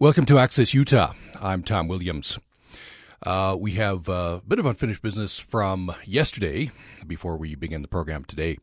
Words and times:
Welcome 0.00 0.24
to 0.26 0.38
Access 0.38 0.72
Utah. 0.72 1.12
I'm 1.42 1.62
Tom 1.62 1.86
Williams. 1.86 2.38
Uh, 3.22 3.54
we 3.60 3.72
have 3.72 4.08
a 4.08 4.40
bit 4.48 4.58
of 4.58 4.64
unfinished 4.64 5.02
business 5.02 5.38
from 5.38 5.94
yesterday 6.06 6.70
before 7.06 7.36
we 7.36 7.54
begin 7.54 7.82
the 7.82 7.86
program 7.86 8.24
today. 8.24 8.56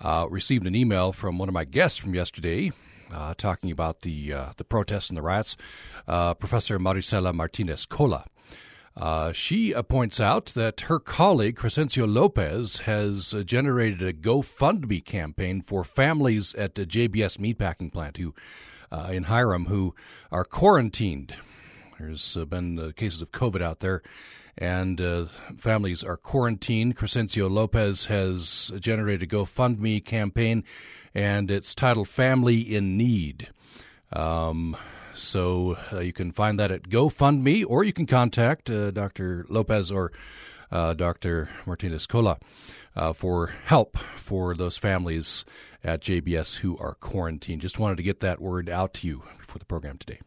Uh, 0.00 0.26
received 0.28 0.66
an 0.66 0.74
email 0.74 1.12
from 1.12 1.38
one 1.38 1.48
of 1.48 1.52
my 1.52 1.64
guests 1.64 1.96
from 1.96 2.12
yesterday 2.12 2.72
uh, 3.12 3.34
talking 3.38 3.70
about 3.70 4.00
the 4.00 4.32
uh, 4.32 4.52
the 4.56 4.64
protests 4.64 5.10
and 5.10 5.16
the 5.16 5.22
riots, 5.22 5.56
uh, 6.08 6.34
Professor 6.34 6.80
Marisela 6.80 7.32
Martinez 7.32 7.86
Cola. 7.86 8.24
Uh, 8.96 9.32
she 9.32 9.72
points 9.88 10.18
out 10.18 10.46
that 10.56 10.80
her 10.80 10.98
colleague 10.98 11.54
Crescencio 11.54 12.12
Lopez 12.12 12.78
has 12.78 13.32
generated 13.46 14.02
a 14.02 14.12
GoFundMe 14.12 15.04
campaign 15.04 15.62
for 15.62 15.84
families 15.84 16.52
at 16.56 16.74
the 16.74 16.84
JBS 16.84 17.38
meatpacking 17.38 17.92
plant 17.92 18.16
who 18.16 18.34
uh, 18.92 19.08
in 19.12 19.24
Hyrum 19.24 19.66
who 19.66 19.94
are 20.30 20.44
quarantined. 20.44 21.34
There's 21.98 22.36
uh, 22.36 22.44
been 22.44 22.78
uh, 22.78 22.92
cases 22.96 23.20
of 23.20 23.30
COVID 23.30 23.60
out 23.60 23.80
there, 23.80 24.02
and 24.56 25.00
uh, 25.00 25.26
families 25.56 26.02
are 26.02 26.16
quarantined. 26.16 26.96
Crescencio 26.96 27.50
Lopez 27.50 28.06
has 28.06 28.72
generated 28.80 29.30
a 29.30 29.36
GoFundMe 29.36 30.04
campaign, 30.04 30.64
and 31.14 31.50
it's 31.50 31.74
titled 31.74 32.08
Family 32.08 32.60
in 32.60 32.96
Need. 32.96 33.50
Um, 34.12 34.76
so 35.14 35.76
uh, 35.92 36.00
you 36.00 36.12
can 36.12 36.32
find 36.32 36.58
that 36.58 36.70
at 36.70 36.88
GoFundMe, 36.88 37.64
or 37.68 37.84
you 37.84 37.92
can 37.92 38.06
contact 38.06 38.70
uh, 38.70 38.90
Dr. 38.90 39.44
Lopez 39.48 39.92
or 39.92 40.12
Dr. 40.70 41.48
Martinez 41.66 42.06
Cola 42.06 42.38
for 43.14 43.48
help 43.64 43.98
for 43.98 44.54
those 44.54 44.78
families 44.78 45.44
at 45.82 46.00
JBS 46.00 46.58
who 46.58 46.76
are 46.78 46.94
quarantined. 46.94 47.62
Just 47.62 47.78
wanted 47.78 47.96
to 47.96 48.02
get 48.02 48.20
that 48.20 48.40
word 48.40 48.68
out 48.68 48.94
to 48.94 49.06
you 49.06 49.22
for 49.46 49.58
the 49.58 49.64
program 49.64 49.98
today. 49.98 50.20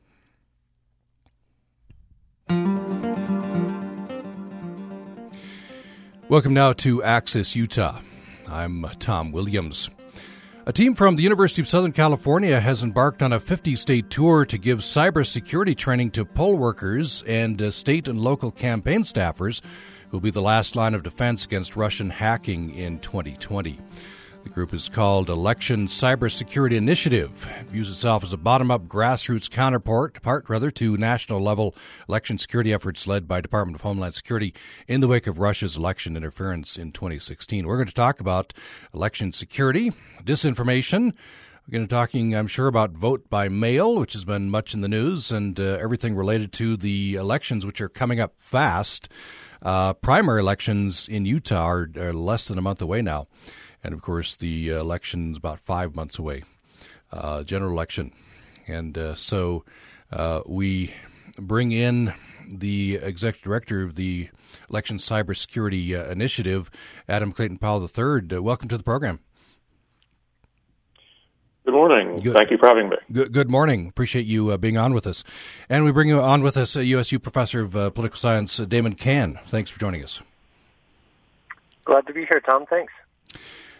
Welcome 6.29 6.53
now 6.53 6.73
to 6.73 7.03
Access 7.03 7.55
Utah. 7.55 7.99
I'm 8.49 8.85
Tom 8.99 9.31
Williams. 9.31 9.89
A 10.65 10.73
team 10.73 10.95
from 10.95 11.17
the 11.17 11.23
University 11.23 11.61
of 11.61 11.67
Southern 11.67 11.91
California 11.91 12.59
has 12.59 12.81
embarked 12.83 13.21
on 13.21 13.33
a 13.33 13.39
50 13.39 13.75
state 13.75 14.09
tour 14.09 14.45
to 14.45 14.57
give 14.57 14.79
cybersecurity 14.79 15.75
training 15.75 16.11
to 16.11 16.23
poll 16.23 16.55
workers 16.55 17.21
and 17.27 17.61
uh, 17.61 17.69
state 17.69 18.07
and 18.07 18.19
local 18.19 18.49
campaign 18.49 19.01
staffers 19.01 19.61
will 20.13 20.19
be 20.19 20.29
the 20.29 20.41
last 20.41 20.75
line 20.75 20.93
of 20.93 21.01
defense 21.01 21.43
against 21.43 21.75
Russian 21.75 22.11
hacking 22.11 22.73
in 22.75 22.99
2020. 22.99 23.79
The 24.43 24.49
group 24.49 24.71
is 24.71 24.87
called 24.87 25.29
Election 25.29 25.87
Cybersecurity 25.87 26.75
Initiative. 26.75 27.47
It 27.59 27.67
views 27.67 27.89
itself 27.89 28.23
as 28.23 28.31
a 28.31 28.37
bottom-up 28.37 28.87
grassroots 28.87 29.49
counterpart 29.49 30.21
part 30.21 30.47
rather 30.49 30.69
to 30.69 30.97
national 30.97 31.41
level 31.41 31.75
election 32.07 32.37
security 32.37 32.71
efforts 32.71 33.07
led 33.07 33.27
by 33.27 33.41
Department 33.41 33.75
of 33.75 33.81
Homeland 33.81 34.13
Security 34.13 34.53
in 34.87 35.01
the 35.01 35.07
wake 35.07 35.25
of 35.25 35.39
Russia's 35.39 35.77
election 35.77 36.15
interference 36.15 36.77
in 36.77 36.91
2016. 36.91 37.65
We're 37.65 37.77
going 37.77 37.87
to 37.87 37.93
talk 37.93 38.19
about 38.19 38.53
election 38.93 39.31
security, 39.31 39.91
disinformation, 40.23 41.13
we're 41.65 41.71
going 41.71 41.87
to 41.87 41.95
be 41.95 41.97
talking, 41.97 42.35
I'm 42.35 42.47
sure, 42.47 42.67
about 42.67 42.91
vote 42.91 43.29
by 43.29 43.47
mail, 43.47 43.97
which 43.97 44.11
has 44.13 44.25
been 44.25 44.49
much 44.49 44.73
in 44.73 44.81
the 44.81 44.89
news, 44.89 45.31
and 45.31 45.57
uh, 45.57 45.77
everything 45.81 46.13
related 46.13 46.51
to 46.53 46.75
the 46.75 47.15
elections, 47.15 47.65
which 47.65 47.79
are 47.79 47.87
coming 47.87 48.19
up 48.19 48.33
fast. 48.37 49.07
Uh, 49.63 49.93
primary 49.93 50.41
elections 50.41 51.07
in 51.07 51.25
Utah 51.25 51.63
are, 51.63 51.89
are, 51.97 52.13
less 52.13 52.49
than 52.49 52.57
a 52.57 52.61
month 52.61 52.81
away 52.81 53.01
now. 53.01 53.27
And 53.81 53.93
of 53.93 54.01
course, 54.01 54.35
the 54.35 54.73
uh, 54.73 54.79
election 54.81 55.31
is 55.31 55.37
about 55.37 55.61
five 55.61 55.95
months 55.95 56.19
away, 56.19 56.43
uh, 57.13 57.43
general 57.43 57.71
election. 57.71 58.11
And 58.67 58.97
uh, 58.97 59.15
so 59.15 59.63
uh, 60.11 60.41
we 60.45 60.93
bring 61.37 61.71
in 61.71 62.13
the 62.49 62.95
executive 62.95 63.43
director 63.43 63.83
of 63.83 63.95
the 63.95 64.29
Election 64.69 64.97
Cybersecurity 64.97 65.97
uh, 65.97 66.09
Initiative, 66.11 66.69
Adam 67.07 67.31
Clayton 67.31 67.57
Powell 67.57 67.81
III. 67.81 68.39
Welcome 68.39 68.67
to 68.67 68.77
the 68.77 68.83
program. 68.83 69.19
Good 71.65 71.73
morning. 71.73 72.17
Good. 72.17 72.35
Thank 72.35 72.51
you 72.51 72.57
for 72.57 72.67
having 72.67 72.89
me. 72.89 72.97
Good, 73.11 73.31
good 73.31 73.49
morning. 73.49 73.87
Appreciate 73.87 74.25
you 74.25 74.51
uh, 74.51 74.57
being 74.57 74.77
on 74.77 74.93
with 74.93 75.07
us. 75.07 75.23
And 75.69 75.85
we 75.85 75.91
bring 75.91 76.09
you 76.09 76.19
on 76.19 76.43
with 76.43 76.57
us, 76.57 76.75
uh, 76.75 76.81
USU 76.81 77.19
professor 77.19 77.61
of 77.61 77.75
uh, 77.75 77.89
political 77.89 78.17
science, 78.17 78.57
Damon 78.57 78.95
Cann. 78.95 79.39
Thanks 79.47 79.69
for 79.69 79.79
joining 79.79 80.03
us. 80.03 80.21
Glad 81.85 82.05
to 82.07 82.13
be 82.13 82.25
here, 82.25 82.41
Tom. 82.41 82.65
Thanks. 82.69 82.91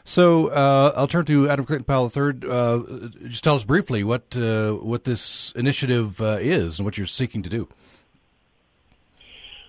So 0.06 0.48
uh, 0.48 0.94
I'll 0.96 1.08
turn 1.08 1.26
to 1.26 1.50
Adam 1.50 1.66
Clayton 1.66 1.86
Powell 1.86 2.12
III. 2.16 2.50
Uh, 2.50 2.80
just 3.28 3.44
tell 3.44 3.56
us 3.56 3.64
briefly 3.64 4.04
what 4.04 4.36
uh, 4.36 4.74
what 4.74 5.06
this 5.06 5.54
initiative 5.56 6.22
uh, 6.22 6.38
is 6.42 6.80
and 6.80 6.86
what 6.86 6.98
you're 6.98 7.08
seeking 7.08 7.42
to 7.44 7.50
do. 7.50 7.68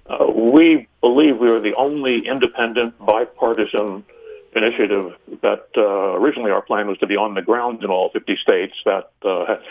Uh, 0.06 0.26
we 0.30 0.88
believe 1.00 1.38
we 1.38 1.48
are 1.48 1.60
the 1.60 1.74
only 1.76 2.26
independent, 2.26 2.94
bipartisan 2.98 4.04
initiative 4.54 5.12
that 5.42 5.68
uh, 5.76 5.80
originally 6.18 6.50
our 6.50 6.62
plan 6.62 6.88
was 6.88 6.98
to 6.98 7.06
be 7.06 7.16
on 7.16 7.34
the 7.34 7.42
ground 7.42 7.82
in 7.82 7.90
all 7.90 8.10
50 8.12 8.36
states. 8.42 8.74
That 8.84 9.10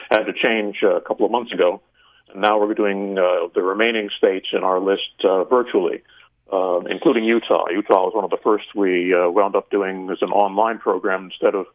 had 0.09 0.23
to 0.23 0.33
change 0.33 0.77
a 0.83 1.01
couple 1.01 1.25
of 1.25 1.31
months 1.31 1.51
ago. 1.51 1.81
And 2.31 2.41
now 2.41 2.59
we're 2.59 2.73
doing 2.73 3.15
the 3.15 3.61
remaining 3.61 4.09
states 4.17 4.47
in 4.53 4.63
our 4.63 4.79
list 4.79 5.23
virtually 5.23 6.03
uh, 6.53 6.81
including 6.89 7.23
Utah. 7.23 7.65
Utah 7.69 8.05
was 8.05 8.13
one 8.13 8.23
of 8.23 8.29
the 8.29 8.37
first 8.43 8.75
we 8.75 9.13
uh, 9.13 9.29
wound 9.29 9.55
up 9.55 9.69
doing 9.71 10.09
as 10.11 10.19
an 10.21 10.29
online 10.29 10.77
program 10.77 11.25
instead 11.25 11.55
of 11.55 11.65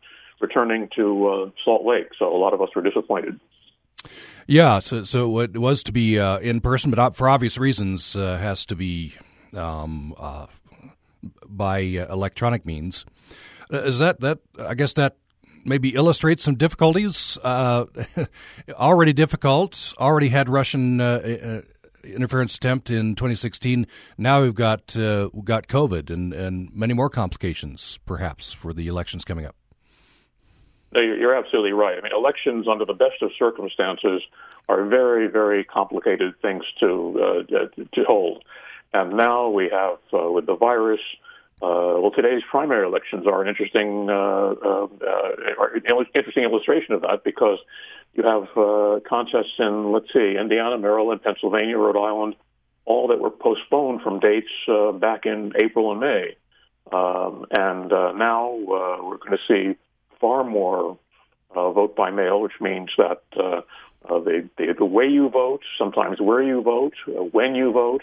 returning 0.41 0.89
to 0.95 1.29
uh, 1.29 1.51
Salt 1.65 1.85
Lake. 1.85 2.11
So 2.19 2.35
a 2.35 2.39
lot 2.39 2.55
of 2.55 2.63
us 2.63 2.69
were 2.77 2.83
disappointed. 2.83 3.41
Yeah, 4.47 4.79
so 4.79 5.03
so 5.03 5.41
it 5.41 5.59
was 5.59 5.83
to 5.83 5.93
be 5.93 6.19
uh, 6.19 6.39
in 6.39 6.61
person, 6.61 6.91
but 6.91 7.17
for 7.17 7.29
obvious 7.29 7.59
reasons, 7.59 8.17
uh, 8.17 8.39
has 8.39 8.65
to 8.67 8.77
be 8.77 9.15
um, 9.55 10.15
uh, 10.17 10.47
by 11.47 11.81
uh, 11.81 12.13
electronic 12.13 12.65
means. 12.67 13.05
Uh, 13.73 13.83
is 13.83 13.99
that 13.99 14.21
that? 14.21 14.39
I 14.59 14.75
guess 14.75 14.95
that 14.95 15.17
maybe 15.65 15.95
illustrates 15.95 16.43
some 16.43 16.55
difficulties. 16.55 17.39
Uh, 17.43 17.87
already 18.73 19.13
difficult. 19.13 19.95
Already 19.99 20.29
had 20.29 20.49
Russian 20.49 21.01
interference 22.05 22.57
attempt 22.57 22.91
in 22.91 23.15
2016. 23.15 23.87
Now 24.17 24.43
we've 24.43 24.55
got 24.55 24.97
uh, 24.97 25.29
we've 25.33 25.45
got 25.45 25.67
COVID 25.67 26.11
and 26.11 26.33
and 26.33 26.75
many 26.75 26.95
more 26.95 27.11
complications, 27.11 27.99
perhaps, 28.07 28.53
for 28.53 28.73
the 28.73 28.89
elections 28.89 29.25
coming 29.25 29.47
up. 29.47 29.57
No, 30.93 31.03
you're 31.03 31.35
absolutely 31.35 31.73
right. 31.73 31.99
I 31.99 32.01
mean, 32.01 32.13
elections 32.17 32.67
under 32.67 32.87
the 32.87 32.95
best 32.95 33.21
of 33.21 33.31
circumstances 33.39 34.23
are 34.71 34.87
very, 34.87 35.29
very 35.29 35.65
complicated 35.65 36.35
things 36.41 36.65
to 36.81 37.45
uh, 37.49 37.85
to 37.95 38.05
hold. 38.05 38.45
And 38.93 39.17
now 39.17 39.49
we 39.51 39.69
have 39.71 39.99
uh, 40.13 40.31
with 40.31 40.47
the 40.47 40.57
virus. 40.57 41.01
Uh, 41.61 41.99
well, 42.01 42.13
today's 42.15 42.43
primary 42.51 42.87
elections 42.87 43.27
are 43.27 43.43
an 43.43 43.49
interesting, 43.49 44.09
uh, 44.09 44.55
uh, 44.55 44.87
interesting 46.15 46.45
illustration 46.45 46.95
of 46.95 47.03
that 47.03 47.25
because 47.25 47.59
you 48.15 48.23
have 48.23 48.45
uh, 48.57 49.01
contests 49.09 49.59
in, 49.59 49.93
let's 49.93 50.13
see, 50.13 50.37
Indiana, 50.41 50.79
Maryland, 50.79 51.23
Pennsylvania, 51.23 51.77
Rhode 51.77 51.99
Island, 51.99 52.37
all 52.85 53.09
that 53.09 53.19
were 53.19 53.31
postponed 53.31 54.03
from 54.03 54.21
dates 54.21 54.49
back 55.01 55.27
in 55.27 55.53
April 55.57 55.91
and 55.91 56.01
May. 56.01 56.37
Um, 56.91 57.45
and 57.51 57.91
now 57.91 58.53
we're 58.55 59.19
going 59.19 59.37
to 59.37 59.39
see 59.47 59.79
far 60.21 60.45
more 60.45 60.97
vote 61.53 61.97
by 61.97 62.11
mail, 62.11 62.41
which 62.41 62.61
means 62.61 62.91
that 62.97 63.23
uh, 64.09 64.21
the, 64.21 64.49
the, 64.57 64.75
the 64.79 64.85
way 64.85 65.07
you 65.07 65.29
vote, 65.29 65.61
sometimes 65.77 66.21
where 66.21 66.43
you 66.43 66.63
vote, 66.63 66.95
uh, 67.09 67.23
when 67.23 67.55
you 67.55 67.73
vote, 67.73 68.03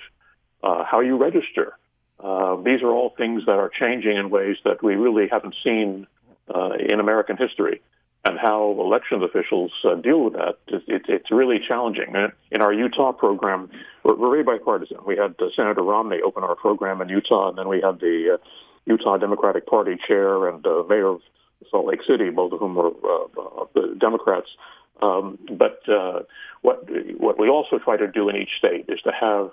uh, 0.66 0.84
how 0.84 1.00
you 1.00 1.16
register. 1.18 1.78
Uh, 2.20 2.56
these 2.64 2.82
are 2.82 2.92
all 2.92 3.14
things 3.18 3.44
that 3.46 3.58
are 3.64 3.70
changing 3.70 4.18
in 4.18 4.30
ways 4.30 4.58
that 4.64 4.82
we 4.84 4.96
really 4.96 5.28
haven't 5.30 5.56
seen 5.64 6.08
uh, 6.54 6.72
in 6.80 7.00
American 7.00 7.38
history 7.38 7.82
and 8.26 8.40
how 8.40 8.72
elections 8.80 9.22
officials 9.24 9.72
uh, 9.84 9.94
deal 9.96 10.24
with 10.24 10.34
that, 10.34 10.58
it, 10.68 10.82
it, 10.88 11.02
it's 11.08 11.30
really 11.30 11.60
challenging. 11.68 12.16
In 12.52 12.62
our 12.62 12.74
Utah 12.74 13.12
program, 13.12 13.70
we're, 14.04 14.16
we're 14.16 14.32
very 14.32 14.44
bipartisan. 14.44 14.98
We 15.06 15.16
had 15.16 15.36
uh, 15.40 15.46
Senator 15.56 15.84
Romney 15.84 16.20
open 16.26 16.44
our 16.44 16.56
program 16.56 17.02
in 17.02 17.10
Utah, 17.10 17.50
and 17.50 17.58
then 17.58 17.68
we 17.68 17.82
had 17.82 18.00
the 18.00 18.36
uh, 18.36 18.38
Utah 18.88 19.18
Democratic 19.18 19.68
Party 19.68 19.96
chair 20.08 20.48
and 20.50 20.66
mayor 20.90 21.08
of 21.08 21.22
Salt 21.70 21.86
Lake 21.86 22.02
City, 22.08 22.32
both 22.32 22.54
of 22.54 22.60
whom 22.60 22.76
were 22.76 22.92
Democrats. 24.00 24.48
Um, 25.02 25.38
but 25.52 25.82
uh, 25.90 26.22
what 26.62 26.88
what 27.18 27.38
we 27.38 27.50
also 27.50 27.80
try 27.80 27.98
to 27.98 28.08
do 28.08 28.30
in 28.30 28.36
each 28.36 28.54
state 28.58 28.86
is 28.88 29.00
to 29.02 29.12
have 29.12 29.52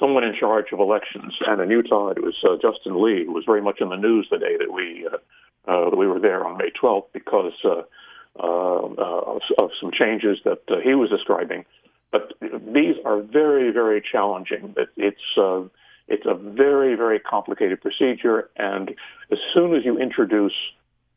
someone 0.00 0.24
in 0.24 0.34
charge 0.38 0.66
of 0.72 0.80
elections. 0.80 1.34
And 1.46 1.60
in 1.60 1.70
Utah, 1.70 2.10
it 2.10 2.22
was 2.22 2.34
uh, 2.44 2.56
Justin 2.56 3.02
Lee, 3.02 3.24
who 3.24 3.32
was 3.32 3.44
very 3.44 3.62
much 3.62 3.80
in 3.80 3.88
the 3.88 3.96
news 3.96 4.28
the 4.30 4.38
day 4.38 4.56
that 4.58 4.72
we 4.72 5.06
uh, 5.06 5.18
uh, 5.68 5.90
we 5.94 6.06
were 6.06 6.18
there 6.18 6.46
on 6.46 6.56
May 6.56 6.70
12th 6.82 7.06
because 7.12 7.52
uh, 7.64 7.82
uh, 8.40 8.42
of, 8.42 9.42
of, 9.58 9.70
some 9.80 9.90
changes 9.92 10.38
that 10.44 10.62
uh, 10.70 10.76
he 10.82 10.94
was 10.94 11.10
describing. 11.10 11.64
But 12.10 12.32
these 12.40 12.94
are 13.04 13.20
very, 13.20 13.70
very 13.70 14.00
challenging. 14.00 14.74
It, 14.76 14.88
it's 14.96 15.36
uh, 15.36 15.62
it's 16.06 16.24
a 16.24 16.34
very, 16.34 16.94
very 16.94 17.20
complicated 17.20 17.82
procedure, 17.82 18.48
and 18.56 18.94
as 19.30 19.38
soon 19.52 19.74
as 19.74 19.84
you 19.84 19.98
introduce 19.98 20.54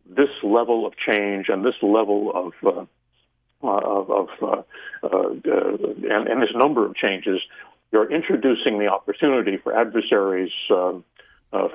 this 0.06 0.30
level 0.44 0.86
of 0.86 0.94
change 0.98 1.48
and 1.48 1.64
this 1.64 1.76
level 1.82 2.32
of 2.36 2.88
of, 3.62 4.10
of 4.10 4.64
and, 5.04 6.28
and, 6.28 6.42
this 6.42 6.50
number 6.56 6.86
of 6.86 6.96
changes, 6.96 7.40
you're 7.92 8.12
introducing 8.12 8.80
the 8.80 8.88
opportunity 8.88 9.58
for 9.58 9.78
adversaries, 9.78 10.52
um, 10.70 11.04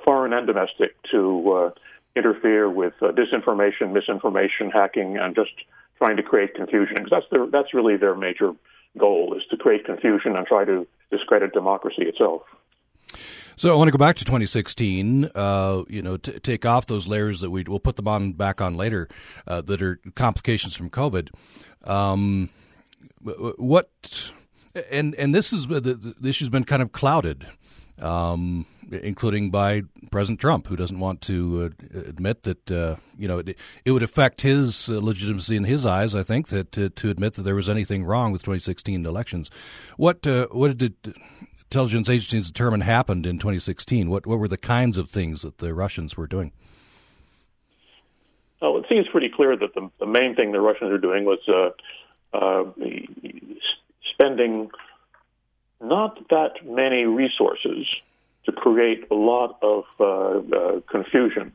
foreign 0.05 0.33
and 0.33 0.47
domestic, 0.47 0.97
to 1.11 1.73
interfere 2.15 2.71
with 2.71 2.95
disinformation, 3.01 3.93
misinformation, 3.93 4.71
hacking, 4.71 5.19
and 5.19 5.35
just 5.35 5.51
trying 5.99 6.17
to 6.17 6.23
create 6.23 6.55
confusion. 6.55 6.97
Because 6.97 7.11
that's 7.11 7.27
their, 7.31 7.47
that's 7.47 7.75
really 7.75 7.97
their 7.97 8.15
major 8.15 8.53
goal 8.99 9.35
is 9.37 9.43
to 9.51 9.57
create 9.57 9.85
confusion 9.85 10.37
and 10.37 10.47
try 10.47 10.65
to 10.65 10.87
discredit 11.11 11.53
democracy 11.53 12.03
itself. 12.03 12.43
So 13.59 13.73
I 13.73 13.77
want 13.77 13.89
to 13.89 13.93
go 13.93 13.99
back 13.99 14.17
to 14.17 14.25
2016. 14.25 15.31
Uh, 15.35 15.85
you 15.89 16.03
know, 16.03 16.17
t- 16.19 16.39
take 16.41 16.67
off 16.67 16.87
those 16.87 17.07
layers 17.07 17.41
that 17.41 17.51
we 17.51 17.63
will 17.63 17.81
put 17.81 17.97
them 17.97 18.09
on 18.09 18.33
back 18.33 18.61
on 18.61 18.77
later 18.77 19.09
uh, 19.47 19.63
that 19.63 19.81
are 19.81 19.99
complications 20.15 20.77
from 20.77 20.91
COVID. 20.91 21.31
Um, 21.85 22.51
what 23.23 24.33
and 24.91 25.15
and 25.15 25.35
this 25.35 25.53
is 25.53 25.67
the, 25.67 25.81
the 25.81 26.29
issue's 26.29 26.49
been 26.49 26.65
kind 26.65 26.83
of 26.83 26.93
clouded. 26.93 27.47
Um, 27.99 28.67
including 28.91 29.51
by 29.51 29.83
President 30.11 30.41
Trump, 30.41 30.67
who 30.67 30.77
doesn't 30.77 31.01
want 31.01 31.21
to 31.23 31.73
uh, 31.95 31.99
admit 32.01 32.43
that 32.45 32.71
uh, 32.71 32.97
you 33.19 33.27
know 33.27 33.39
it, 33.39 33.57
it, 33.85 33.91
would 33.91 34.03
affect 34.03 34.43
his 34.43 34.89
uh, 34.91 35.01
legitimacy 35.01 35.57
in 35.57 35.65
his 35.65 35.87
eyes. 35.87 36.15
I 36.15 36.23
think 36.23 36.49
that 36.49 36.73
to, 36.73 36.91
to, 36.91 37.11
admit 37.11 37.35
that 37.35 37.43
there 37.43 37.55
was 37.55 37.69
anything 37.69 38.05
wrong 38.05 38.33
with 38.33 38.43
2016 38.43 39.05
elections. 39.07 39.51
What 39.97 40.27
uh, 40.27 40.47
what 40.53 40.77
did 40.77 40.95
intelligence 41.65 42.09
agencies 42.09 42.49
determine 42.49 42.83
happened 42.83 43.27
in 43.27 43.39
2016? 43.39 44.09
What 44.09 44.27
what 44.27 44.39
were 44.39 44.49
the 44.49 44.57
kinds 44.57 44.99
of 44.99 45.11
things 45.11 45.43
that 45.43 45.59
the 45.59 45.75
Russians 45.75 46.17
were 46.17 46.27
doing? 46.27 46.53
Well, 48.61 48.79
it 48.79 48.87
seems 48.89 49.07
pretty 49.09 49.29
clear 49.29 49.57
that 49.57 49.75
the, 49.75 49.91
the 50.01 50.07
main 50.07 50.35
thing 50.35 50.53
the 50.53 50.61
Russians 50.61 50.91
are 50.91 50.99
doing 50.99 51.25
was 51.25 51.39
uh, 51.47 52.37
uh, 52.37 52.65
spending 54.13 54.71
not 55.81 56.29
that 56.31 56.65
many 56.65 57.05
resources 57.05 57.87
to 58.45 58.53
create 58.53 59.07
a 59.11 59.15
lot 59.15 59.59
of 59.63 59.85
uh, 60.01 60.05
uh, 60.05 60.81
confusion. 60.89 61.53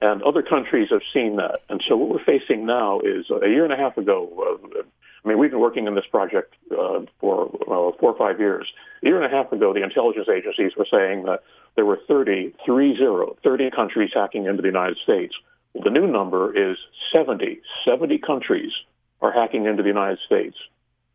And 0.00 0.22
other 0.22 0.42
countries 0.42 0.88
have 0.90 1.00
seen 1.14 1.36
that. 1.36 1.62
And 1.70 1.82
so 1.88 1.96
what 1.96 2.10
we're 2.10 2.24
facing 2.24 2.66
now 2.66 3.00
is 3.00 3.30
a 3.30 3.48
year 3.48 3.64
and 3.64 3.72
a 3.72 3.76
half 3.76 3.96
ago, 3.96 4.60
uh, 4.76 4.82
I 5.24 5.28
mean, 5.28 5.38
we've 5.38 5.50
been 5.50 5.60
working 5.60 5.88
on 5.88 5.94
this 5.94 6.04
project 6.10 6.54
uh, 6.70 7.00
for 7.18 7.46
uh, 7.62 7.96
four 7.98 8.12
or 8.12 8.18
five 8.18 8.38
years. 8.38 8.70
A 9.02 9.06
year 9.06 9.20
and 9.20 9.32
a 9.32 9.34
half 9.34 9.50
ago, 9.52 9.72
the 9.72 9.82
intelligence 9.82 10.28
agencies 10.28 10.72
were 10.76 10.86
saying 10.90 11.24
that 11.24 11.42
there 11.76 11.86
were 11.86 11.98
30, 12.06 12.54
30, 12.66 12.96
30 13.42 13.70
countries 13.70 14.10
hacking 14.14 14.46
into 14.46 14.62
the 14.62 14.68
United 14.68 14.98
States. 15.02 15.34
The 15.74 15.90
new 15.90 16.06
number 16.06 16.56
is 16.56 16.76
70. 17.14 17.60
70 17.84 18.18
countries 18.18 18.72
are 19.20 19.32
hacking 19.32 19.66
into 19.66 19.82
the 19.82 19.88
United 19.88 20.18
States. 20.24 20.56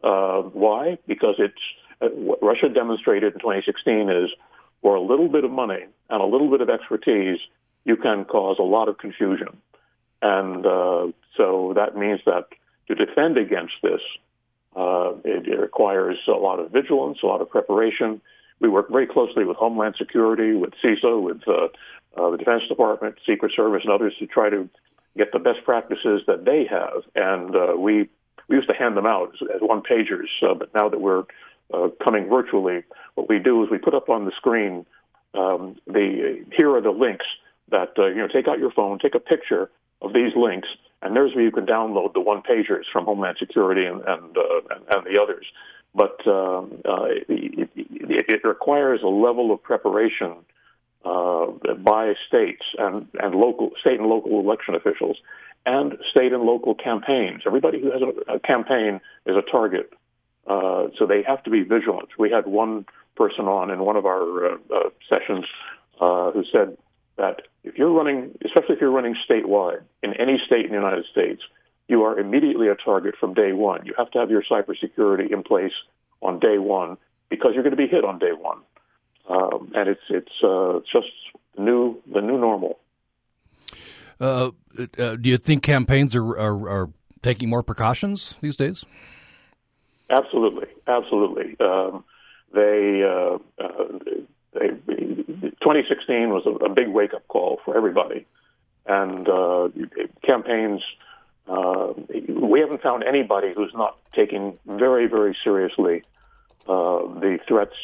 Uh, 0.03 0.41
why? 0.41 0.97
Because 1.07 1.35
it's 1.37 1.53
uh, 2.01 2.07
what 2.07 2.41
Russia 2.41 2.69
demonstrated 2.69 3.33
in 3.33 3.39
2016 3.39 4.09
is 4.09 4.29
for 4.81 4.95
a 4.95 5.01
little 5.01 5.29
bit 5.29 5.43
of 5.43 5.51
money 5.51 5.85
and 6.09 6.21
a 6.21 6.25
little 6.25 6.49
bit 6.49 6.61
of 6.61 6.69
expertise, 6.69 7.39
you 7.85 7.95
can 7.95 8.25
cause 8.25 8.57
a 8.59 8.63
lot 8.63 8.89
of 8.89 8.97
confusion. 8.97 9.57
And 10.21 10.65
uh, 10.65 11.07
so 11.37 11.73
that 11.75 11.95
means 11.95 12.19
that 12.25 12.47
to 12.87 12.95
defend 12.95 13.37
against 13.37 13.73
this, 13.83 14.01
uh, 14.75 15.13
it, 15.23 15.47
it, 15.47 15.59
requires 15.59 16.17
a 16.27 16.31
lot 16.31 16.59
of 16.59 16.71
vigilance, 16.71 17.19
a 17.23 17.25
lot 17.25 17.41
of 17.41 17.49
preparation. 17.49 18.21
We 18.59 18.69
work 18.69 18.89
very 18.89 19.07
closely 19.07 19.43
with 19.43 19.57
Homeland 19.57 19.95
Security, 19.97 20.53
with 20.53 20.71
CISA, 20.83 21.21
with 21.21 21.41
uh, 21.47 21.67
uh, 22.17 22.31
the 22.31 22.37
Defense 22.37 22.63
Department, 22.69 23.15
Secret 23.27 23.51
Service, 23.55 23.81
and 23.83 23.91
others 23.91 24.13
to 24.19 24.27
try 24.27 24.49
to 24.49 24.69
get 25.17 25.33
the 25.33 25.39
best 25.39 25.63
practices 25.65 26.21
that 26.27 26.45
they 26.45 26.65
have. 26.69 27.03
And 27.15 27.81
we 27.81 28.09
we 28.47 28.55
used 28.55 28.67
to 28.67 28.75
hand 28.75 28.97
them 28.97 29.05
out 29.05 29.31
as, 29.33 29.47
as 29.55 29.61
one 29.61 29.81
pagers, 29.81 30.27
uh, 30.43 30.53
but 30.53 30.73
now 30.73 30.89
that 30.89 30.99
we're 30.99 31.23
uh, 31.73 31.89
coming 32.03 32.27
virtually, 32.29 32.83
what 33.15 33.29
we 33.29 33.39
do 33.39 33.63
is 33.63 33.69
we 33.69 33.77
put 33.77 33.93
up 33.93 34.09
on 34.09 34.25
the 34.25 34.31
screen 34.37 34.85
um, 35.33 35.77
the 35.87 36.45
here 36.57 36.75
are 36.75 36.81
the 36.81 36.91
links 36.91 37.25
that 37.69 37.93
you 37.97 38.15
know 38.15 38.27
take 38.27 38.47
out 38.47 38.59
your 38.59 38.71
phone, 38.71 38.99
take 38.99 39.15
a 39.15 39.19
picture 39.19 39.69
of 40.01 40.13
these 40.13 40.33
links, 40.35 40.67
and 41.01 41.15
there's 41.15 41.33
where 41.33 41.43
you 41.43 41.51
can 41.51 41.65
download 41.65 42.13
the 42.13 42.19
one 42.19 42.41
pagers 42.41 42.83
from 42.91 43.05
Homeland 43.05 43.37
Security 43.39 43.85
and 43.85 44.01
and, 44.01 44.37
uh, 44.37 44.75
and, 44.75 44.85
and 44.89 45.05
the 45.05 45.21
others. 45.21 45.45
But 45.93 46.25
um, 46.27 46.81
uh, 46.85 47.05
it, 47.27 47.69
it, 47.75 48.25
it, 48.29 48.43
requires 48.45 49.01
a 49.03 49.07
level 49.07 49.51
of 49.53 49.61
preparation 49.61 50.35
uh, 51.03 51.47
by 51.79 52.13
states 52.27 52.63
and, 52.77 53.07
and 53.19 53.35
local 53.35 53.71
state 53.81 53.99
and 53.99 54.07
local 54.07 54.39
election 54.39 54.75
officials 54.75 55.17
and 55.65 55.97
state 56.09 56.33
and 56.33 56.43
local 56.43 56.75
campaigns. 56.75 57.43
Everybody 57.45 57.81
who 57.81 57.91
has 57.91 58.01
a, 58.01 58.35
a 58.35 58.39
campaign 58.39 58.99
is 59.25 59.35
a 59.35 59.41
target, 59.51 59.93
uh, 60.47 60.87
so 60.97 61.05
they 61.05 61.23
have 61.23 61.43
to 61.43 61.49
be 61.49 61.63
vigilant. 61.63 62.09
We 62.17 62.31
had 62.31 62.45
one 62.45 62.85
person 63.15 63.45
on 63.45 63.69
in 63.69 63.79
one 63.79 63.97
of 63.97 64.05
our 64.05 64.53
uh, 64.53 64.57
uh, 64.73 64.89
sessions 65.09 65.45
who 65.99 66.43
said 66.51 66.77
that 67.17 67.43
if 67.63 67.77
you're 67.77 67.91
running, 67.91 68.35
especially 68.43 68.75
if 68.75 68.81
you're 68.81 68.91
running 68.91 69.15
statewide 69.29 69.81
in 70.01 70.13
any 70.15 70.41
state 70.45 70.65
in 70.65 70.71
the 70.71 70.77
United 70.77 71.05
States, 71.11 71.41
you 71.87 72.03
are 72.03 72.17
immediately 72.17 72.67
a 72.69 72.75
target 72.75 73.15
from 73.19 73.33
day 73.33 73.51
one. 73.51 73.85
You 73.85 73.93
have 73.97 74.09
to 74.11 74.19
have 74.19 74.31
your 74.31 74.43
cybersecurity 74.49 75.31
in 75.31 75.43
place 75.43 75.73
on 76.21 76.39
day 76.39 76.57
one 76.57 76.97
because 77.29 77.51
you're 77.53 77.63
going 77.63 77.75
to 77.75 77.77
be 77.77 77.87
hit 77.87 78.03
on 78.03 78.17
day 78.17 78.31
one, 78.31 78.59
um, 79.29 79.71
and 79.75 79.89
it's 79.89 80.01
it's 80.09 80.43
uh, 80.43 80.79
just 80.91 81.11
new 81.57 82.01
the 82.11 82.21
new 82.21 82.37
normal. 82.37 82.79
Uh, 84.21 84.51
uh, 84.99 85.15
do 85.15 85.29
you 85.29 85.37
think 85.37 85.63
campaigns 85.63 86.15
are, 86.15 86.37
are, 86.37 86.69
are 86.69 86.89
taking 87.23 87.49
more 87.49 87.63
precautions 87.63 88.35
these 88.41 88.55
days? 88.55 88.85
Absolutely, 90.11 90.67
absolutely. 90.87 91.55
Um, 91.59 92.03
they 92.53 93.01
uh, 93.03 93.37
uh, 93.63 93.99
they 94.53 94.67
2016 95.61 96.29
was 96.29 96.43
a, 96.45 96.65
a 96.65 96.69
big 96.69 96.89
wake 96.89 97.15
up 97.15 97.27
call 97.29 97.59
for 97.65 97.75
everybody, 97.75 98.27
and 98.85 99.27
uh, 99.27 99.69
campaigns. 100.23 100.81
We 101.47 102.59
haven't 102.59 102.81
found 102.81 103.03
anybody 103.03 103.53
who's 103.55 103.73
not 103.73 103.97
taking 104.13 104.57
very, 104.67 105.07
very 105.07 105.35
seriously 105.43 106.03
the 106.67 107.39
threats, 107.47 107.75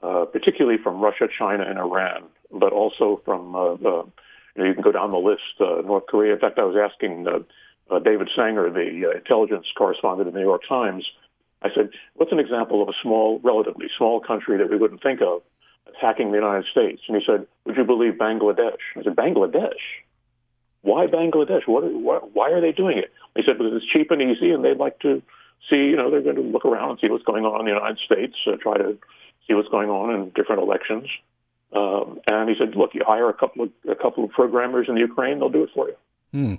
particularly 0.00 0.78
from 0.82 1.00
Russia, 1.00 1.28
China, 1.38 1.64
and 1.64 1.78
Iran, 1.78 2.24
but 2.50 2.72
also 2.72 3.20
from 3.24 4.12
you, 4.54 4.62
know, 4.62 4.68
you 4.68 4.74
can 4.74 4.82
go 4.82 4.92
down 4.92 5.10
the 5.10 5.18
list. 5.18 5.42
Uh, 5.60 5.82
North 5.82 6.06
Korea. 6.06 6.34
In 6.34 6.40
fact, 6.40 6.58
I 6.58 6.64
was 6.64 6.76
asking 6.76 7.26
uh, 7.26 7.94
uh, 7.94 7.98
David 7.98 8.30
Sanger, 8.34 8.70
the 8.70 9.10
uh, 9.12 9.16
intelligence 9.16 9.66
correspondent 9.76 10.28
of 10.28 10.34
the 10.34 10.40
New 10.40 10.46
York 10.46 10.62
Times. 10.68 11.06
I 11.62 11.68
said, 11.74 11.90
"What's 12.14 12.32
an 12.32 12.38
example 12.38 12.82
of 12.82 12.88
a 12.88 12.94
small, 13.02 13.40
relatively 13.42 13.86
small 13.96 14.20
country 14.20 14.58
that 14.58 14.70
we 14.70 14.76
wouldn't 14.76 15.02
think 15.02 15.20
of 15.22 15.42
attacking 15.96 16.30
the 16.30 16.38
United 16.38 16.66
States. 16.70 17.02
And 17.08 17.16
he 17.16 17.22
said, 17.26 17.46
Would 17.64 17.76
you 17.76 17.84
believe 17.84 18.14
Bangladesh? 18.14 18.78
I 18.96 19.02
said, 19.02 19.16
Bangladesh? 19.16 19.82
Why 20.82 21.06
Bangladesh? 21.06 21.66
What, 21.66 21.84
what, 21.92 22.34
why 22.34 22.50
are 22.50 22.60
they 22.60 22.72
doing 22.72 22.98
it? 22.98 23.12
He 23.36 23.42
said, 23.44 23.58
Because 23.58 23.74
it's 23.74 23.86
cheap 23.86 24.10
and 24.10 24.22
easy, 24.22 24.50
and 24.50 24.64
they'd 24.64 24.76
like 24.76 24.98
to 25.00 25.22
see, 25.70 25.76
you 25.76 25.96
know, 25.96 26.10
they're 26.10 26.22
going 26.22 26.36
to 26.36 26.42
look 26.42 26.64
around 26.64 26.90
and 26.90 26.98
see 27.00 27.10
what's 27.10 27.24
going 27.24 27.44
on 27.44 27.60
in 27.60 27.66
the 27.66 27.72
United 27.72 27.98
States, 28.04 28.36
uh, 28.46 28.56
try 28.60 28.76
to 28.76 28.98
see 29.46 29.54
what's 29.54 29.68
going 29.68 29.88
on 29.88 30.14
in 30.14 30.30
different 30.30 30.62
elections. 30.62 31.08
Um, 31.74 32.20
and 32.30 32.48
he 32.48 32.54
said, 32.58 32.76
Look, 32.76 32.94
you 32.94 33.02
hire 33.06 33.28
a 33.28 33.34
couple 33.34 33.64
of, 33.64 33.70
a 33.90 33.94
couple 33.94 34.24
of 34.24 34.30
programmers 34.30 34.86
in 34.88 34.94
the 34.94 35.00
Ukraine, 35.00 35.40
they'll 35.40 35.48
do 35.48 35.64
it 35.64 35.70
for 35.74 35.88
you. 35.88 35.96
Hmm. 36.32 36.54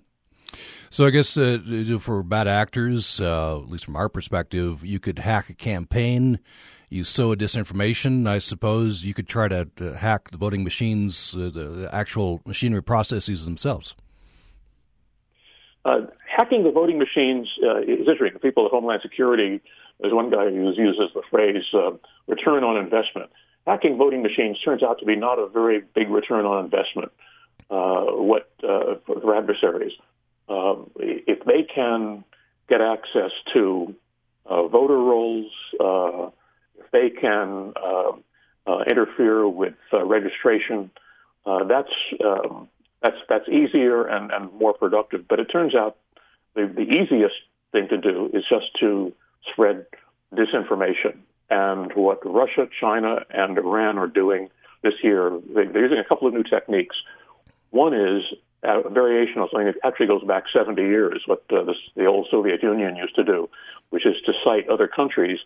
So 0.90 1.06
I 1.06 1.10
guess 1.10 1.38
uh, 1.38 1.58
for 2.00 2.24
bad 2.24 2.48
actors, 2.48 3.20
uh, 3.20 3.58
at 3.60 3.70
least 3.70 3.86
from 3.86 3.96
our 3.96 4.08
perspective, 4.08 4.86
you 4.86 5.00
could 5.00 5.20
hack 5.20 5.50
a 5.50 5.54
campaign 5.54 6.40
you 6.90 7.04
sow 7.04 7.32
a 7.32 7.36
disinformation. 7.36 8.28
I 8.28 8.40
suppose 8.40 9.04
you 9.04 9.14
could 9.14 9.28
try 9.28 9.48
to, 9.48 9.66
to 9.78 9.98
hack 9.98 10.32
the 10.32 10.38
voting 10.38 10.64
machines, 10.64 11.36
uh, 11.36 11.50
the 11.50 11.90
actual 11.92 12.42
machinery 12.46 12.84
processes 12.84 13.46
themselves. 13.46 13.96
Uh, 15.84 16.02
hacking 16.26 16.64
the 16.64 16.72
voting 16.72 16.98
machines 16.98 17.48
uh, 17.64 17.80
is 17.80 18.08
interesting. 18.08 18.40
People 18.40 18.66
at 18.66 18.72
Homeland 18.72 19.02
Security, 19.04 19.62
there's 20.00 20.14
one 20.14 20.30
guy 20.30 20.50
who 20.50 20.72
uses 20.76 21.12
the 21.14 21.22
phrase 21.30 21.64
uh, 21.74 21.92
return 22.28 22.64
on 22.64 22.78
investment. 22.78 23.30
Hacking 23.66 23.98
voting 23.98 24.22
machines 24.22 24.60
turns 24.64 24.84
out 24.84 25.00
to 25.00 25.06
be 25.06 25.16
not 25.16 25.40
a 25.40 25.48
very 25.48 25.82
big 25.94 26.10
return 26.10 26.46
on 26.46 26.66
investment. 26.66 27.12
Uh, 27.70 28.06
what 28.12 28.52
uh, 28.64 28.96
for 29.06 29.36
adversaries, 29.36 29.94
um, 30.48 30.92
if 30.98 31.44
they 31.46 31.64
can 31.64 32.24
get 32.70 32.80
access 32.80 33.32
to 33.54 33.96
voter 34.46 34.98
rolls, 34.98 35.52
if 36.78 36.92
they 36.92 37.10
can 37.10 37.74
uh, 37.76 38.12
uh, 38.68 38.84
interfere 38.90 39.48
with 39.48 39.74
uh, 39.94 40.04
registration, 40.06 40.92
uh, 41.46 41.64
that's 41.64 41.90
um, 42.24 42.68
that's 43.02 43.18
that's 43.30 43.48
easier 43.50 44.06
and, 44.06 44.32
and 44.32 44.54
more 44.54 44.74
productive. 44.74 45.28
But 45.28 45.40
it 45.40 45.46
turns 45.46 45.76
out 45.76 45.98
the, 46.56 46.72
the 46.74 46.82
easiest 46.82 47.36
thing 47.72 47.88
to 47.90 47.98
do 47.98 48.30
is 48.34 48.44
just 48.50 48.68
to 48.80 49.14
spread 49.52 49.86
disinformation. 50.34 51.18
And 51.50 51.92
what 51.94 52.20
Russia, 52.26 52.68
China, 52.80 53.24
and 53.30 53.58
Iran 53.58 53.98
are 53.98 54.08
doing 54.08 54.50
this 54.82 54.96
year, 55.04 55.40
they, 55.54 55.66
they're 55.66 55.84
using 55.84 56.00
a 56.00 56.04
couple 56.04 56.28
of 56.28 56.34
new 56.34 56.44
techniques. 56.44 56.96
One 57.70 57.94
is 57.94 58.24
a 58.64 58.90
variation 58.90 59.42
of 59.42 59.50
something 59.52 59.68
that 59.68 59.76
actually 59.84 60.08
goes 60.08 60.24
back 60.24 60.46
70 60.52 60.82
years, 60.82 61.24
what 61.26 61.44
uh, 61.52 61.64
this, 61.64 61.76
the 61.96 62.06
old 62.06 62.28
Soviet 62.32 62.64
Union 62.64 62.96
used 62.96 63.16
to 63.16 63.24
do, 63.24 63.50
which 63.90 64.06
is 64.06 64.16
to 64.26 64.34
cite 64.44 64.68
other 64.70 64.88
countries, 64.88 65.40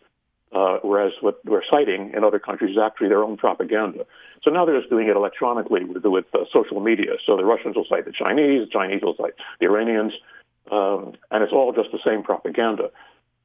uh, 0.53 0.77
whereas 0.81 1.11
what 1.21 1.39
we're 1.45 1.63
citing 1.69 2.13
in 2.15 2.23
other 2.23 2.39
countries 2.39 2.71
is 2.71 2.81
actually 2.81 3.09
their 3.09 3.23
own 3.23 3.37
propaganda. 3.37 4.05
So 4.43 4.51
now 4.51 4.65
they're 4.65 4.79
just 4.79 4.89
doing 4.89 5.07
it 5.07 5.15
electronically 5.15 5.83
with, 5.83 6.05
with 6.05 6.25
uh, 6.33 6.45
social 6.51 6.79
media. 6.79 7.13
So 7.25 7.35
the 7.35 7.45
Russians 7.45 7.75
will 7.75 7.85
cite 7.89 8.05
the 8.05 8.13
Chinese, 8.13 8.67
the 8.67 8.71
Chinese 8.71 9.01
will 9.01 9.15
cite 9.15 9.33
the 9.59 9.65
Iranians, 9.65 10.13
um, 10.71 11.13
and 11.31 11.43
it's 11.43 11.53
all 11.53 11.73
just 11.73 11.91
the 11.91 11.99
same 12.05 12.23
propaganda. 12.23 12.91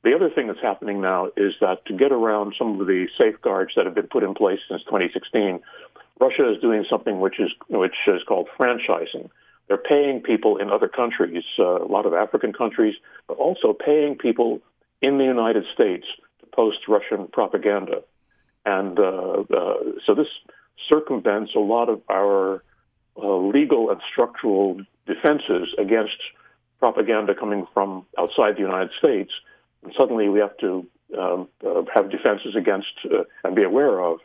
The 0.04 0.14
other 0.14 0.28
thing 0.28 0.49
that's 0.49 0.61
happening 0.61 1.00
now 1.00 1.28
is 1.34 1.54
that 1.62 1.87
to 1.87 1.94
get 1.94 2.12
around 2.12 2.54
some 2.58 2.78
of 2.78 2.87
the 2.87 3.06
safeguards 3.18 3.73
that 3.75 3.87
have 3.87 3.94
been 3.94 4.06
put 4.06 4.23
in 4.23 4.34
place 4.34 4.61
since 4.68 4.82
2016, 4.84 5.61
Russia 6.20 6.52
is 6.52 6.61
doing 6.61 6.84
something 6.90 7.20
which 7.20 7.40
is 7.40 7.50
which 7.70 7.96
is 8.06 8.23
called 8.28 8.49
franchising. 8.61 9.30
They're 9.66 9.78
paying 9.78 10.20
people 10.20 10.58
in 10.58 10.70
other 10.70 10.88
countries, 10.88 11.42
uh, 11.58 11.82
a 11.82 11.88
lot 11.88 12.04
of 12.04 12.12
African 12.12 12.52
countries, 12.52 12.94
but 13.26 13.38
also 13.38 13.73
paying 13.73 14.16
people 14.16 14.61
in 15.00 15.16
the 15.16 15.25
United 15.25 15.64
States 15.73 16.04
to 16.40 16.46
post 16.54 16.78
Russian 16.87 17.26
propaganda. 17.28 18.02
And 18.66 18.99
uh, 18.99 19.44
uh, 19.50 19.75
so 20.06 20.14
this 20.14 20.28
circumvents 20.92 21.52
a 21.56 21.61
lot 21.61 21.88
of 21.88 22.02
our 22.11 22.62
uh, 23.16 23.37
legal 23.37 23.90
and 23.90 24.02
structural 24.12 24.80
defenses 25.06 25.75
against 25.78 26.18
propaganda 26.78 27.34
coming 27.34 27.66
from 27.73 28.04
outside 28.18 28.56
the 28.56 28.61
United 28.61 28.90
States. 28.99 29.32
Suddenly 29.96 30.28
we 30.28 30.40
have 30.40 30.56
to 30.58 30.86
um, 31.18 31.48
uh, 31.64 31.82
have 31.94 32.10
defenses 32.10 32.54
against 32.56 32.88
uh, 33.04 33.24
and 33.44 33.54
be 33.54 33.62
aware 33.62 34.00
of 34.00 34.18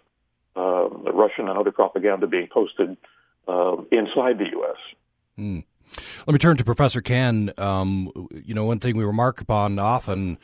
Russian 0.56 1.48
and 1.48 1.58
other 1.58 1.72
propaganda 1.72 2.28
being 2.28 2.48
posted 2.52 2.98
inside 3.92 4.38
the 4.38 4.48
U.S. 4.52 4.78
Mm. 5.38 5.64
Let 6.28 6.34
me 6.34 6.40
turn 6.40 6.58
to 6.58 6.64
Professor 6.64 7.02
Cann. 7.02 7.52
Um, 7.58 8.12
you 8.32 8.54
know, 8.54 8.66
one 8.66 8.80
thing 8.80 8.96
we 8.96 9.04
remark 9.04 9.42
upon 9.42 9.80
often 9.80 10.38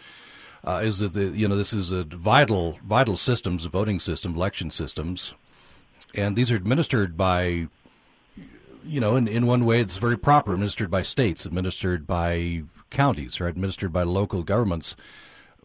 uh, 0.63 0.81
is 0.83 0.99
that 0.99 1.13
the 1.13 1.25
you 1.27 1.47
know 1.47 1.55
this 1.55 1.73
is 1.73 1.91
a 1.91 2.03
vital 2.03 2.79
vital 2.83 3.17
systems, 3.17 3.65
voting 3.65 3.99
system, 3.99 4.35
election 4.35 4.71
systems, 4.71 5.33
and 6.15 6.35
these 6.35 6.51
are 6.51 6.55
administered 6.55 7.15
by 7.15 7.67
you 8.85 8.99
know 8.99 9.15
in, 9.15 9.27
in 9.27 9.45
one 9.45 9.65
way 9.65 9.81
it's 9.81 9.97
very 9.97 10.17
proper, 10.17 10.53
administered 10.53 10.89
by 10.89 11.01
states, 11.01 11.45
administered 11.45 12.05
by 12.07 12.63
counties, 12.89 13.41
or 13.41 13.47
administered 13.47 13.91
by 13.91 14.03
local 14.03 14.43
governments, 14.43 14.95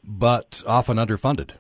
but 0.02 0.62
often 0.66 0.96
underfunded. 0.96 1.50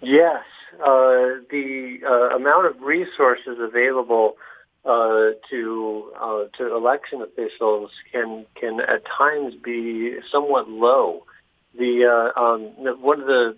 Yes, 0.00 0.44
uh, 0.74 1.42
the 1.50 1.98
uh, 2.06 2.36
amount 2.36 2.66
of 2.66 2.80
resources 2.80 3.58
available 3.58 4.36
uh, 4.84 5.30
to 5.50 6.12
uh, 6.20 6.44
to 6.58 6.76
election 6.76 7.22
officials 7.22 7.90
can 8.12 8.46
can 8.54 8.80
at 8.80 9.04
times 9.06 9.54
be 9.54 10.16
somewhat 10.30 10.68
low. 10.68 11.24
The 11.76 12.06
uh, 12.36 12.40
um, 12.40 12.60
one 13.00 13.20
of 13.20 13.26
the 13.26 13.56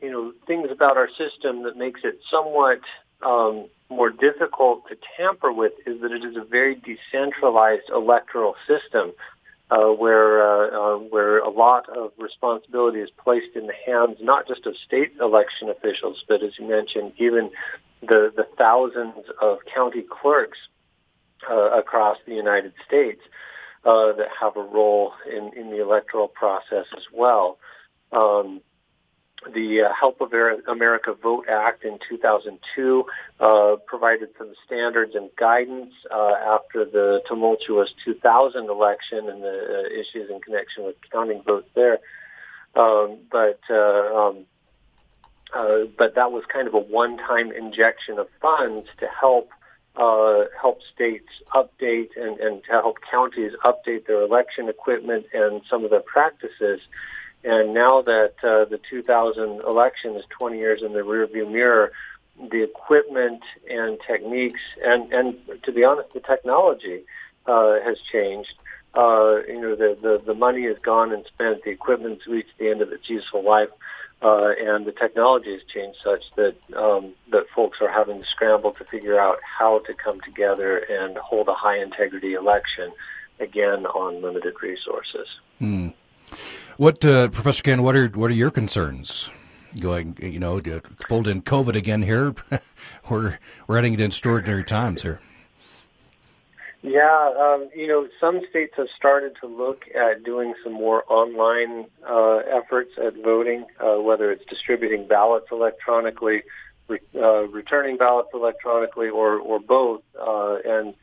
you 0.00 0.10
know 0.10 0.32
things 0.46 0.68
about 0.70 0.96
our 0.96 1.08
system 1.08 1.64
that 1.64 1.76
makes 1.76 2.02
it 2.04 2.20
somewhat 2.30 2.80
um, 3.22 3.68
more 3.90 4.10
difficult 4.10 4.88
to 4.88 4.96
tamper 5.16 5.52
with 5.52 5.72
is 5.86 6.00
that 6.00 6.12
it 6.12 6.24
is 6.24 6.36
a 6.36 6.44
very 6.44 6.76
decentralized 6.76 7.90
electoral 7.90 8.54
system. 8.66 9.12
Uh, 9.72 9.92
where 9.92 10.42
uh, 10.42 10.96
uh, 10.96 10.98
where 10.98 11.38
a 11.38 11.48
lot 11.48 11.88
of 11.96 12.10
responsibility 12.18 12.98
is 12.98 13.08
placed 13.22 13.54
in 13.54 13.68
the 13.68 13.72
hands 13.86 14.16
not 14.20 14.48
just 14.48 14.66
of 14.66 14.74
state 14.84 15.12
election 15.20 15.68
officials, 15.68 16.24
but 16.26 16.42
as 16.42 16.58
you 16.58 16.68
mentioned, 16.68 17.12
even 17.18 17.50
the, 18.00 18.32
the 18.34 18.46
thousands 18.58 19.26
of 19.40 19.58
county 19.72 20.02
clerks 20.02 20.58
uh, 21.48 21.78
across 21.78 22.18
the 22.26 22.34
United 22.34 22.72
States 22.86 23.20
uh, 23.84 24.12
that 24.12 24.28
have 24.40 24.56
a 24.56 24.62
role 24.62 25.12
in, 25.30 25.52
in 25.56 25.70
the 25.70 25.80
electoral 25.80 26.28
process 26.28 26.86
as 26.96 27.04
well. 27.12 27.58
Um, 28.12 28.60
the 29.54 29.82
uh, 29.82 29.92
Help 29.98 30.20
America 30.20 31.14
Vote 31.14 31.46
Act 31.48 31.84
in 31.84 31.98
2002 32.08 33.04
uh, 33.40 33.76
provided 33.86 34.28
some 34.36 34.52
standards 34.66 35.14
and 35.14 35.30
guidance 35.36 35.92
uh, 36.10 36.34
after 36.46 36.84
the 36.84 37.22
tumultuous 37.26 37.90
2000 38.04 38.68
election 38.68 39.28
and 39.30 39.42
the 39.42 39.86
uh, 39.88 40.00
issues 40.00 40.30
in 40.30 40.40
connection 40.40 40.84
with 40.84 40.96
counting 41.10 41.42
votes 41.42 41.68
there. 41.74 41.98
Um, 42.76 43.18
but 43.30 43.60
uh, 43.70 44.14
um, 44.14 44.46
uh, 45.54 45.86
but 45.98 46.14
that 46.14 46.30
was 46.30 46.44
kind 46.52 46.68
of 46.68 46.74
a 46.74 46.78
one-time 46.78 47.50
injection 47.50 48.18
of 48.18 48.28
funds 48.40 48.88
to 48.98 49.06
help 49.08 49.50
uh, 49.96 50.44
help 50.60 50.80
states 50.94 51.28
update 51.52 52.10
and, 52.16 52.38
and 52.38 52.62
to 52.64 52.70
help 52.70 52.98
counties 53.10 53.52
update 53.64 54.06
their 54.06 54.22
election 54.22 54.68
equipment 54.68 55.26
and 55.32 55.62
some 55.68 55.84
of 55.84 55.90
their 55.90 56.02
practices. 56.02 56.80
And 57.42 57.72
now 57.72 58.02
that 58.02 58.34
uh, 58.42 58.66
the 58.66 58.80
2000 58.90 59.62
election 59.62 60.16
is 60.16 60.24
20 60.30 60.58
years 60.58 60.82
in 60.82 60.92
the 60.92 61.00
rearview 61.00 61.50
mirror, 61.50 61.92
the 62.50 62.62
equipment 62.62 63.42
and 63.68 63.98
techniques 64.06 64.60
and, 64.82 65.12
and 65.12 65.36
to 65.62 65.72
be 65.72 65.84
honest, 65.84 66.12
the 66.14 66.20
technology 66.20 67.04
uh, 67.46 67.80
has 67.84 67.98
changed. 68.12 68.54
Uh, 68.94 69.38
you 69.46 69.60
know, 69.60 69.76
the, 69.76 69.96
the, 70.00 70.20
the 70.26 70.34
money 70.34 70.62
is 70.62 70.76
gone 70.82 71.12
and 71.12 71.24
spent. 71.26 71.62
The 71.64 71.70
equipment's 71.70 72.26
reached 72.26 72.58
the 72.58 72.70
end 72.70 72.82
of 72.82 72.92
its 72.92 73.08
useful 73.08 73.44
life 73.44 73.68
uh, 74.22 74.50
and 74.60 74.86
the 74.86 74.92
technology 74.92 75.52
has 75.52 75.62
changed 75.72 75.98
such 76.04 76.22
that 76.36 76.54
um, 76.76 77.14
that 77.30 77.44
folks 77.54 77.78
are 77.80 77.90
having 77.90 78.20
to 78.20 78.26
scramble 78.26 78.72
to 78.72 78.84
figure 78.84 79.18
out 79.18 79.38
how 79.42 79.78
to 79.80 79.94
come 79.94 80.20
together 80.20 80.78
and 80.78 81.16
hold 81.16 81.48
a 81.48 81.54
high 81.54 81.78
integrity 81.80 82.34
election 82.34 82.92
again 83.38 83.86
on 83.86 84.20
limited 84.20 84.54
resources. 84.62 85.26
Hmm. 85.58 85.88
What, 86.80 87.04
uh, 87.04 87.28
Professor 87.28 87.62
Cann? 87.62 87.82
What 87.82 87.94
are 87.94 88.08
what 88.08 88.30
are 88.30 88.34
your 88.34 88.50
concerns? 88.50 89.28
Going, 89.78 90.16
you 90.18 90.40
know, 90.40 90.62
fold 91.10 91.28
in 91.28 91.42
COVID 91.42 91.76
again 91.76 92.00
here. 92.00 92.34
we're 93.10 93.38
we're 93.66 93.76
heading 93.76 93.92
into 93.92 94.06
extraordinary 94.06 94.64
times 94.64 95.02
here. 95.02 95.20
Yeah, 96.80 97.32
um, 97.38 97.68
you 97.76 97.86
know, 97.86 98.08
some 98.18 98.40
states 98.48 98.72
have 98.78 98.88
started 98.96 99.36
to 99.42 99.46
look 99.46 99.84
at 99.94 100.24
doing 100.24 100.54
some 100.64 100.72
more 100.72 101.04
online 101.12 101.84
uh, 102.08 102.36
efforts 102.36 102.92
at 102.96 103.14
voting, 103.22 103.66
uh, 103.78 104.00
whether 104.00 104.32
it's 104.32 104.46
distributing 104.46 105.06
ballots 105.06 105.48
electronically, 105.52 106.44
re- 106.88 107.00
uh, 107.14 107.46
returning 107.48 107.98
ballots 107.98 108.30
electronically, 108.32 109.10
or 109.10 109.38
or 109.38 109.60
both. 109.60 110.00
Uh, 110.18 110.56
and 110.64 110.94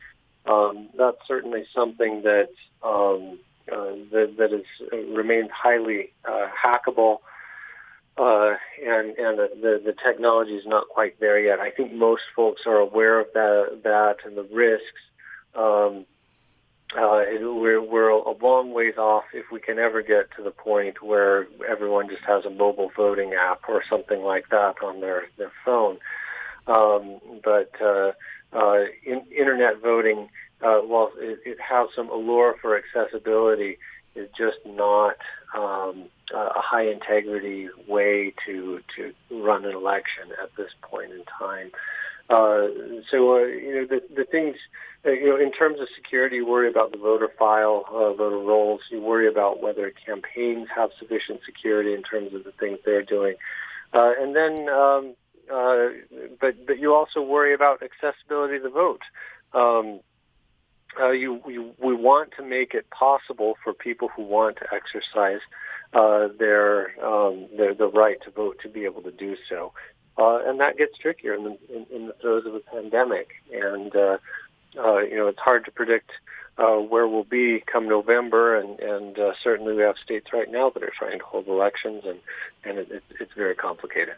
um, 0.47 0.89
that's 0.97 1.19
certainly 1.27 1.67
something 1.71 2.23
that 2.23 2.49
um, 2.81 3.37
that, 3.67 4.35
that 4.37 4.53
is 4.53 4.65
uh, 4.91 4.97
remains 4.97 5.49
highly 5.51 6.13
hackable. 6.25 7.19
and 8.17 9.17
and 9.17 9.37
the, 9.37 9.81
the 9.83 9.95
technology 10.03 10.55
is 10.55 10.65
not 10.65 10.87
quite 10.89 11.19
there 11.19 11.39
yet. 11.39 11.59
I 11.59 11.71
think 11.71 11.93
most 11.93 12.23
folks 12.35 12.61
are 12.65 12.77
aware 12.77 13.19
of 13.19 13.27
that 13.33 13.81
that 13.83 14.17
and 14.25 14.37
the 14.37 14.47
risks 14.51 15.01
um, 15.55 16.05
uh, 16.95 17.23
we're, 17.41 17.81
we're 17.81 18.09
a 18.09 18.37
long 18.41 18.71
ways 18.71 18.95
off 18.97 19.25
if 19.33 19.51
we 19.51 19.59
can 19.59 19.77
ever 19.77 20.01
get 20.01 20.31
to 20.37 20.43
the 20.43 20.51
point 20.51 21.03
where 21.03 21.47
everyone 21.67 22.07
just 22.07 22.23
has 22.23 22.45
a 22.45 22.49
mobile 22.49 22.89
voting 22.95 23.33
app 23.33 23.61
or 23.67 23.83
something 23.89 24.21
like 24.21 24.47
that 24.49 24.75
on 24.81 25.01
their, 25.01 25.25
their 25.37 25.51
phone. 25.65 25.97
Um, 26.65 27.19
but 27.43 27.71
uh, 27.81 28.11
uh, 28.53 28.85
in, 29.05 29.21
internet 29.37 29.81
voting, 29.81 30.29
uh, 30.61 30.79
while 30.79 31.11
it, 31.17 31.39
it 31.45 31.57
has 31.59 31.89
some 31.95 32.09
allure 32.09 32.55
for 32.61 32.77
accessibility, 32.77 33.77
is 34.15 34.29
just 34.35 34.57
not 34.65 35.17
um, 35.55 36.05
a 36.33 36.61
high 36.61 36.87
integrity 36.87 37.69
way 37.87 38.33
to 38.45 38.81
to 38.95 39.13
run 39.31 39.65
an 39.65 39.75
election 39.75 40.25
at 40.41 40.55
this 40.55 40.71
point 40.81 41.11
in 41.11 41.23
time. 41.25 41.71
Uh, 42.29 42.67
so, 43.09 43.37
uh, 43.37 43.45
you 43.45 43.73
know, 43.73 43.85
the, 43.85 44.01
the 44.13 44.25
things, 44.25 44.57
uh, 45.05 45.11
you 45.11 45.27
know, 45.27 45.37
in 45.37 45.51
terms 45.51 45.79
of 45.79 45.87
security, 45.95 46.37
you 46.37 46.45
worry 46.45 46.67
about 46.67 46.91
the 46.91 46.97
voter 46.97 47.29
file, 47.39 47.85
uh, 47.89 48.11
voter 48.13 48.37
rolls. 48.37 48.81
You 48.89 49.01
worry 49.01 49.29
about 49.29 49.61
whether 49.61 49.89
campaigns 49.91 50.67
have 50.75 50.89
sufficient 50.99 51.39
security 51.45 51.93
in 51.93 52.03
terms 52.03 52.33
of 52.33 52.43
the 52.43 52.51
things 52.51 52.79
they're 52.83 53.01
doing. 53.01 53.35
Uh, 53.93 54.11
and 54.19 54.35
then, 54.35 54.67
um, 54.67 55.15
uh, 55.49 55.87
but, 56.41 56.67
but 56.67 56.79
you 56.79 56.93
also 56.93 57.21
worry 57.21 57.53
about 57.53 57.81
accessibility 57.81 58.57
to 58.57 58.63
the 58.63 58.69
vote. 58.69 59.03
Um, 59.53 60.01
uh, 60.99 61.11
you, 61.11 61.41
you, 61.47 61.73
we 61.79 61.93
want 61.93 62.31
to 62.37 62.43
make 62.43 62.73
it 62.73 62.89
possible 62.89 63.55
for 63.63 63.73
people 63.73 64.09
who 64.09 64.23
want 64.23 64.57
to 64.57 64.65
exercise 64.73 65.39
uh, 65.93 66.27
their, 66.39 66.93
um, 67.05 67.47
their 67.55 67.73
the 67.73 67.87
right 67.87 68.21
to 68.23 68.31
vote 68.31 68.57
to 68.63 68.69
be 68.69 68.85
able 68.85 69.01
to 69.01 69.11
do 69.11 69.35
so. 69.49 69.73
Uh, 70.17 70.39
and 70.45 70.59
that 70.59 70.77
gets 70.77 70.97
trickier 70.97 71.33
in 71.35 71.43
the, 71.43 71.57
in, 71.73 71.85
in 71.93 72.07
the 72.07 72.13
throes 72.13 72.45
of 72.45 72.55
a 72.55 72.59
pandemic. 72.59 73.29
And, 73.53 73.95
uh, 73.95 74.17
uh, 74.77 74.99
you 74.99 75.15
know, 75.15 75.27
it's 75.27 75.39
hard 75.39 75.65
to 75.65 75.71
predict 75.71 76.11
uh, 76.57 76.77
where 76.77 77.07
we'll 77.07 77.23
be 77.23 77.63
come 77.71 77.87
November, 77.87 78.59
and, 78.59 78.79
and 78.79 79.19
uh, 79.19 79.33
certainly 79.43 79.75
we 79.75 79.83
have 79.83 79.95
states 80.03 80.27
right 80.33 80.49
now 80.49 80.69
that 80.71 80.81
are 80.81 80.91
trying 80.97 81.19
to 81.19 81.25
hold 81.25 81.47
elections, 81.47 82.03
and, 82.05 82.19
and 82.63 82.79
it, 82.79 82.91
it, 82.91 83.03
it's 83.19 83.33
very 83.33 83.53
complicated. 83.55 84.15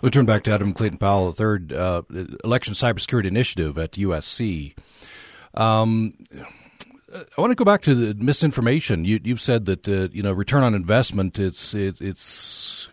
We'll 0.00 0.10
turn 0.10 0.26
back 0.26 0.44
to 0.44 0.52
Adam 0.52 0.72
Clayton 0.72 0.98
Powell, 0.98 1.26
the 1.26 1.32
third 1.34 1.72
uh, 1.72 2.02
election 2.44 2.74
cybersecurity 2.74 3.26
initiative 3.26 3.76
at 3.76 3.92
USC. 3.92 4.74
Um, 5.54 6.14
I 7.12 7.40
want 7.40 7.50
to 7.50 7.54
go 7.54 7.64
back 7.64 7.82
to 7.82 7.94
the 7.94 8.22
misinformation. 8.22 9.04
You, 9.04 9.20
have 9.26 9.40
said 9.40 9.64
that 9.66 9.88
uh, 9.88 10.08
you 10.12 10.22
know 10.22 10.32
return 10.32 10.62
on 10.62 10.74
investment. 10.74 11.38
It's 11.38 11.74
it, 11.74 12.00
it's 12.00 12.90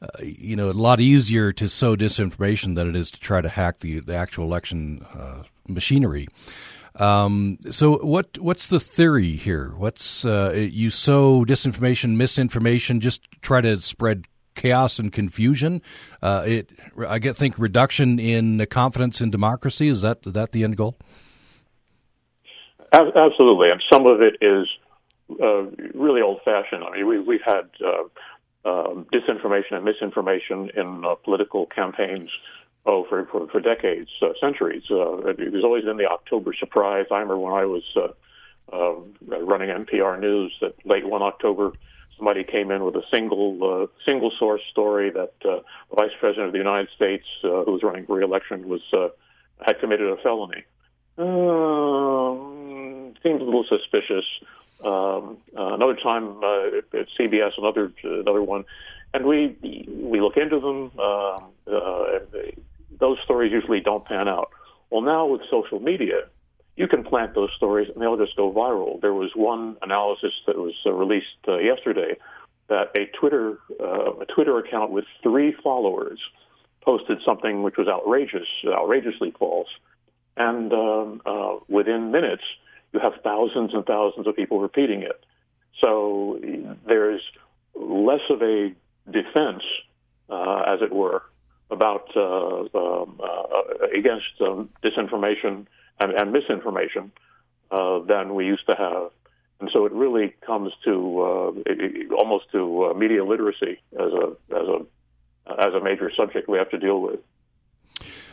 uh, 0.00 0.08
you 0.22 0.56
know 0.56 0.70
a 0.70 0.72
lot 0.72 1.00
easier 1.00 1.52
to 1.52 1.68
sow 1.68 1.96
disinformation 1.96 2.74
than 2.74 2.88
it 2.88 2.96
is 2.96 3.10
to 3.10 3.20
try 3.20 3.40
to 3.40 3.48
hack 3.48 3.80
the 3.80 4.00
the 4.00 4.14
actual 4.14 4.44
election 4.46 5.04
uh, 5.14 5.42
machinery. 5.68 6.26
Um, 6.96 7.58
so 7.70 7.98
what 7.98 8.38
what's 8.38 8.66
the 8.66 8.80
theory 8.80 9.36
here? 9.36 9.74
What's 9.76 10.24
uh, 10.24 10.52
you 10.54 10.90
sow 10.90 11.44
disinformation, 11.44 12.16
misinformation, 12.16 13.00
just 13.00 13.28
try 13.42 13.60
to 13.60 13.80
spread 13.80 14.26
chaos 14.54 14.98
and 14.98 15.12
confusion. 15.12 15.82
Uh, 16.22 16.44
it 16.46 16.70
I 17.06 17.18
get 17.18 17.36
think 17.36 17.58
reduction 17.58 18.18
in 18.18 18.64
confidence 18.66 19.20
in 19.20 19.30
democracy 19.30 19.88
is 19.88 20.00
that 20.00 20.22
that 20.22 20.52
the 20.52 20.64
end 20.64 20.76
goal? 20.76 20.96
Absolutely, 22.92 23.70
and 23.70 23.82
some 23.90 24.06
of 24.06 24.20
it 24.20 24.36
is 24.40 24.66
uh, 25.40 25.62
really 25.94 26.22
old 26.22 26.40
fashioned. 26.44 26.82
I 26.82 26.96
mean, 26.96 27.06
we, 27.06 27.20
we've 27.20 27.44
had 27.44 27.70
uh, 27.84 28.02
uh, 28.64 28.94
disinformation 29.12 29.72
and 29.72 29.84
misinformation 29.84 30.70
in 30.76 31.04
uh, 31.04 31.14
political 31.14 31.66
campaigns 31.66 32.30
oh, 32.86 33.04
for, 33.08 33.26
for, 33.26 33.48
for 33.48 33.60
decades, 33.60 34.10
uh, 34.22 34.30
centuries. 34.40 34.82
Uh, 34.90 35.32
there's 35.36 35.64
always 35.64 35.84
been 35.84 35.98
the 35.98 36.10
October 36.10 36.52
surprise. 36.58 37.06
I 37.10 37.14
remember 37.14 37.38
when 37.38 37.52
I 37.52 37.64
was 37.64 37.84
running 38.72 39.68
NPR 39.68 40.18
News 40.18 40.52
that 40.60 40.74
late 40.84 41.06
one 41.06 41.22
October, 41.22 41.72
somebody 42.16 42.42
came 42.44 42.70
in 42.70 42.84
with 42.84 42.96
a 42.96 43.02
single 43.12 43.88
single 44.04 44.32
source 44.38 44.62
story 44.70 45.10
that 45.10 45.32
the 45.42 45.62
Vice 45.94 46.10
President 46.18 46.46
of 46.48 46.52
the 46.52 46.58
United 46.58 46.88
States, 46.94 47.24
who 47.42 47.64
was 47.66 47.82
running 47.82 48.04
for 48.04 48.16
re-election, 48.16 48.68
was 48.68 48.82
had 49.64 49.78
committed 49.78 50.08
a 50.08 50.16
felony. 50.22 50.64
Um, 51.18 52.59
seems 53.22 53.40
a 53.40 53.44
little 53.44 53.64
suspicious. 53.64 54.24
Um, 54.84 55.38
uh, 55.56 55.74
another 55.74 55.96
time 55.96 56.42
uh, 56.42 56.98
at 56.98 57.06
CBS, 57.18 57.52
another 57.58 57.92
another 58.02 58.42
one, 58.42 58.64
and 59.12 59.26
we 59.26 59.56
we 59.62 60.20
look 60.20 60.36
into 60.36 60.60
them. 60.60 60.90
Uh, 60.98 61.40
uh, 61.70 62.18
those 62.98 63.18
stories 63.24 63.52
usually 63.52 63.80
don't 63.80 64.04
pan 64.04 64.28
out. 64.28 64.50
Well, 64.90 65.02
now 65.02 65.26
with 65.26 65.42
social 65.50 65.80
media, 65.80 66.22
you 66.76 66.88
can 66.88 67.04
plant 67.04 67.34
those 67.34 67.50
stories 67.56 67.88
and 67.92 68.00
they'll 68.00 68.16
just 68.16 68.36
go 68.36 68.52
viral. 68.52 69.00
There 69.00 69.14
was 69.14 69.32
one 69.34 69.76
analysis 69.82 70.32
that 70.46 70.56
was 70.56 70.74
uh, 70.86 70.92
released 70.92 71.26
uh, 71.46 71.58
yesterday 71.58 72.16
that 72.68 72.90
a 72.96 73.06
Twitter 73.18 73.58
uh, 73.80 74.12
a 74.20 74.26
Twitter 74.26 74.58
account 74.58 74.90
with 74.90 75.04
three 75.22 75.52
followers 75.62 76.18
posted 76.82 77.18
something 77.24 77.62
which 77.62 77.76
was 77.76 77.88
outrageous, 77.88 78.48
outrageously 78.66 79.32
false, 79.38 79.68
and 80.36 80.72
um, 80.72 81.20
within 81.68 82.10
minutes 82.10 82.44
you 82.92 83.00
have 83.00 83.14
thousands 83.22 83.72
and 83.74 83.84
thousands 83.84 84.26
of 84.26 84.36
people 84.36 84.60
repeating 84.60 85.02
it. 85.02 85.24
So 85.80 86.38
there's 86.86 87.22
less 87.74 88.20
of 88.30 88.42
a 88.42 88.72
defense, 89.10 89.62
uh, 90.28 90.62
as 90.66 90.82
it 90.82 90.92
were, 90.92 91.22
about 91.70 92.08
uh, 92.16 92.60
um, 92.74 93.20
uh, 93.22 93.86
against 93.96 94.40
um, 94.40 94.70
disinformation 94.82 95.66
and, 96.00 96.12
and 96.12 96.32
misinformation 96.32 97.12
uh, 97.70 98.00
than 98.00 98.34
we 98.34 98.46
used 98.46 98.66
to 98.68 98.74
have. 98.76 99.10
And 99.60 99.70
so 99.72 99.84
it 99.84 99.92
really 99.92 100.34
comes 100.44 100.72
to 100.84 101.22
uh, 101.22 101.52
it, 101.66 102.10
almost 102.12 102.50
to 102.52 102.86
uh, 102.86 102.94
media 102.94 103.24
literacy 103.24 103.80
as 103.92 104.12
a 104.12 104.36
as 104.56 104.66
a 104.68 104.86
as 105.60 105.74
a 105.74 105.80
major 105.80 106.10
subject 106.16 106.48
we 106.48 106.58
have 106.58 106.70
to 106.70 106.78
deal 106.78 107.00
with. 107.00 107.20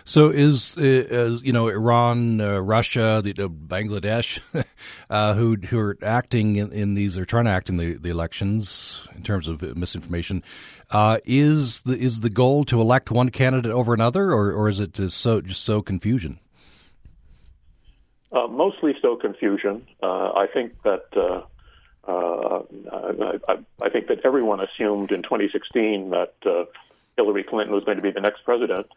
So 0.08 0.30
is 0.30 0.78
uh, 0.78 1.38
you 1.44 1.52
know 1.52 1.68
Iran, 1.68 2.40
uh, 2.40 2.62
Russia, 2.62 3.22
the, 3.22 3.32
uh, 3.44 3.50
Bangladesh, 3.50 4.40
who 5.36 5.56
who 5.58 5.80
are 5.80 5.98
acting 6.02 6.56
in, 6.56 6.72
in, 6.72 6.94
these 6.94 7.18
or 7.18 7.26
trying 7.26 7.44
to 7.44 7.52
act 7.52 7.68
in 7.68 7.76
the, 7.76 7.96
the 7.96 8.10
elections 8.10 9.06
in 9.16 9.24
terms 9.24 9.50
of 9.50 9.62
misinformation? 9.76 10.44
is 11.26 11.82
the 11.82 12.00
is 12.00 12.22
the 12.22 12.30
goal 12.30 12.63
to 12.63 12.80
elect 12.80 13.12
one 13.12 13.32
candidate 13.32 13.74
over 13.74 13.93
another, 13.93 14.32
or, 14.32 14.54
or 14.54 14.70
is 14.70 14.80
it 14.80 14.93
just 14.93 15.17
so 15.17 15.41
just 15.41 15.65
so 15.65 15.82
confusion? 15.82 16.39
Uh, 18.32 18.48
mostly 18.48 18.96
so 19.02 19.17
confusion. 19.17 19.86
Uh, 20.02 20.32
I 20.32 20.48
think 20.54 20.72
that 20.84 21.06
uh, 21.17 21.41
I, 22.08 23.58
I, 23.82 23.89
think 23.89 24.08
that 24.08 24.22
everyone 24.24 24.62
assumed 24.62 25.12
in 25.12 25.22
2016 25.22 26.12
that 26.12 26.34
Hillary 27.17 27.43
Clinton 27.43 27.76
was 27.76 27.84
going 27.84 27.98
to 27.98 28.04
be 28.04 28.12
the 28.12 28.22
next 28.22 28.46
president, 28.46 28.88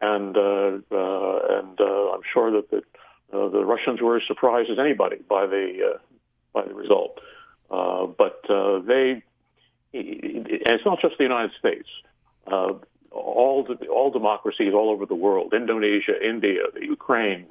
and 0.00 0.36
uh, 0.36 0.78
uh, 0.90 1.58
and 1.58 1.80
uh, 1.80 2.12
I'm 2.12 2.20
sure 2.32 2.50
that 2.52 2.70
the 2.70 2.82
uh, 3.32 3.48
the 3.48 3.64
Russians 3.64 4.00
were 4.00 4.16
as 4.16 4.22
surprised 4.26 4.70
as 4.70 4.78
anybody 4.78 5.16
by 5.28 5.46
the 5.46 5.94
uh, 5.94 5.98
by 6.52 6.66
the 6.66 6.74
result. 6.74 7.20
Uh, 7.70 8.06
but 8.06 8.42
they, 8.86 9.22
and 9.92 10.46
it's 10.48 10.84
not 10.84 11.00
just 11.00 11.18
the 11.18 11.24
United 11.24 11.50
States. 11.58 11.88
all 12.46 13.64
the, 13.64 13.86
all 13.88 14.10
democracies 14.10 14.72
all 14.72 14.90
over 14.90 15.06
the 15.06 15.14
world, 15.14 15.52
Indonesia, 15.54 16.14
India, 16.22 16.60
Ukraine, 16.80 17.46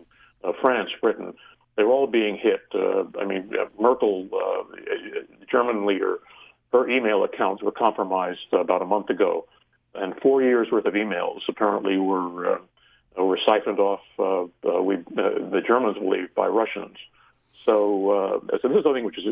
France, 0.61 0.91
Britain, 1.01 1.33
they're 1.75 1.87
all 1.87 2.07
being 2.07 2.37
hit. 2.37 2.61
I 2.73 3.25
mean, 3.25 3.51
Merkel, 3.77 4.29
the 4.29 5.45
German 5.51 5.85
leader, 5.85 6.19
her 6.71 6.89
email 6.89 7.25
accounts 7.25 7.61
were 7.61 7.73
compromised 7.73 8.53
about 8.53 8.81
a 8.81 8.85
month 8.85 9.09
ago 9.09 9.45
and 9.97 10.13
four 10.21 10.41
years 10.41 10.67
worth 10.71 10.85
of 10.85 10.93
emails 10.93 11.39
apparently 11.47 11.97
were 11.97 12.55
uh, 12.55 13.23
were 13.23 13.39
siphoned 13.45 13.79
off. 13.79 14.01
Uh, 14.19 14.43
uh, 14.67 14.81
we, 14.81 14.95
uh, 14.95 14.99
the 15.51 15.61
Germans 15.65 15.97
believe 15.97 16.33
by 16.35 16.47
Russians. 16.47 16.97
So, 17.65 18.11
uh, 18.11 18.57
so 18.61 18.67
this 18.67 18.77
is 18.77 18.83
something 18.83 19.05
which 19.05 19.17
is 19.17 19.23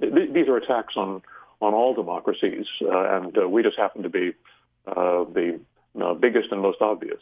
th- 0.00 0.32
these 0.32 0.48
are 0.48 0.56
attacks 0.56 0.94
on 0.96 1.22
on 1.60 1.74
all 1.74 1.94
democracies, 1.94 2.66
and 2.80 3.36
we 3.50 3.62
just 3.62 3.76
happen 3.76 4.02
to 4.02 4.08
be 4.08 4.32
the 4.86 5.60
biggest 6.20 6.52
and 6.52 6.60
most 6.60 6.80
obvious. 6.80 7.20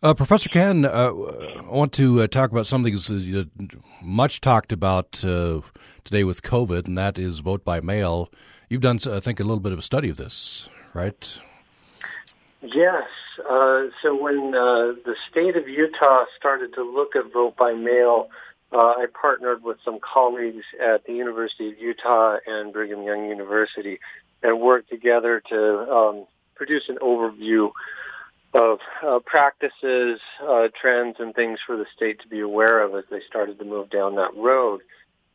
Uh, 0.00 0.14
Professor 0.14 0.48
Cann, 0.48 0.84
uh, 0.84 0.88
I 0.88 1.62
want 1.62 1.92
to 1.94 2.22
uh, 2.22 2.28
talk 2.28 2.52
about 2.52 2.68
something 2.68 2.94
that's 2.94 3.10
much 4.00 4.40
talked 4.40 4.72
about 4.72 5.12
today 5.12 6.24
with 6.24 6.42
COVID, 6.42 6.86
and 6.86 6.96
that 6.96 7.18
is 7.18 7.40
vote 7.40 7.64
by 7.64 7.80
mail. 7.80 8.30
You've 8.70 8.80
done, 8.80 9.00
I 9.10 9.20
think, 9.20 9.40
a 9.40 9.42
little 9.42 9.60
bit 9.60 9.72
of 9.72 9.78
a 9.80 9.82
study 9.82 10.08
of 10.08 10.16
this 10.16 10.68
right? 10.98 11.38
Yes. 12.60 13.08
Uh, 13.38 13.84
so 14.02 14.20
when 14.20 14.52
uh, 14.54 14.98
the 15.06 15.14
state 15.30 15.56
of 15.56 15.68
Utah 15.68 16.24
started 16.36 16.74
to 16.74 16.82
look 16.82 17.14
at 17.14 17.32
vote 17.32 17.56
by 17.56 17.72
mail, 17.72 18.28
uh, 18.72 18.94
I 19.02 19.06
partnered 19.20 19.62
with 19.62 19.78
some 19.84 19.98
colleagues 20.00 20.64
at 20.84 21.06
the 21.06 21.12
University 21.12 21.68
of 21.70 21.78
Utah 21.78 22.38
and 22.46 22.72
Brigham 22.72 23.02
Young 23.04 23.28
University 23.28 24.00
and 24.42 24.60
worked 24.60 24.90
together 24.90 25.40
to 25.48 25.60
um, 25.90 26.26
produce 26.56 26.88
an 26.88 26.98
overview 27.00 27.70
of 28.54 28.78
uh, 29.06 29.20
practices, 29.24 30.18
uh, 30.42 30.66
trends, 30.80 31.16
and 31.20 31.32
things 31.32 31.60
for 31.64 31.76
the 31.76 31.86
state 31.94 32.20
to 32.22 32.28
be 32.28 32.40
aware 32.40 32.82
of 32.82 32.94
as 32.96 33.04
they 33.08 33.20
started 33.28 33.58
to 33.60 33.64
move 33.64 33.88
down 33.88 34.16
that 34.16 34.34
road. 34.36 34.80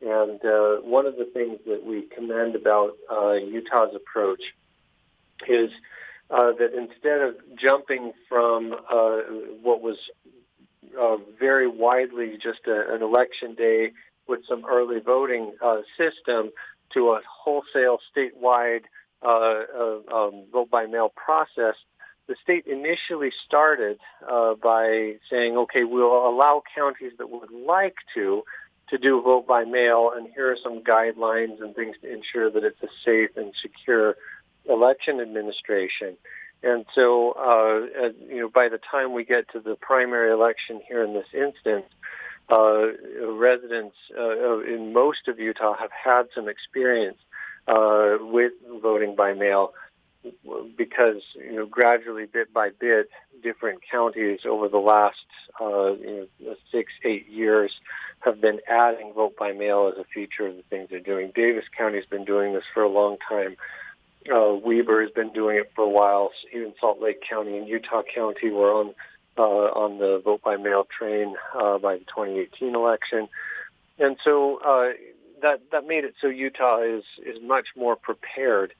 And 0.02 0.44
uh, 0.44 0.82
one 0.82 1.06
of 1.06 1.16
the 1.16 1.30
things 1.32 1.58
that 1.66 1.86
we 1.86 2.02
commend 2.02 2.54
about 2.54 2.92
Utah's 3.40 3.94
approach 3.94 4.42
is 5.48 5.70
uh, 6.30 6.52
that 6.58 6.72
instead 6.76 7.20
of 7.20 7.34
jumping 7.56 8.12
from 8.28 8.72
uh, 8.72 9.18
what 9.62 9.82
was 9.82 9.96
uh, 10.98 11.16
very 11.38 11.68
widely 11.68 12.38
just 12.42 12.60
a, 12.66 12.94
an 12.94 13.02
election 13.02 13.54
day 13.54 13.92
with 14.26 14.40
some 14.48 14.64
early 14.64 15.00
voting 15.00 15.52
uh, 15.62 15.80
system 15.98 16.50
to 16.92 17.10
a 17.10 17.20
wholesale 17.28 17.98
statewide 18.14 18.82
uh, 19.22 19.62
uh, 19.76 19.98
um, 20.14 20.44
vote 20.52 20.70
by 20.70 20.86
mail 20.86 21.10
process, 21.14 21.74
the 22.26 22.36
state 22.42 22.66
initially 22.66 23.30
started 23.46 23.98
uh, 24.30 24.54
by 24.62 25.14
saying, 25.30 25.56
okay, 25.56 25.84
we'll 25.84 26.26
allow 26.28 26.62
counties 26.74 27.12
that 27.18 27.30
would 27.30 27.50
like 27.50 27.96
to 28.14 28.42
to 28.90 28.98
do 28.98 29.22
vote 29.22 29.46
by 29.46 29.64
mail, 29.64 30.12
and 30.14 30.28
here 30.34 30.52
are 30.52 30.58
some 30.62 30.82
guidelines 30.82 31.62
and 31.62 31.74
things 31.74 31.96
to 32.02 32.12
ensure 32.12 32.50
that 32.50 32.64
it's 32.64 32.82
a 32.82 32.88
safe 33.02 33.30
and 33.34 33.54
secure 33.62 34.14
election 34.68 35.20
administration. 35.20 36.16
And 36.62 36.86
so, 36.94 37.32
uh, 37.32 38.08
you 38.26 38.40
know, 38.40 38.48
by 38.48 38.68
the 38.68 38.78
time 38.78 39.12
we 39.12 39.24
get 39.24 39.50
to 39.52 39.60
the 39.60 39.76
primary 39.76 40.32
election 40.32 40.80
here 40.88 41.04
in 41.04 41.12
this 41.12 41.26
instance, 41.34 41.84
uh, 42.50 42.86
residents 43.32 43.96
uh, 44.18 44.60
in 44.60 44.92
most 44.92 45.28
of 45.28 45.38
Utah 45.38 45.76
have 45.76 45.90
had 45.92 46.24
some 46.34 46.48
experience 46.48 47.18
uh, 47.68 48.16
with 48.20 48.52
voting 48.82 49.14
by 49.14 49.34
mail 49.34 49.72
because, 50.76 51.22
you 51.36 51.54
know, 51.54 51.66
gradually, 51.66 52.24
bit 52.24 52.52
by 52.52 52.70
bit, 52.70 53.10
different 53.42 53.80
counties 53.90 54.40
over 54.48 54.68
the 54.68 54.78
last 54.78 55.26
uh, 55.60 55.92
you 55.92 56.28
know, 56.40 56.54
six, 56.72 56.92
eight 57.04 57.28
years 57.28 57.72
have 58.20 58.40
been 58.40 58.60
adding 58.68 59.12
vote 59.14 59.36
by 59.38 59.52
mail 59.52 59.92
as 59.92 59.98
a 59.98 60.04
feature 60.14 60.46
of 60.46 60.56
the 60.56 60.62
things 60.70 60.88
they're 60.90 61.00
doing. 61.00 61.30
Davis 61.34 61.64
County 61.76 61.96
has 61.96 62.06
been 62.06 62.24
doing 62.24 62.54
this 62.54 62.64
for 62.72 62.82
a 62.82 62.88
long 62.88 63.18
time 63.28 63.56
uh, 64.32 64.54
Weber 64.54 65.02
has 65.02 65.10
been 65.10 65.32
doing 65.32 65.58
it 65.58 65.72
for 65.74 65.84
a 65.84 65.88
while. 65.88 66.30
Even 66.54 66.74
Salt 66.80 67.00
Lake 67.00 67.22
County 67.28 67.56
and 67.56 67.68
Utah 67.68 68.02
County 68.14 68.50
were 68.50 68.72
on 68.72 68.94
uh, 69.36 69.42
on 69.42 69.98
the 69.98 70.20
vote 70.24 70.42
by 70.42 70.56
mail 70.56 70.86
train 70.96 71.34
uh, 71.54 71.78
by 71.78 71.96
the 71.96 72.04
2018 72.04 72.74
election, 72.74 73.28
and 73.98 74.16
so 74.22 74.58
uh, 74.64 74.92
that 75.42 75.60
that 75.72 75.86
made 75.86 76.04
it 76.04 76.14
so 76.20 76.28
Utah 76.28 76.82
is 76.82 77.04
is 77.24 77.38
much 77.42 77.68
more 77.76 77.96
prepared, 77.96 78.72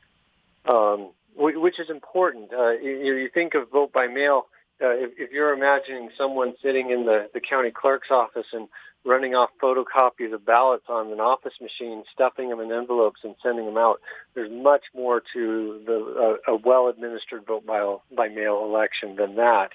um, 0.67 1.11
which 1.37 1.79
is 1.79 1.91
important. 1.91 2.53
Uh, 2.53 2.71
you, 2.73 3.17
you 3.17 3.29
think 3.33 3.55
of 3.55 3.71
vote 3.71 3.93
by 3.93 4.07
mail. 4.07 4.47
Uh, 4.83 4.91
if, 4.91 5.13
if 5.17 5.31
you're 5.31 5.53
imagining 5.53 6.11
someone 6.19 6.55
sitting 6.63 6.91
in 6.91 7.07
the, 7.07 7.29
the 7.33 7.41
county 7.41 7.71
clerk's 7.71 8.11
office 8.11 8.47
and 8.53 8.69
running 9.05 9.35
off 9.35 9.51
photocopies 9.63 10.33
of 10.33 10.45
ballots 10.45 10.87
on 10.89 11.13
an 11.13 11.21
office 11.21 11.53
machine, 11.61 12.03
stuffing 12.13 12.49
them 12.49 12.61
in 12.61 12.73
envelopes 12.73 13.21
and 13.23 13.35
sending 13.43 13.67
them 13.67 13.77
out. 13.77 14.01
There's 14.35 14.51
much 14.51 14.83
more 14.95 15.23
to 15.35 15.81
the, 15.87 16.39
uh, 16.49 16.53
a 16.53 16.57
well-administered 16.57 17.47
vote 17.47 17.67
by, 17.67 17.97
by 18.17 18.29
mail 18.29 18.65
election 18.65 19.17
than 19.17 19.37
that. 19.37 19.71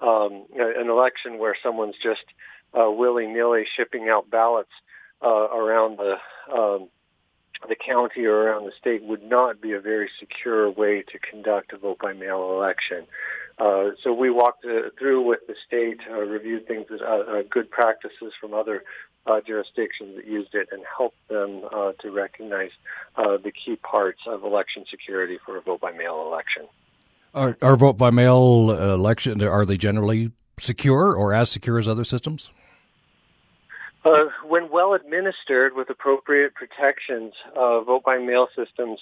Um, 0.00 0.46
an 0.56 0.90
election 0.90 1.38
where 1.38 1.54
someone's 1.62 1.94
just 2.02 2.24
uh, 2.74 2.90
willy-nilly 2.90 3.64
shipping 3.76 4.08
out 4.08 4.30
ballots 4.30 4.72
uh, 5.22 5.28
around 5.28 5.98
the 5.98 6.16
um, 6.52 6.88
the 7.68 7.76
county 7.76 8.24
or 8.24 8.34
around 8.34 8.64
the 8.64 8.72
state 8.78 9.04
would 9.04 9.22
not 9.22 9.60
be 9.60 9.72
a 9.72 9.80
very 9.80 10.10
secure 10.18 10.68
way 10.70 11.02
to 11.02 11.18
conduct 11.18 11.72
a 11.72 11.78
vote 11.78 11.98
by 12.02 12.12
mail 12.12 12.50
election. 12.50 13.06
Uh, 13.58 13.90
so 14.02 14.12
we 14.12 14.30
walked 14.30 14.64
uh, 14.64 14.90
through 14.98 15.22
with 15.22 15.40
the 15.46 15.54
state, 15.66 16.00
uh, 16.10 16.14
reviewed 16.14 16.66
things 16.66 16.86
as 16.92 17.00
uh, 17.00 17.04
uh, 17.04 17.42
good 17.50 17.70
practices 17.70 18.32
from 18.40 18.54
other 18.54 18.84
uh, 19.26 19.40
jurisdictions 19.46 20.16
that 20.16 20.26
used 20.26 20.54
it, 20.54 20.68
and 20.72 20.82
helped 20.96 21.28
them 21.28 21.62
to 22.00 22.10
recognize 22.10 22.70
the 23.16 23.52
key 23.52 23.76
parts 23.76 24.20
of 24.26 24.42
election 24.42 24.84
security 24.90 25.38
for 25.44 25.56
a 25.56 25.60
vote 25.60 25.80
by 25.80 25.92
mail 25.92 26.26
election. 26.26 26.66
Are, 27.34 27.56
are 27.62 27.76
vote 27.76 27.96
by 27.96 28.10
mail 28.10 28.70
election 28.70 29.42
are 29.42 29.64
they 29.64 29.76
generally 29.76 30.32
secure 30.58 31.14
or 31.14 31.32
as 31.32 31.50
secure 31.50 31.78
as 31.78 31.86
other 31.86 32.04
systems? 32.04 32.50
Uh, 34.04 34.24
when 34.44 34.68
well 34.70 34.94
administered 34.94 35.74
with 35.76 35.88
appropriate 35.88 36.54
protections, 36.54 37.32
uh, 37.56 37.80
vote 37.82 38.02
by 38.04 38.18
mail 38.18 38.48
systems 38.56 38.98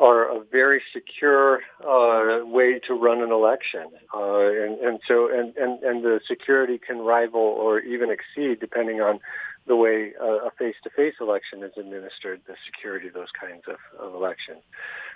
are 0.00 0.22
a 0.36 0.40
very 0.50 0.80
secure 0.94 1.60
uh, 1.86 2.44
way 2.44 2.80
to 2.86 2.94
run 2.94 3.20
an 3.20 3.30
election, 3.30 3.86
uh, 4.14 4.46
and, 4.64 4.74
and 4.80 5.00
so 5.06 5.28
and, 5.30 5.54
and 5.56 5.72
and 5.82 6.02
the 6.02 6.20
security 6.26 6.78
can 6.78 6.98
rival 6.98 7.40
or 7.40 7.80
even 7.80 8.08
exceed, 8.10 8.58
depending 8.60 9.00
on 9.00 9.20
the 9.66 9.76
way 9.76 10.12
a 10.18 10.50
face-to-face 10.58 11.14
election 11.20 11.62
is 11.62 11.72
administered, 11.76 12.40
the 12.46 12.54
security 12.64 13.08
of 13.08 13.14
those 13.14 13.32
kinds 13.38 13.62
of, 13.68 13.76
of 14.04 14.14
elections. 14.14 14.62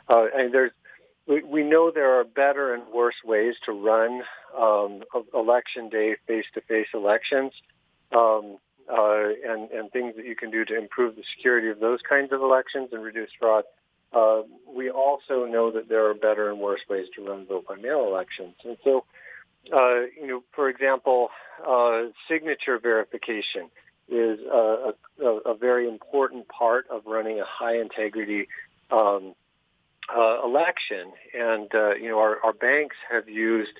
Uh, 0.08 0.26
and 0.36 0.52
there's 0.52 0.70
we, 1.26 1.42
we 1.42 1.62
know 1.62 1.90
there 1.90 2.12
are 2.20 2.24
better 2.24 2.74
and 2.74 2.82
worse 2.94 3.20
ways 3.24 3.54
to 3.64 3.72
run 3.72 4.22
um, 4.56 5.02
election 5.32 5.88
day 5.88 6.16
face-to-face 6.28 6.88
elections. 6.92 7.52
Um, 8.12 8.58
uh, 8.86 9.28
and, 9.48 9.70
and 9.70 9.90
things 9.92 10.14
that 10.14 10.26
you 10.26 10.36
can 10.36 10.50
do 10.50 10.62
to 10.62 10.76
improve 10.76 11.16
the 11.16 11.22
security 11.34 11.70
of 11.70 11.80
those 11.80 12.00
kinds 12.06 12.30
of 12.32 12.42
elections 12.42 12.90
and 12.92 13.02
reduce 13.02 13.30
fraud. 13.40 13.64
Uh, 14.14 14.42
we 14.68 14.90
also 14.90 15.44
know 15.44 15.72
that 15.72 15.88
there 15.88 16.08
are 16.08 16.14
better 16.14 16.50
and 16.50 16.60
worse 16.60 16.80
ways 16.88 17.06
to 17.16 17.26
run 17.26 17.46
vote 17.46 17.66
by 17.66 17.74
mail 17.74 18.06
elections. 18.06 18.54
And 18.64 18.76
so, 18.84 19.04
uh, 19.72 20.02
you 20.20 20.26
know, 20.26 20.44
for 20.54 20.68
example, 20.68 21.28
uh, 21.66 22.04
signature 22.28 22.78
verification 22.78 23.70
is 24.08 24.38
a, 24.40 24.92
a, 25.22 25.26
a, 25.26 25.54
very 25.56 25.88
important 25.88 26.46
part 26.48 26.86
of 26.90 27.02
running 27.06 27.40
a 27.40 27.44
high 27.44 27.80
integrity 27.80 28.48
um, 28.90 29.34
uh, 30.14 30.44
election. 30.44 31.12
And, 31.32 31.74
uh, 31.74 31.94
you 31.94 32.10
know, 32.10 32.18
our, 32.18 32.38
our 32.44 32.52
banks 32.52 32.96
have 33.10 33.28
used 33.28 33.72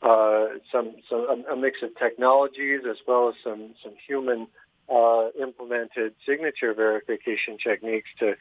uh, 0.00 0.46
some, 0.72 0.94
some 1.08 1.44
a, 1.50 1.54
mix 1.54 1.82
of 1.82 1.94
technologies 1.96 2.80
as 2.88 2.96
well 3.06 3.28
as 3.28 3.34
some, 3.44 3.74
some 3.84 3.92
human 4.06 4.48
implemented 5.38 6.14
signature 6.24 6.72
verification 6.72 7.58
techniques 7.62 8.08
to 8.18 8.34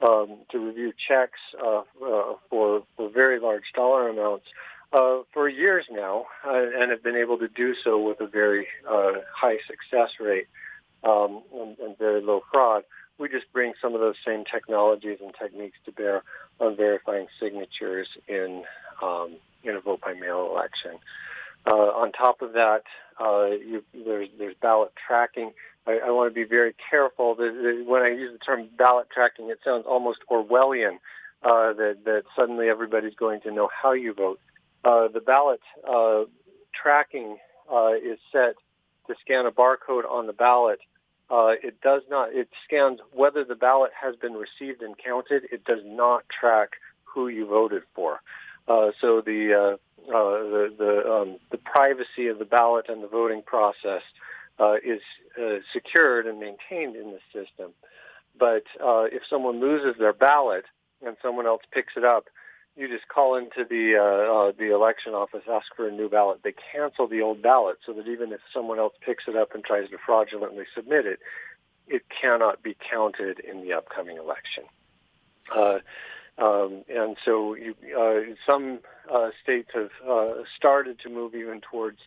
um, 0.00 0.38
to 0.50 0.58
review 0.58 0.92
checks 1.08 1.40
uh, 1.62 1.82
uh, 2.04 2.34
for 2.50 2.82
for 2.96 3.10
very 3.10 3.40
large 3.40 3.72
dollar 3.74 4.08
amounts 4.08 4.46
uh, 4.92 5.18
for 5.32 5.48
years 5.48 5.84
now, 5.90 6.26
uh, 6.46 6.62
and 6.78 6.90
have 6.90 7.02
been 7.02 7.16
able 7.16 7.38
to 7.38 7.48
do 7.48 7.74
so 7.84 8.00
with 8.00 8.20
a 8.20 8.26
very 8.26 8.66
uh, 8.88 9.12
high 9.34 9.58
success 9.66 10.10
rate 10.20 10.46
um, 11.04 11.42
and, 11.54 11.78
and, 11.78 11.98
very 11.98 12.22
low 12.22 12.42
fraud. 12.50 12.84
We 13.18 13.28
just 13.28 13.52
bring 13.52 13.74
some 13.82 13.94
of 13.94 14.00
those 14.00 14.14
same 14.24 14.44
technologies 14.44 15.18
and 15.22 15.34
techniques 15.38 15.76
to 15.84 15.92
bear 15.92 16.22
on 16.60 16.76
verifying 16.76 17.26
signatures 17.40 18.08
in 18.28 18.62
um, 19.02 19.36
in 19.64 19.74
a 19.74 19.80
vote 19.80 20.00
by 20.00 20.14
mail 20.14 20.48
election. 20.50 20.98
Uh, 21.66 21.70
on 21.74 22.12
top 22.12 22.40
of 22.40 22.52
that, 22.52 22.84
you, 23.20 23.82
there's 23.92 24.28
there's 24.38 24.54
ballot 24.62 24.92
tracking 25.06 25.52
I, 25.88 26.08
I 26.08 26.10
want 26.10 26.30
to 26.30 26.34
be 26.34 26.44
very 26.44 26.74
careful 26.90 27.34
that, 27.36 27.52
that 27.62 27.84
when 27.86 28.02
I 28.02 28.08
use 28.08 28.32
the 28.32 28.38
term 28.38 28.68
ballot 28.76 29.08
tracking, 29.12 29.48
it 29.48 29.58
sounds 29.64 29.84
almost 29.88 30.20
Orwellian. 30.30 30.98
Uh, 31.40 31.72
that 31.72 31.98
that 32.04 32.24
suddenly 32.34 32.68
everybody's 32.68 33.14
going 33.14 33.40
to 33.40 33.52
know 33.52 33.68
how 33.72 33.92
you 33.92 34.12
vote. 34.12 34.40
Uh, 34.84 35.06
the 35.06 35.20
ballot 35.20 35.60
uh, 35.88 36.24
tracking 36.74 37.36
uh, 37.72 37.92
is 37.92 38.18
set 38.32 38.54
to 39.06 39.14
scan 39.20 39.46
a 39.46 39.50
barcode 39.52 40.04
on 40.10 40.26
the 40.26 40.32
ballot. 40.32 40.80
Uh, 41.30 41.52
it 41.62 41.80
does 41.80 42.02
not. 42.10 42.32
It 42.32 42.48
scans 42.64 42.98
whether 43.12 43.44
the 43.44 43.54
ballot 43.54 43.92
has 44.00 44.16
been 44.16 44.32
received 44.32 44.82
and 44.82 44.96
counted. 44.98 45.44
It 45.52 45.64
does 45.64 45.82
not 45.84 46.24
track 46.28 46.70
who 47.04 47.28
you 47.28 47.46
voted 47.46 47.82
for. 47.94 48.20
Uh, 48.66 48.90
so 49.00 49.20
the 49.20 49.54
uh, 49.54 49.74
uh, 50.10 50.38
the 50.42 50.74
the, 50.76 51.12
um, 51.12 51.38
the 51.50 51.58
privacy 51.58 52.26
of 52.26 52.40
the 52.40 52.44
ballot 52.44 52.86
and 52.88 53.02
the 53.02 53.08
voting 53.08 53.42
process 53.42 54.02
uh, 54.58 54.74
is 54.84 55.00
uh, 55.40 55.58
secured 55.72 56.26
and 56.26 56.40
maintained 56.40 56.96
in 56.96 57.12
the 57.12 57.20
system. 57.32 57.72
But 58.38 58.64
uh, 58.82 59.04
if 59.04 59.22
someone 59.28 59.60
loses 59.60 59.98
their 59.98 60.12
ballot 60.12 60.64
and 61.04 61.16
someone 61.22 61.46
else 61.46 61.62
picks 61.72 61.94
it 61.96 62.04
up, 62.04 62.26
you 62.76 62.86
just 62.86 63.08
call 63.08 63.34
into 63.34 63.64
the 63.68 63.96
uh, 63.96 64.32
uh, 64.32 64.52
the 64.56 64.72
election 64.72 65.12
office, 65.12 65.42
ask 65.50 65.74
for 65.74 65.88
a 65.88 65.90
new 65.90 66.08
ballot. 66.08 66.40
They 66.44 66.54
cancel 66.72 67.08
the 67.08 67.20
old 67.20 67.42
ballot 67.42 67.78
so 67.84 67.92
that 67.94 68.06
even 68.06 68.32
if 68.32 68.40
someone 68.54 68.78
else 68.78 68.94
picks 69.04 69.24
it 69.26 69.34
up 69.34 69.52
and 69.54 69.64
tries 69.64 69.90
to 69.90 69.96
fraudulently 70.06 70.64
submit 70.76 71.04
it, 71.04 71.18
it 71.88 72.02
cannot 72.08 72.62
be 72.62 72.76
counted 72.88 73.40
in 73.40 73.62
the 73.62 73.72
upcoming 73.72 74.16
election. 74.16 74.64
Uh, 75.52 75.78
um, 76.38 76.84
and 76.88 77.16
so 77.24 77.54
you, 77.54 77.74
uh, 77.98 78.32
some 78.46 78.78
uh, 79.12 79.30
states 79.42 79.70
have 79.74 79.90
uh, 80.08 80.44
started 80.56 81.00
to 81.00 81.08
move 81.08 81.34
even 81.34 81.60
towards 81.60 81.98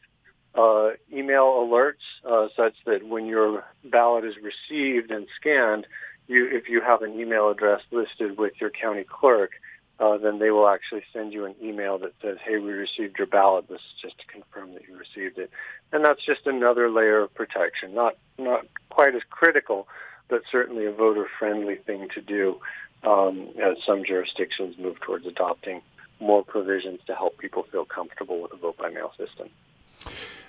uh, 0.55 0.89
email 1.13 1.45
alerts 1.45 2.03
uh, 2.29 2.47
such 2.55 2.73
that 2.85 3.07
when 3.07 3.25
your 3.25 3.63
ballot 3.85 4.25
is 4.25 4.35
received 4.37 5.11
and 5.11 5.27
scanned, 5.39 5.87
you, 6.27 6.47
if 6.51 6.69
you 6.69 6.81
have 6.81 7.01
an 7.01 7.19
email 7.19 7.49
address 7.49 7.81
listed 7.91 8.37
with 8.37 8.53
your 8.59 8.69
county 8.69 9.03
clerk, 9.03 9.51
uh, 9.99 10.17
then 10.17 10.39
they 10.39 10.49
will 10.49 10.67
actually 10.67 11.03
send 11.13 11.31
you 11.31 11.45
an 11.45 11.55
email 11.61 11.99
that 11.99 12.13
says, 12.21 12.37
hey, 12.43 12.57
we 12.57 12.71
received 12.71 13.17
your 13.17 13.27
ballot. 13.27 13.69
This 13.69 13.79
is 13.79 14.01
just 14.01 14.17
to 14.19 14.25
confirm 14.25 14.73
that 14.73 14.83
you 14.87 14.97
received 14.97 15.37
it. 15.37 15.51
And 15.91 16.03
that's 16.03 16.25
just 16.25 16.47
another 16.47 16.89
layer 16.89 17.21
of 17.21 17.33
protection. 17.35 17.93
Not, 17.93 18.17
not 18.39 18.65
quite 18.89 19.13
as 19.15 19.21
critical, 19.29 19.87
but 20.27 20.41
certainly 20.51 20.85
a 20.85 20.91
voter-friendly 20.91 21.75
thing 21.85 22.07
to 22.15 22.21
do 22.21 22.59
um, 23.03 23.49
as 23.61 23.77
some 23.85 24.03
jurisdictions 24.03 24.75
move 24.79 24.99
towards 25.01 25.27
adopting 25.27 25.81
more 26.19 26.43
provisions 26.43 26.99
to 27.07 27.15
help 27.15 27.37
people 27.37 27.65
feel 27.71 27.85
comfortable 27.85 28.41
with 28.41 28.53
a 28.53 28.57
vote-by-mail 28.57 29.11
system. 29.17 29.49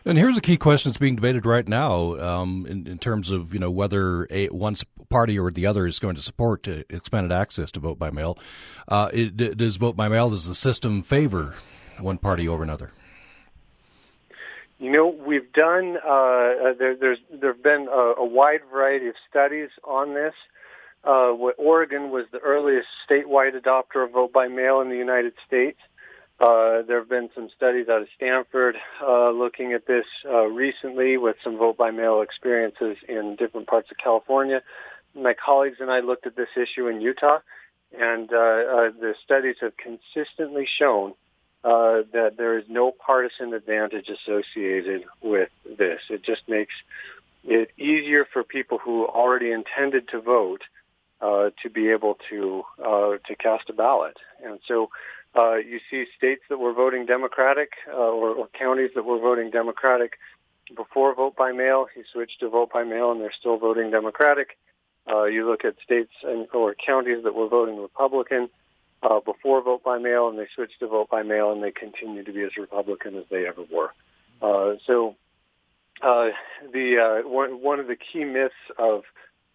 And 0.05 0.19
here's 0.19 0.37
a 0.37 0.41
key 0.41 0.57
question 0.57 0.91
that's 0.91 0.99
being 0.99 1.15
debated 1.15 1.47
right 1.47 1.67
now 1.67 2.19
um, 2.19 2.67
in, 2.69 2.89
in, 2.89 2.99
terms 2.99 3.31
of 3.31 3.55
you 3.55 3.61
know 3.61 3.71
whether 3.71 4.27
a, 4.31 4.49
one 4.49 4.75
party 5.11 5.39
or 5.39 5.51
the 5.53 5.67
other 5.67 5.87
is 5.87 6.01
going 6.01 6.17
to 6.17 6.23
support 6.23 6.67
uh, 6.67 6.83
expanded 6.91 7.31
access 7.31 7.71
to 7.73 7.81
vote 7.81 8.01
by 8.01 8.11
mail. 8.11 8.37
Uh, 8.89 9.11
it, 9.13 9.57
does 9.57 9.77
vote 9.77 9.95
by 9.95 10.09
mail 10.09 10.31
does 10.31 10.47
the 10.47 10.57
system 10.57 11.03
favor 11.03 11.55
one 12.01 12.19
party 12.19 12.49
over 12.49 12.65
another? 12.65 12.91
You 14.81 14.91
know, 14.91 15.07
we've 15.07 15.53
done 15.53 15.99
uh, 16.05 16.11
uh 16.11 16.75
there, 16.77 16.97
there's 16.97 17.19
there've 17.33 17.63
been 17.63 17.87
a, 17.89 18.15
a, 18.19 18.27
wide 18.27 18.63
variety 18.73 19.07
of 19.07 19.15
studies 19.31 19.69
on 19.85 20.15
this. 20.15 20.35
Uh, 21.05 21.31
Oregon 21.59 22.11
was 22.11 22.27
the 22.33 22.39
earliest 22.39 22.89
statewide 23.09 23.61
adopter 23.61 24.05
of 24.05 24.11
vote 24.11 24.33
by 24.33 24.49
mail 24.49 24.81
in 24.81 24.89
the 24.89 24.97
United 24.97 25.35
States. 25.47 25.79
Uh, 26.41 26.83
there 26.83 26.99
have 26.99 27.09
been 27.09 27.31
some 27.35 27.49
studies 27.57 27.89
out 27.89 28.03
of 28.03 28.09
Stanford 28.17 28.77
uh, 29.01 29.31
looking 29.31 29.73
at 29.73 29.87
this 29.87 30.07
uh, 30.25 30.47
recently 30.47 31.17
with 31.17 31.37
some 31.45 31.57
vote 31.57 31.77
by 31.77 31.91
mail 31.91 32.21
experiences 32.21 32.97
in 33.09 33.37
different 33.37 33.69
parts 33.69 33.91
of 33.91 33.97
California. 33.99 34.61
My 35.15 35.35
colleagues 35.35 35.77
and 35.79 35.91
I 35.91 36.01
looked 36.01 36.27
at 36.27 36.35
this 36.35 36.49
issue 36.57 36.89
in 36.89 37.01
Utah, 37.01 37.39
and 37.97 38.33
uh, 38.33 38.37
uh, 38.37 38.91
the 38.99 39.15
studies 39.23 39.57
have 39.61 39.75
consistently 39.77 40.67
shown 40.79 41.13
uh, 41.65 42.03
that 42.13 42.33
there 42.39 42.59
is 42.59 42.65
no 42.69 42.91
partisan 42.91 43.55
advantage 43.55 44.09
associated 44.09 45.05
with 45.23 45.51
this. 45.65 46.01
It 46.11 46.25
just 46.25 46.49
makes 46.49 46.75
it 47.45 47.71
easier 47.79 48.27
for 48.33 48.43
people 48.43 48.79
who 48.79 49.07
already 49.07 49.53
intended 49.53 50.09
to 50.09 50.21
vote 50.21 50.63
uh, 51.21 51.51
to 51.63 51.71
be 51.71 51.91
able 51.91 52.19
to 52.31 52.65
uh, 52.85 53.13
to 53.27 53.37
cast 53.37 53.71
a 53.71 53.73
ballot. 53.73 54.17
And 54.45 54.59
so 54.67 54.91
uh, 55.37 55.57
you 55.57 55.81
see 55.91 56.05
states 56.17 56.43
that 56.49 56.59
were 56.59 56.73
voting 56.73 57.07
Democratic 57.07 57.71
uh, 57.89 57.97
or, 57.97 58.31
or 58.31 58.49
counties 58.59 58.91
that 58.95 59.05
were 59.05 59.19
voting 59.19 59.51
Democratic 59.51 60.19
before 60.77 61.15
vote 61.15 61.37
by 61.37 61.53
mail. 61.53 61.87
You 61.97 62.05
switch 62.13 62.39
to 62.41 62.49
vote 62.49 62.71
by 62.73 62.85
mail, 62.85 63.13
and 63.13 63.21
they're 63.21 63.33
still 63.39 63.57
voting 63.57 63.91
Democratic. 63.91 64.59
Uh, 65.11 65.25
you 65.25 65.49
look 65.49 65.65
at 65.65 65.75
states 65.83 66.13
and 66.23 66.47
or 66.53 66.75
counties 66.75 67.25
that 67.25 67.35
were 67.35 67.49
voting 67.49 67.81
Republican 67.81 68.49
uh, 69.03 69.21
before 69.21 69.63
vote 69.63 69.83
by 69.83 69.99
mail, 69.99 70.29
and 70.29 70.39
they 70.39 70.47
switched 70.55 70.79
to 70.81 70.87
vote 70.87 71.09
by 71.11 71.23
mail, 71.23 71.51
and 71.51 71.63
they 71.63 71.73
continue 71.73 72.23
to 72.23 72.33
be 72.33 72.43
as 72.43 72.57
Republican 72.57 73.17
as 73.17 73.25
they 73.31 73.47
ever 73.47 73.63
were. 73.73 73.91
Uh, 74.41 74.77
so 74.87 75.17
uh, 76.03 76.29
the 76.73 76.99
uh, 76.99 77.29
one 77.29 77.63
one 77.63 77.81
of 77.81 77.87
the 77.87 77.97
key 77.97 78.25
myths 78.25 78.55
of 78.79 79.03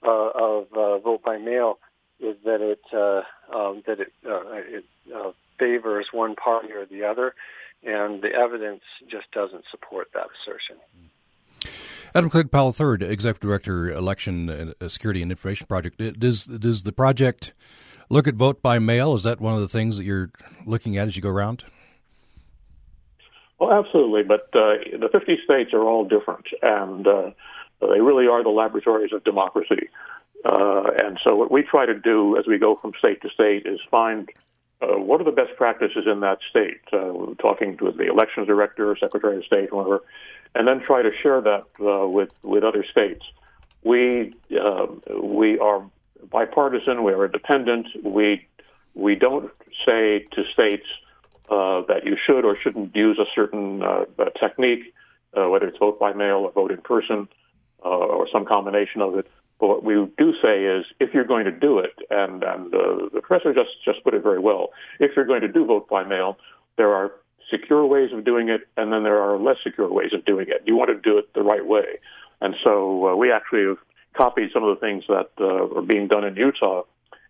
uh, 0.04 0.30
of 0.34 0.68
uh, 0.74 0.98
vote 1.00 1.24
by 1.24 1.38
mail 1.38 1.80
is 2.20 2.36
that 2.44 2.62
it 2.62 2.82
uh, 2.94 3.22
um, 3.56 3.84
that 3.86 4.00
it, 4.00 4.12
uh, 4.26 4.42
it 4.54 4.86
uh, 5.16 5.32
favors 5.60 6.08
one 6.12 6.36
party 6.36 6.72
or 6.72 6.86
the 6.86 7.04
other, 7.04 7.36
and 7.84 8.22
the 8.22 8.32
evidence 8.34 8.82
just 9.10 9.32
doesn't 9.32 9.66
support 9.72 10.10
that 10.14 10.28
assertion. 10.42 10.78
Adam 12.16 12.30
Clayton 12.30 12.50
Powell 12.50 12.76
III, 12.78 13.08
Executive 13.08 13.42
Director, 13.42 13.92
Election 13.92 14.74
uh, 14.80 14.90
Security 14.90 15.22
and 15.22 15.32
Information 15.32 15.68
Project. 15.68 15.98
Does 16.20 16.46
does 16.46 16.84
the 16.84 16.92
project 16.92 17.54
look 18.10 18.28
at 18.28 18.36
vote 18.36 18.62
by 18.62 18.80
mail? 18.80 19.14
Is 19.16 19.24
that 19.24 19.40
one 19.40 19.54
of 19.54 19.62
the 19.62 19.68
things 19.68 19.98
that 19.98 20.04
you're 20.04 20.32
looking 20.66 20.98
at 20.98 21.08
as 21.08 21.16
you 21.16 21.22
go 21.22 21.30
around? 21.30 21.64
Well, 23.60 23.74
absolutely. 23.74 24.24
But 24.24 24.50
uh, 24.54 24.78
the 25.00 25.10
50 25.12 25.40
states 25.44 25.74
are 25.74 25.84
all 25.84 26.06
different, 26.06 26.46
and 26.62 27.08
uh, 27.08 27.32
they 27.82 28.02
really 28.02 28.28
are 28.28 28.44
the 28.44 28.50
laboratories 28.50 29.14
of 29.14 29.24
democracy. 29.24 29.90
Uh, 30.46 30.92
and 31.04 31.20
so, 31.28 31.36
what 31.36 31.52
we 31.52 31.64
try 31.64 31.86
to 31.86 31.96
do 31.96 32.38
as 32.38 32.46
we 32.46 32.58
go 32.58 32.76
from 32.76 32.94
state 33.00 33.22
to 33.24 33.30
state 33.30 33.66
is 33.66 33.80
find 33.90 34.30
uh, 34.82 35.00
what 35.00 35.20
are 35.20 35.24
the 35.24 35.32
best 35.32 35.56
practices 35.58 36.06
in 36.06 36.20
that 36.20 36.38
state, 36.50 36.82
uh, 36.94 37.34
talking 37.42 37.78
to 37.78 37.92
the 37.92 38.08
elections 38.08 38.48
director, 38.48 38.96
secretary 39.00 39.38
of 39.38 39.46
state, 39.46 39.74
whatever, 39.74 40.04
and 40.54 40.68
then 40.68 40.80
try 40.80 41.02
to 41.02 41.12
share 41.12 41.42
that 41.42 41.64
uh, 41.82 42.08
with 42.08 42.30
with 42.44 42.64
other 42.64 42.86
states. 42.90 43.26
We 43.84 44.36
we 45.20 45.60
are 45.60 45.84
bipartisan. 46.30 47.04
We 47.04 47.14
are 47.14 47.26
independent. 47.26 47.88
We 48.04 48.48
we 48.94 49.16
don't 49.16 49.52
say 49.86 50.28
to 50.34 50.44
states 50.54 50.86
uh, 51.50 51.82
that 51.88 52.06
you 52.06 52.16
should 52.24 52.46
or 52.46 52.56
shouldn't 52.62 52.96
use 52.96 53.18
a 53.20 53.26
certain 53.34 53.82
uh, 53.82 54.06
technique, 54.40 54.94
whether 55.34 55.68
it's 55.68 55.78
vote 55.78 56.00
by 56.00 56.14
mail 56.14 56.38
or 56.38 56.52
vote 56.52 56.72
in 56.72 56.82
person 56.82 57.28
or 57.80 58.28
some 58.32 58.46
combination 58.46 59.02
of 59.02 59.18
it. 59.18 59.28
But 59.60 59.68
what 59.68 59.84
we 59.84 59.96
do 60.18 60.34
say 60.42 60.66
is, 60.66 60.86
if 61.00 61.14
you're 61.14 61.26
going 61.26 61.46
to 61.46 61.52
do 61.52 61.80
it, 61.80 61.98
and, 62.10 62.44
and 62.44 62.74
uh, 62.74 63.10
the 63.14 63.22
professor 63.22 63.54
just, 63.54 63.72
just 63.84 64.04
put 64.04 64.14
it 64.14 64.22
very 64.22 64.40
well, 64.40 64.70
if 65.00 65.12
you're 65.16 65.26
going 65.26 65.42
to 65.42 65.48
do 65.48 65.66
vote 65.66 65.90
by 65.90 66.04
mail, 66.04 66.38
there 66.78 66.94
are 66.94 67.12
secure 67.50 67.86
ways 67.86 68.12
of 68.14 68.24
doing 68.24 68.50
it, 68.50 68.68
and 68.78 68.94
then 68.94 69.04
there 69.04 69.20
are 69.22 69.38
less 69.38 69.58
secure 69.64 69.92
ways 69.92 70.12
of 70.14 70.26
doing 70.26 70.48
it. 70.50 70.64
You 70.66 70.76
want 70.76 70.90
to 70.90 71.00
do 71.00 71.18
it 71.18 71.34
the 71.34 71.42
right 71.42 71.66
way. 71.66 72.00
And 72.40 72.56
so 72.64 73.08
uh, 73.08 73.16
we 73.16 73.32
actually 73.32 73.66
have 73.66 73.78
copied 74.16 74.52
some 74.54 74.64
of 74.64 74.76
the 74.76 74.80
things 74.80 75.06
that 75.08 75.30
uh, 75.40 75.78
are 75.78 75.82
being 75.82 76.08
done 76.08 76.24
in 76.24 76.36
Utah 76.36 76.84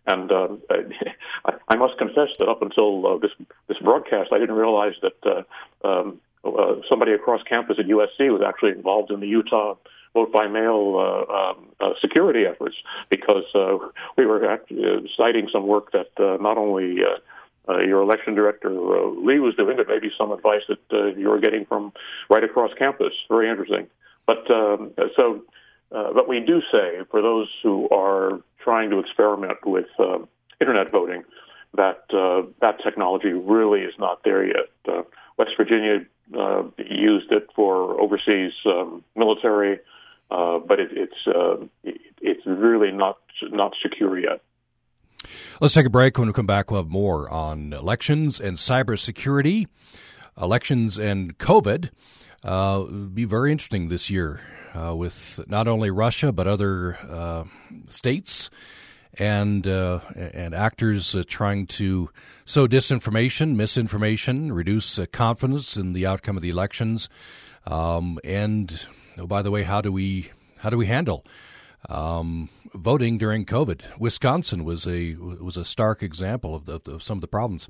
and 0.08 0.32
uh, 0.32 0.48
I, 1.44 1.52
I 1.68 1.76
must 1.76 1.98
confess 1.98 2.28
that 2.38 2.48
up 2.48 2.62
until 2.62 3.06
uh, 3.06 3.18
this 3.18 3.30
this 3.68 3.78
broadcast, 3.78 4.30
I 4.32 4.38
didn't 4.38 4.56
realize 4.56 4.94
that 5.02 5.44
uh, 5.84 5.86
um, 5.86 6.20
uh, 6.44 6.76
somebody 6.88 7.12
across 7.12 7.42
campus 7.42 7.76
at 7.78 7.86
USC 7.86 8.30
was 8.30 8.42
actually 8.46 8.72
involved 8.72 9.10
in 9.10 9.20
the 9.20 9.26
Utah 9.26 9.74
vote 10.14 10.32
by 10.32 10.46
mail 10.46 10.96
uh, 10.96 11.32
um, 11.32 11.68
uh, 11.80 11.90
security 12.00 12.44
efforts 12.46 12.76
because 13.10 13.44
uh, 13.54 13.76
we 14.16 14.26
were 14.26 14.50
act- 14.50 14.72
uh, 14.72 15.00
citing 15.16 15.48
some 15.52 15.66
work 15.66 15.92
that 15.92 16.10
uh, 16.18 16.36
not 16.42 16.56
only 16.56 16.98
uh, 17.02 17.70
uh, 17.70 17.80
your 17.80 18.00
election 18.00 18.34
director 18.34 18.70
uh, 18.70 19.10
Lee 19.10 19.38
was 19.38 19.54
doing, 19.56 19.76
but 19.76 19.86
maybe 19.88 20.10
some 20.16 20.32
advice 20.32 20.62
that 20.68 20.80
uh, 20.92 21.06
you 21.18 21.28
were 21.28 21.38
getting 21.38 21.66
from 21.66 21.92
right 22.30 22.42
across 22.42 22.72
campus. 22.78 23.12
Very 23.28 23.50
interesting. 23.50 23.86
But 24.26 24.50
um, 24.50 24.92
so 25.16 25.42
uh, 25.92 26.12
but 26.12 26.28
we 26.28 26.40
do 26.40 26.60
say 26.72 27.00
for 27.10 27.22
those 27.22 27.48
who 27.62 27.88
are 27.90 28.40
trying 28.62 28.90
to 28.90 28.98
experiment 28.98 29.58
with 29.64 29.86
uh, 29.98 30.18
internet 30.60 30.90
voting 30.90 31.24
that 31.74 32.04
uh, 32.12 32.48
that 32.60 32.82
technology 32.82 33.32
really 33.32 33.80
is 33.80 33.94
not 33.98 34.22
there 34.24 34.44
yet. 34.44 34.70
Uh, 34.86 35.02
West 35.38 35.52
Virginia 35.56 36.04
uh, 36.36 36.64
used 36.78 37.30
it 37.30 37.48
for 37.54 38.00
overseas 38.00 38.52
um, 38.66 39.04
military, 39.16 39.78
uh, 40.30 40.58
but 40.58 40.80
it, 40.80 40.90
it's 40.92 41.68
it, 41.84 42.00
it's 42.20 42.46
really 42.46 42.90
not 42.90 43.18
not 43.42 43.74
secure 43.82 44.18
yet. 44.18 44.42
Let's 45.60 45.74
take 45.74 45.86
a 45.86 45.90
break. 45.90 46.18
When 46.18 46.28
we 46.28 46.34
come 46.34 46.46
back, 46.46 46.70
we'll 46.70 46.82
have 46.82 46.90
more 46.90 47.30
on 47.30 47.72
elections 47.72 48.40
and 48.40 48.56
cybersecurity, 48.56 49.66
elections 50.40 50.98
and 50.98 51.38
COVID. 51.38 51.90
Uh, 52.44 52.84
be 52.84 53.24
very 53.24 53.50
interesting 53.50 53.88
this 53.88 54.10
year 54.10 54.40
uh, 54.74 54.94
with 54.94 55.40
not 55.48 55.66
only 55.66 55.90
Russia 55.90 56.30
but 56.30 56.46
other 56.46 56.96
uh, 57.08 57.44
states 57.88 58.48
and 59.18 59.66
uh, 59.66 60.00
and 60.14 60.54
actors 60.54 61.14
uh, 61.14 61.24
trying 61.26 61.66
to 61.66 62.10
sow 62.44 62.66
disinformation, 62.66 63.56
misinformation, 63.56 64.52
reduce 64.52 64.98
uh, 64.98 65.06
confidence 65.12 65.76
in 65.76 65.92
the 65.92 66.06
outcome 66.06 66.36
of 66.36 66.42
the 66.42 66.50
elections, 66.50 67.08
um, 67.66 68.18
and 68.22 68.86
oh, 69.18 69.26
by 69.26 69.42
the 69.42 69.50
way, 69.50 69.64
how 69.64 69.80
do 69.80 69.90
we 69.90 70.30
how 70.60 70.70
do 70.70 70.76
we 70.76 70.86
handle 70.86 71.24
um, 71.88 72.48
voting 72.74 73.18
during 73.18 73.44
COVID? 73.44 73.82
Wisconsin 73.98 74.64
was 74.64 74.86
a 74.86 75.14
was 75.16 75.56
a 75.56 75.64
stark 75.64 76.02
example 76.02 76.54
of, 76.54 76.64
the, 76.64 76.80
of 76.90 77.02
some 77.02 77.18
of 77.18 77.22
the 77.22 77.28
problems 77.28 77.68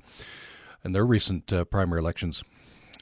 in 0.85 0.91
their 0.91 1.05
recent 1.05 1.51
uh, 1.51 1.65
primary 1.65 1.99
elections. 1.99 2.43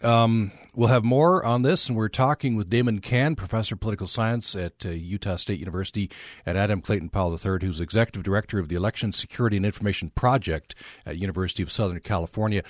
Um, 0.03 0.51
we'll 0.75 0.89
have 0.89 1.03
more 1.03 1.43
on 1.43 1.63
this, 1.63 1.87
and 1.87 1.97
we're 1.97 2.07
talking 2.07 2.55
with 2.55 2.69
Damon 2.69 2.99
Cann, 2.99 3.35
professor 3.35 3.75
of 3.75 3.81
political 3.81 4.05
science 4.07 4.55
at 4.55 4.85
uh, 4.85 4.89
Utah 4.89 5.37
State 5.37 5.59
University, 5.59 6.11
and 6.45 6.57
Adam 6.57 6.81
Clayton 6.81 7.09
Powell 7.09 7.31
III, 7.33 7.65
who's 7.65 7.79
executive 7.79 8.21
director 8.21 8.59
of 8.59 8.69
the 8.69 8.75
Election 8.75 9.11
Security 9.11 9.57
and 9.57 9.65
Information 9.65 10.11
Project 10.11 10.75
at 11.05 11.17
University 11.17 11.63
of 11.63 11.71
Southern 11.71 11.99
California. 11.99 12.63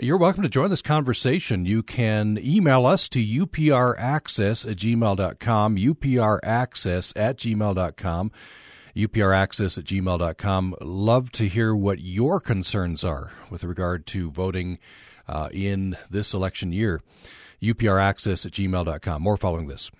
You're 0.00 0.18
welcome 0.18 0.42
to 0.42 0.48
join 0.48 0.70
this 0.70 0.82
conversation. 0.82 1.66
You 1.66 1.84
can 1.84 2.38
email 2.42 2.84
us 2.84 3.08
to 3.10 3.20
upraccess 3.20 4.68
at 4.68 4.76
gmail.com, 4.76 5.76
upraccess 5.76 7.12
at 7.14 7.36
gmail.com 7.36 8.32
upraccess 8.94 9.78
at 9.78 9.84
gmail.com. 9.84 10.74
Love 10.82 11.32
to 11.32 11.48
hear 11.48 11.74
what 11.74 12.00
your 12.00 12.40
concerns 12.40 13.02
are 13.02 13.32
with 13.48 13.64
regard 13.64 14.06
to 14.06 14.30
voting 14.30 14.78
Uh, 15.28 15.48
in 15.52 15.96
this 16.10 16.34
election 16.34 16.72
year. 16.72 17.00
UPRaccess 17.62 18.44
at 18.44 18.52
gmail.com. 18.52 19.22
More 19.22 19.36
following 19.36 19.68
this. 19.68 19.90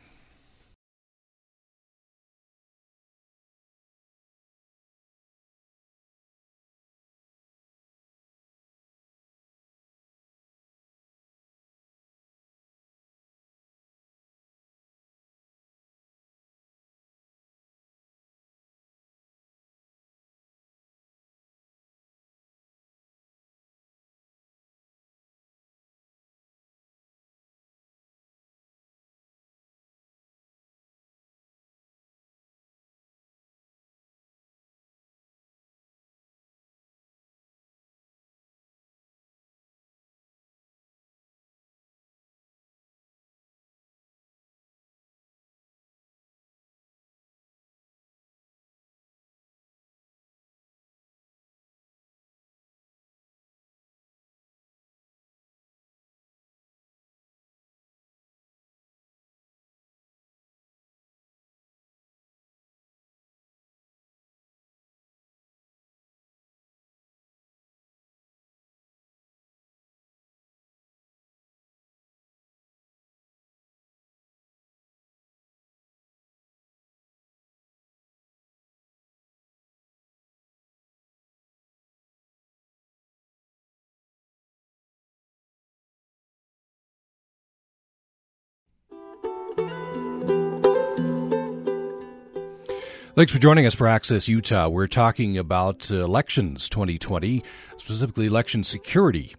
Thanks 93.15 93.31
for 93.31 93.39
joining 93.39 93.67
us 93.67 93.75
for 93.75 93.87
Access 93.87 94.27
Utah. 94.27 94.71
We're 94.71 94.87
talking 94.87 95.37
about 95.37 95.91
uh, 95.91 95.97
elections 95.97 96.71
2020, 96.71 97.45
specifically 97.77 98.25
election 98.25 98.65
security. 98.65 99.37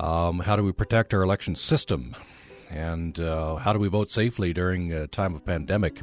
Um, 0.00 0.40
how 0.40 0.56
do 0.56 0.64
we 0.64 0.72
protect 0.72 1.14
our 1.14 1.22
election 1.22 1.54
system? 1.54 2.16
And 2.70 3.20
uh, 3.20 3.54
how 3.54 3.72
do 3.72 3.78
we 3.78 3.86
vote 3.86 4.10
safely 4.10 4.52
during 4.52 4.92
a 4.92 5.06
time 5.06 5.32
of 5.32 5.46
pandemic? 5.46 6.02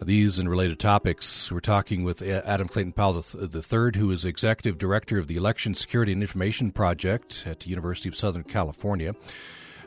These 0.00 0.38
and 0.38 0.48
related 0.48 0.78
topics. 0.78 1.50
We're 1.50 1.58
talking 1.58 2.04
with 2.04 2.22
Adam 2.22 2.68
Clayton 2.68 2.92
Powell 2.92 3.24
III, 3.34 3.90
who 3.96 4.12
is 4.12 4.24
Executive 4.24 4.78
Director 4.78 5.18
of 5.18 5.26
the 5.26 5.34
Election 5.34 5.74
Security 5.74 6.12
and 6.12 6.22
Information 6.22 6.70
Project 6.70 7.42
at 7.46 7.60
the 7.60 7.70
University 7.70 8.08
of 8.08 8.14
Southern 8.14 8.44
California. 8.44 9.16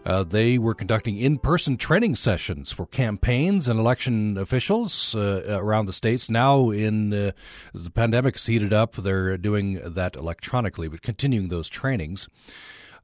Uh, 0.06 0.24
they 0.24 0.60
were 0.60 0.76
conducting 0.76 1.18
in 1.18 1.40
person 1.40 1.78
training 1.78 2.16
sessions 2.16 2.72
for 2.72 2.86
campaigns 2.86 3.68
and 3.68 3.80
election 3.80 4.38
officials 4.38 5.16
uh, 5.16 5.58
around 5.60 5.88
the 5.88 5.94
states. 5.94 6.30
Now, 6.30 6.70
in 6.70 7.12
uh, 7.12 7.32
the 7.74 7.90
pandemic 7.90 8.36
has 8.36 8.46
heated 8.46 8.72
up, 8.72 8.96
they're 8.96 9.36
doing 9.38 9.82
that 9.84 10.16
electronically, 10.16 10.88
but 10.88 11.02
continuing 11.02 11.48
those 11.48 11.68
trainings. 11.70 12.30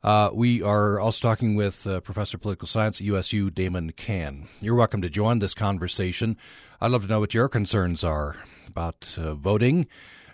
Uh, 0.04 0.30
we 0.34 0.62
are 0.62 1.00
also 1.00 1.28
talking 1.28 1.56
with 1.56 1.86
uh, 1.86 2.00
Professor 2.02 2.38
of 2.38 2.42
Political 2.42 2.68
Science 2.68 3.00
at 3.00 3.06
USU, 3.06 3.50
Damon 3.50 3.92
Cann. 3.92 4.48
You're 4.60 4.76
welcome 4.76 5.02
to 5.02 5.10
join 5.10 5.40
this 5.40 5.54
conversation. 5.54 6.38
I'd 6.80 6.92
love 6.92 7.04
to 7.04 7.08
know 7.08 7.20
what 7.20 7.34
your 7.34 7.50
concerns 7.50 8.04
are 8.04 8.38
about 8.68 9.16
uh, 9.20 9.36
voting, 9.36 9.88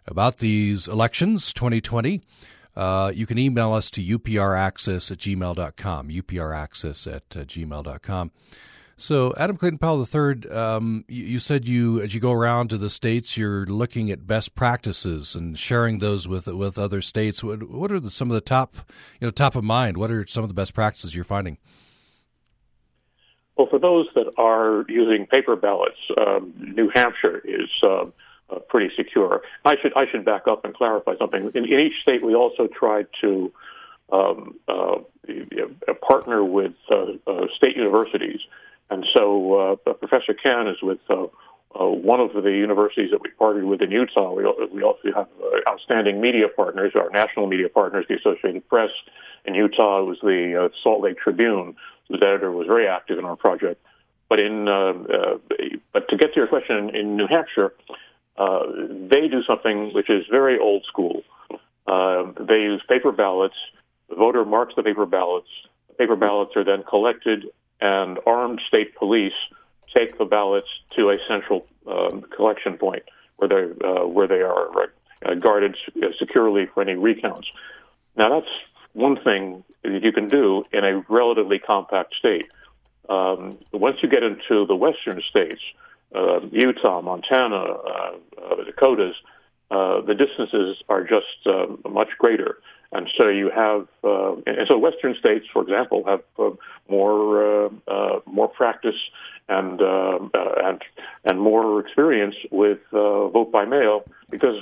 about 0.05 0.37
these 0.37 0.87
elections 0.87 1.51
2020. 1.53 2.21
Uh, 2.77 3.09
you 3.09 3.25
can 3.25 3.39
email 3.39 3.73
us 3.73 3.89
to 3.89 4.03
upraccess 4.03 5.11
at 5.11 5.17
gmail.com, 5.17 6.09
upraccess 6.09 7.07
at 7.07 7.23
uh, 7.35 7.43
gmail.com. 7.43 8.31
So, 8.99 9.33
Adam 9.35 9.57
Clayton 9.57 9.79
Powell 9.79 10.05
III, 10.05 10.49
um, 10.51 11.03
you, 11.07 11.23
you, 11.23 11.39
said 11.39 11.67
you, 11.67 12.01
as 12.01 12.13
you 12.13 12.19
go 12.19 12.31
around 12.31 12.69
to 12.69 12.77
the 12.77 12.91
states, 12.91 13.35
you're 13.35 13.65
looking 13.65 14.11
at 14.11 14.27
best 14.27 14.53
practices 14.53 15.33
and 15.33 15.57
sharing 15.57 15.99
those 15.99 16.27
with 16.27 16.45
with 16.47 16.77
other 16.77 17.01
states. 17.01 17.43
What, 17.43 17.67
what 17.67 17.91
are 17.91 17.99
the, 17.99 18.11
some 18.11 18.29
of 18.29 18.35
the 18.35 18.41
top, 18.41 18.75
you 19.19 19.27
know, 19.27 19.31
top 19.31 19.55
of 19.55 19.63
mind? 19.63 19.97
What 19.97 20.11
are 20.11 20.27
some 20.27 20.43
of 20.43 20.47
the 20.47 20.55
best 20.55 20.75
practices 20.75 21.15
you're 21.15 21.25
finding? 21.25 21.57
Well, 23.55 23.67
for 23.71 23.79
those 23.79 24.07
that 24.13 24.31
are 24.37 24.85
using 24.87 25.25
paper 25.25 25.55
ballots, 25.55 25.97
um, 26.19 26.53
New 26.75 26.91
Hampshire 26.93 27.39
is. 27.43 27.69
Uh, 27.83 28.05
uh, 28.49 28.59
pretty 28.69 28.93
secure. 28.95 29.41
I 29.65 29.73
should 29.81 29.93
I 29.95 30.05
should 30.11 30.25
back 30.25 30.47
up 30.47 30.65
and 30.65 30.73
clarify 30.73 31.13
something. 31.19 31.51
In, 31.53 31.65
in 31.65 31.79
each 31.79 32.01
state, 32.01 32.23
we 32.23 32.35
also 32.35 32.67
tried 32.67 33.07
to 33.21 33.51
um, 34.11 34.55
uh, 34.67 34.99
partner 36.07 36.43
with 36.43 36.73
uh, 36.91 37.05
uh, 37.27 37.47
state 37.57 37.75
universities, 37.75 38.39
and 38.89 39.05
so 39.13 39.77
uh, 39.85 39.93
Professor 39.93 40.33
Cann 40.33 40.67
is 40.67 40.77
with. 40.81 40.99
Uh, 41.09 41.27
one 41.79 42.19
of 42.19 42.33
the 42.33 42.49
universities 42.49 43.11
that 43.11 43.21
we 43.21 43.29
partnered 43.37 43.65
with 43.65 43.83
in 43.83 43.91
Utah, 43.91 44.33
we, 44.33 44.43
we 44.73 44.81
also 44.81 45.11
have 45.13 45.27
outstanding 45.69 46.19
media 46.19 46.47
partners, 46.47 46.93
our 46.95 47.11
national 47.11 47.45
media 47.45 47.69
partners, 47.69 48.03
the 48.09 48.15
Associated 48.15 48.67
Press. 48.67 48.89
In 49.45 49.53
Utah, 49.53 50.01
it 50.01 50.05
was 50.05 50.17
the 50.23 50.71
Salt 50.81 51.03
Lake 51.03 51.19
Tribune, 51.19 51.75
whose 52.07 52.19
editor 52.23 52.51
was 52.51 52.65
very 52.65 52.87
active 52.87 53.19
in 53.19 53.25
our 53.25 53.35
project. 53.35 53.79
But 54.27 54.39
in 54.39 54.65
but 54.65 56.09
to 56.09 56.17
get 56.17 56.33
to 56.33 56.39
your 56.39 56.47
question, 56.47 56.95
in 56.95 57.15
New 57.15 57.27
Hampshire, 57.27 57.73
uh, 58.37 58.63
they 59.09 59.27
do 59.27 59.43
something 59.43 59.93
which 59.93 60.09
is 60.09 60.25
very 60.29 60.59
old 60.59 60.85
school. 60.85 61.23
Uh, 61.87 62.31
they 62.39 62.61
use 62.61 62.81
paper 62.87 63.11
ballots. 63.11 63.55
The 64.09 64.15
voter 64.15 64.45
marks 64.45 64.73
the 64.75 64.83
paper 64.83 65.05
ballots. 65.05 65.47
The 65.89 65.93
paper 65.95 66.15
ballots 66.15 66.55
are 66.55 66.63
then 66.63 66.83
collected, 66.83 67.45
and 67.81 68.19
armed 68.25 68.61
state 68.67 68.95
police 68.95 69.33
take 69.95 70.17
the 70.17 70.25
ballots 70.25 70.67
to 70.95 71.09
a 71.09 71.17
central 71.27 71.65
um, 71.87 72.23
collection 72.35 72.77
point 72.77 73.03
where 73.37 73.49
they 73.49 73.87
uh, 73.87 74.05
where 74.05 74.27
they 74.27 74.41
are 74.41 74.67
uh, 75.25 75.33
guarded 75.35 75.75
securely 76.19 76.67
for 76.73 76.81
any 76.81 76.95
recounts. 76.95 77.47
Now 78.15 78.29
that's 78.29 78.51
one 78.93 79.17
thing 79.23 79.63
that 79.83 80.03
you 80.03 80.11
can 80.11 80.27
do 80.27 80.63
in 80.73 80.83
a 80.83 81.03
relatively 81.07 81.59
compact 81.59 82.15
state. 82.15 82.47
Um, 83.09 83.57
once 83.71 83.97
you 84.03 84.09
get 84.09 84.23
into 84.23 84.65
the 84.65 84.75
western 84.75 85.21
states, 85.29 85.61
uh, 86.15 86.39
Utah, 86.51 87.01
Montana, 87.01 87.55
uh, 87.55 88.11
uh, 88.41 88.55
the 88.55 88.63
Dakotas, 88.65 89.15
uh, 89.69 90.01
the 90.01 90.13
distances 90.15 90.77
are 90.87 91.03
just 91.03 91.45
uh, 91.45 91.65
much 91.89 92.09
greater. 92.17 92.59
And 92.93 93.09
so 93.19 93.27
you 93.27 93.49
have, 93.53 93.85
uh, 94.01 94.35
and 94.45 94.65
so 94.69 94.77
Western 94.77 95.13
states, 95.19 95.45
for 95.51 95.61
example, 95.61 96.05
have 96.07 96.21
uh, 96.39 96.51
more 96.89 97.69
more 98.25 98.47
practice 98.47 98.95
and 99.49 99.81
and 99.81 100.81
and 101.25 101.41
more 101.41 101.81
experience 101.81 102.35
with 102.49 102.79
uh, 102.93 103.27
vote 103.27 103.51
by 103.51 103.65
mail 103.65 104.05
because 104.29 104.55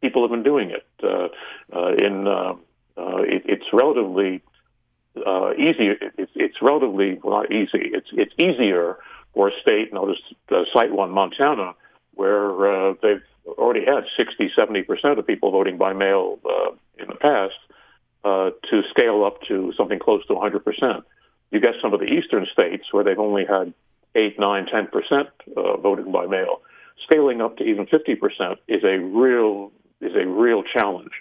people 0.00 0.22
have 0.22 0.32
been 0.32 0.42
doing 0.42 0.70
it. 0.70 0.84
In 2.02 2.26
it, 2.96 3.42
it's 3.44 3.66
relatively 3.72 4.42
uh, 5.16 5.52
easy. 5.54 5.90
It, 5.90 6.30
it's 6.34 6.56
relatively 6.62 7.18
well, 7.22 7.42
not 7.42 7.52
easy. 7.52 7.90
It's 7.92 8.08
it's 8.12 8.32
easier 8.38 8.98
or 9.34 9.48
a 9.48 9.52
state, 9.62 9.88
and 9.90 9.98
I'll 9.98 10.08
just 10.08 10.22
uh, 10.50 10.64
cite 10.74 10.92
one, 10.92 11.10
Montana, 11.10 11.74
where 12.14 12.90
uh, 12.90 12.94
they've 13.02 13.22
already 13.46 13.84
had 13.84 14.04
60, 14.16 14.52
70 14.54 14.82
percent 14.82 15.18
of 15.18 15.26
people 15.26 15.50
voting 15.50 15.78
by 15.78 15.92
mail 15.92 16.38
uh, 16.44 16.70
in 16.98 17.08
the 17.08 17.14
past, 17.14 17.54
uh, 18.24 18.50
to 18.70 18.82
scale 18.90 19.24
up 19.24 19.40
to 19.48 19.72
something 19.76 19.98
close 19.98 20.24
to 20.26 20.34
100 20.34 20.64
percent. 20.64 21.04
You 21.50 21.60
get 21.60 21.74
some 21.82 21.92
of 21.92 22.00
the 22.00 22.06
eastern 22.06 22.46
states 22.52 22.84
where 22.92 23.04
they've 23.04 23.18
only 23.18 23.44
had 23.44 23.74
8, 24.14 24.38
9, 24.38 24.66
10 24.66 24.86
percent 24.88 25.28
uh, 25.56 25.76
voting 25.76 26.12
by 26.12 26.26
mail. 26.26 26.62
Scaling 27.04 27.40
up 27.40 27.56
to 27.58 27.64
even 27.64 27.86
50 27.86 28.14
percent 28.16 28.58
is 28.68 28.84
a 28.84 28.98
real 28.98 29.72
is 30.00 30.12
a 30.14 30.26
real 30.26 30.62
challenge. 30.62 31.12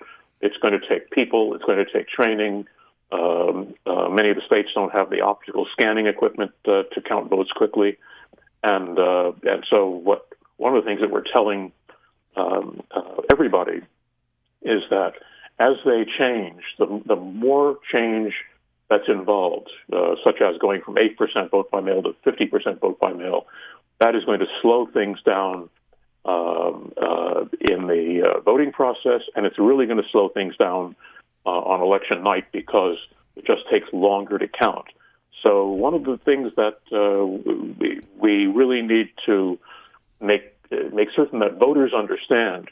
It's 0.42 0.58
going 0.58 0.74
to 0.74 0.88
take 0.88 1.12
people. 1.12 1.54
It's 1.54 1.64
going 1.64 1.78
to 1.78 1.92
take 1.92 2.08
training. 2.08 2.66
Um, 3.12 3.74
uh, 3.86 4.08
many 4.10 4.30
of 4.30 4.38
the 4.38 4.42
states 4.46 4.70
don't 4.74 4.94
have 4.94 5.10
the 5.10 5.22
optical 5.22 5.68
scanning 5.74 6.08
equipment 6.08 6.52
uh, 6.66 6.84
to 6.94 7.02
count 7.02 7.30
votes 7.30 7.52
quickly, 7.52 7.98
and 8.64 8.98
uh, 8.98 9.34
and 9.44 9.66
so 9.70 9.90
what? 9.90 10.28
One 10.58 10.76
of 10.76 10.84
the 10.84 10.88
things 10.88 11.02
that 11.02 11.12
we're 11.12 11.24
telling 11.24 11.72
um, 12.38 12.84
uh, 12.92 13.22
everybody 13.32 13.82
is 14.62 14.84
that 14.92 15.14
as 15.60 15.76
they 15.86 16.06
change, 16.18 16.62
the 16.80 17.02
the 17.06 17.18
more 17.18 17.78
change 17.92 18.34
that's 18.90 19.10
involved, 19.10 19.70
uh, 19.92 20.16
such 20.24 20.42
as 20.42 20.58
going 20.60 20.82
from 20.82 20.98
eight 20.98 21.18
percent 21.18 21.52
vote 21.52 21.70
by 21.70 21.82
mail 21.82 22.02
to 22.04 22.16
fifty 22.24 22.46
percent 22.46 22.80
vote 22.80 22.98
by 23.00 23.12
mail, 23.12 23.48
that 24.00 24.16
is 24.16 24.24
going 24.24 24.40
to 24.40 24.48
slow 24.62 24.86
things 24.86 25.22
down 25.24 25.70
um, 26.24 26.94
in 27.60 27.88
the 27.88 28.42
voting 28.46 28.72
process, 28.72 29.22
and 29.36 29.46
it's 29.46 29.60
really 29.60 29.86
going 29.86 30.02
to 30.02 30.10
slow 30.12 30.30
things 30.30 30.56
down 30.56 30.96
uh, 31.46 31.50
on 31.50 31.82
election 31.82 32.24
night 32.24 32.46
because 32.52 32.98
it 33.36 33.46
just 33.46 33.62
takes 33.70 33.88
longer 33.94 34.38
to 34.38 34.48
count. 34.48 34.86
So 35.44 35.70
one 35.70 35.94
of 35.94 36.04
the 36.04 36.18
things 36.18 36.52
that 36.56 36.78
uh, 36.92 37.26
we, 37.80 38.02
we 38.18 38.48
really 38.48 38.82
need 38.82 39.10
to 39.26 39.60
make 40.20 40.54
make 40.94 41.10
certain 41.16 41.40
that 41.40 41.58
voters 41.58 41.94
understand 41.94 42.70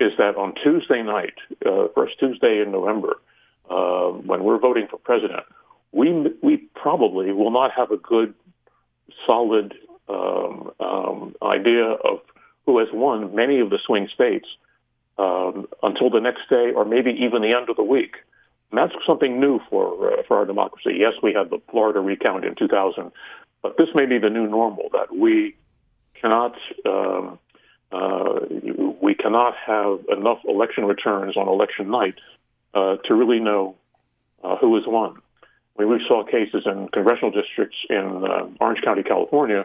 is 0.00 0.12
that 0.18 0.36
on 0.36 0.54
Tuesday 0.62 1.02
night, 1.02 1.34
uh, 1.64 1.88
first 1.94 2.18
Tuesday 2.18 2.60
in 2.60 2.72
November, 2.72 3.18
uh, 3.68 4.08
when 4.08 4.42
we're 4.42 4.58
voting 4.58 4.88
for 4.90 4.96
president, 4.96 5.44
we 5.92 6.10
we 6.42 6.56
probably 6.74 7.32
will 7.32 7.50
not 7.50 7.70
have 7.72 7.90
a 7.90 7.96
good, 7.96 8.34
solid 9.26 9.74
um, 10.08 10.72
um, 10.80 11.34
idea 11.42 11.84
of 11.84 12.20
who 12.66 12.78
has 12.78 12.88
won 12.92 13.34
many 13.34 13.60
of 13.60 13.70
the 13.70 13.78
swing 13.86 14.08
states 14.12 14.46
um, 15.20 15.66
until 15.82 16.08
the 16.08 16.20
next 16.20 16.48
day 16.48 16.72
or 16.74 16.84
maybe 16.84 17.10
even 17.10 17.42
the 17.42 17.54
end 17.54 17.68
of 17.68 17.76
the 17.76 17.84
week. 17.84 18.16
And 18.70 18.78
that's 18.78 18.92
something 19.06 19.38
new 19.38 19.60
for 19.68 20.12
uh, 20.12 20.22
for 20.26 20.38
our 20.38 20.46
democracy. 20.46 20.96
Yes, 20.98 21.12
we 21.22 21.32
had 21.34 21.50
the 21.50 21.60
Florida 21.70 22.00
recount 22.00 22.44
in 22.44 22.54
2000, 22.54 23.12
but 23.62 23.76
this 23.76 23.88
may 23.94 24.06
be 24.06 24.18
the 24.18 24.30
new 24.30 24.46
normal 24.46 24.88
that 24.92 25.14
we 25.14 25.56
cannot 26.20 26.54
um, 26.86 27.38
uh, 27.92 28.40
we 29.02 29.14
cannot 29.14 29.54
have 29.66 29.98
enough 30.16 30.38
election 30.46 30.84
returns 30.84 31.36
on 31.36 31.48
election 31.48 31.90
night 31.90 32.14
uh, 32.74 32.96
to 33.04 33.14
really 33.14 33.40
know 33.40 33.74
uh, 34.44 34.56
who 34.56 34.76
has 34.76 34.84
won. 34.86 35.20
We 35.76 35.86
saw 36.06 36.24
cases 36.24 36.62
in 36.66 36.88
congressional 36.92 37.30
districts 37.30 37.78
in 37.88 38.24
uh, 38.24 38.48
Orange 38.60 38.82
County, 38.84 39.02
California, 39.02 39.64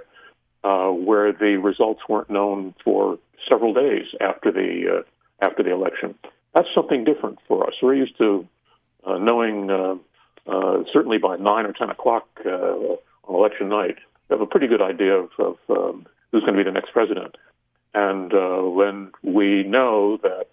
uh, 0.64 0.88
where 0.89 1.34
the 1.34 1.58
results 1.58 2.01
weren't 2.10 2.30
known 2.30 2.74
for 2.84 3.20
several 3.49 3.74
days 3.74 4.06
after 4.22 4.51
the 4.51 5.03
after 5.40 5.64
the 5.64 5.72
election. 5.72 6.16
That's 6.54 6.68
something 6.74 7.04
different 7.04 7.40
for 7.48 7.68
us. 7.68 7.74
We're 7.82 7.96
used 7.96 8.18
to 8.18 8.48
uh, 9.06 9.18
knowing, 9.18 9.70
uh, 9.70 9.96
uh, 10.48 10.84
certainly 10.94 11.18
by 11.18 11.38
9 11.38 11.66
or 11.66 11.74
10 11.74 11.90
o'clock 11.90 12.28
uh, 12.46 12.50
on 12.50 13.36
election 13.36 13.70
night, 13.70 13.98
we 14.30 14.34
have 14.34 14.42
a 14.42 14.46
pretty 14.46 14.68
good 14.68 14.82
idea 14.82 15.14
of, 15.14 15.30
of 15.38 15.58
um, 15.70 16.08
who's 16.32 16.42
going 16.42 16.54
to 16.54 16.64
be 16.64 16.64
the 16.64 16.72
next 16.72 16.92
president. 16.92 17.36
And 17.94 18.34
uh, 18.34 18.62
when 18.62 19.12
we 19.24 19.64
know 19.64 20.18
that 20.22 20.48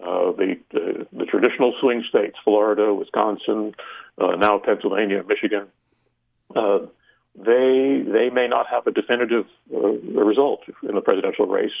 uh, 0.00 0.32
the, 0.32 0.56
the, 0.72 1.06
the 1.12 1.24
traditional 1.24 1.74
swing 1.80 2.04
states, 2.08 2.36
Florida, 2.44 2.92
Wisconsin, 2.92 3.74
uh, 4.18 4.36
now 4.36 4.58
Pennsylvania, 4.58 5.22
Michigan, 5.26 5.66
uh, 6.54 6.78
they 7.34 8.02
they 8.06 8.30
may 8.30 8.48
not 8.48 8.66
have 8.70 8.86
a 8.86 8.90
definitive 8.90 9.46
uh, 9.74 9.78
result 9.78 10.60
in 10.82 10.94
the 10.94 11.00
presidential 11.00 11.46
race 11.46 11.72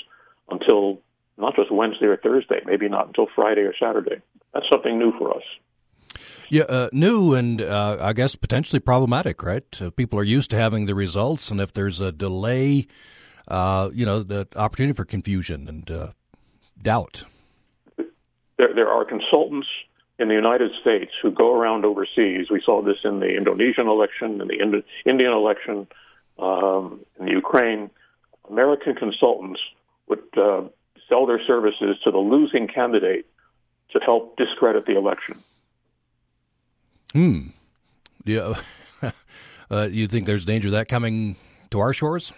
until 0.50 1.00
just 1.56 1.70
Wednesday 1.72 2.06
or 2.06 2.16
Thursday, 2.16 2.60
maybe 2.64 2.88
not 2.88 3.08
until 3.08 3.26
Friday 3.34 3.62
or 3.62 3.74
Saturday. 3.80 4.20
That's 4.54 4.66
something 4.70 4.98
new 4.98 5.12
for 5.18 5.34
us. 5.36 5.42
Yeah, 6.48 6.62
uh, 6.62 6.88
new 6.92 7.34
and 7.34 7.60
uh, 7.60 7.98
I 8.00 8.12
guess 8.12 8.36
potentially 8.36 8.80
problematic, 8.80 9.42
right? 9.42 9.82
Uh, 9.82 9.90
people 9.90 10.18
are 10.18 10.24
used 10.24 10.50
to 10.50 10.56
having 10.56 10.86
the 10.86 10.94
results, 10.94 11.50
and 11.50 11.60
if 11.60 11.72
there's 11.72 12.00
a 12.00 12.12
delay, 12.12 12.86
uh, 13.48 13.90
you 13.92 14.06
know, 14.06 14.22
the 14.22 14.46
opportunity 14.54 14.94
for 14.94 15.04
confusion 15.04 15.68
and 15.68 15.90
uh, 15.90 16.08
doubt. 16.80 17.24
There, 17.96 18.74
there 18.74 18.88
are 18.88 19.04
consultants 19.04 19.66
in 20.18 20.28
the 20.28 20.34
United 20.34 20.70
States 20.80 21.12
who 21.20 21.30
go 21.30 21.54
around 21.54 21.84
overseas. 21.84 22.46
We 22.50 22.62
saw 22.64 22.80
this 22.80 22.98
in 23.04 23.20
the 23.20 23.36
Indonesian 23.36 23.88
election, 23.88 24.40
in 24.40 24.48
the 24.48 24.58
Indi- 24.60 24.84
Indian 25.04 25.32
election, 25.32 25.86
um, 26.38 27.00
in 27.18 27.26
the 27.26 27.32
Ukraine. 27.32 27.90
American 28.48 28.94
consultants 28.94 29.60
would 30.08 30.22
uh, 30.36 30.62
sell 31.08 31.26
their 31.26 31.40
services 31.46 31.96
to 32.04 32.10
the 32.10 32.18
losing 32.18 32.68
candidate 32.68 33.26
to 33.92 34.00
help 34.04 34.36
discredit 34.36 34.86
the 34.86 34.96
election. 34.96 35.42
Hmm. 37.12 37.48
Yeah. 38.24 38.54
uh, 39.70 39.88
you 39.90 40.08
think 40.08 40.26
there's 40.26 40.44
danger 40.44 40.68
of 40.68 40.72
that 40.72 40.88
coming 40.88 41.36
to 41.70 41.80
our 41.80 41.92
shores? 41.92 42.32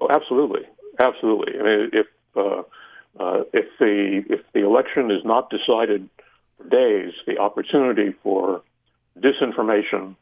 Oh, 0.00 0.08
absolutely, 0.10 0.62
absolutely. 0.98 1.58
I 1.58 1.62
mean, 1.62 1.90
if 1.92 2.06
uh, 2.36 2.62
uh, 3.20 3.44
if 3.52 3.66
the 3.78 4.24
if 4.28 4.40
the 4.52 4.64
election 4.64 5.10
is 5.10 5.24
not 5.24 5.50
decided 5.50 6.08
for 6.56 6.68
days, 6.68 7.12
the 7.26 7.38
opportunity 7.38 8.14
for 8.22 8.62
disinformation, 9.18 10.16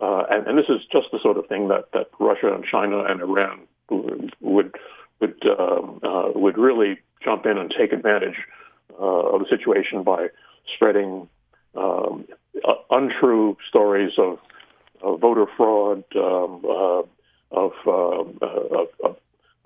uh, 0.00 0.24
and, 0.30 0.46
and, 0.46 0.58
this 0.58 0.66
is 0.68 0.82
just 0.92 1.06
the 1.12 1.18
sort 1.22 1.38
of 1.38 1.46
thing 1.46 1.68
that, 1.68 1.86
that 1.92 2.08
Russia 2.18 2.52
and 2.52 2.64
China 2.64 3.04
and 3.04 3.20
Iran 3.22 3.60
would 4.40 4.74
would 5.20 5.42
um, 5.58 6.00
uh, 6.02 6.30
would 6.34 6.58
really 6.58 6.98
jump 7.22 7.46
in 7.46 7.56
and 7.56 7.72
take 7.76 7.92
advantage 7.92 8.36
uh, 9.00 9.04
of 9.04 9.40
the 9.40 9.46
situation 9.48 10.02
by 10.02 10.28
spreading 10.74 11.28
um, 11.76 12.26
uh, 12.64 12.74
untrue 12.90 13.56
stories 13.68 14.12
of, 14.18 14.38
of 15.02 15.20
voter 15.20 15.46
fraud, 15.56 16.04
um, 16.16 16.64
uh, 16.64 17.02
of, 17.50 17.72
uh, 17.86 18.46
of, 18.46 18.88
of, 19.02 19.16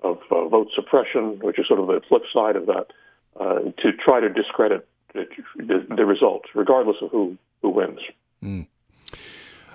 of 0.01 0.17
uh, 0.31 0.47
vote 0.47 0.67
suppression, 0.75 1.39
which 1.41 1.59
is 1.59 1.67
sort 1.67 1.79
of 1.79 1.87
the 1.87 2.01
flip 2.07 2.23
side 2.33 2.55
of 2.55 2.65
that, 2.65 2.87
uh, 3.39 3.59
to 3.81 3.91
try 4.03 4.19
to 4.19 4.29
discredit 4.29 4.87
the, 5.13 5.25
the, 5.95 6.05
results, 6.05 6.49
regardless 6.55 6.97
of 7.01 7.11
who, 7.11 7.37
who 7.61 7.69
wins. 7.69 7.99
Mm. 8.43 8.67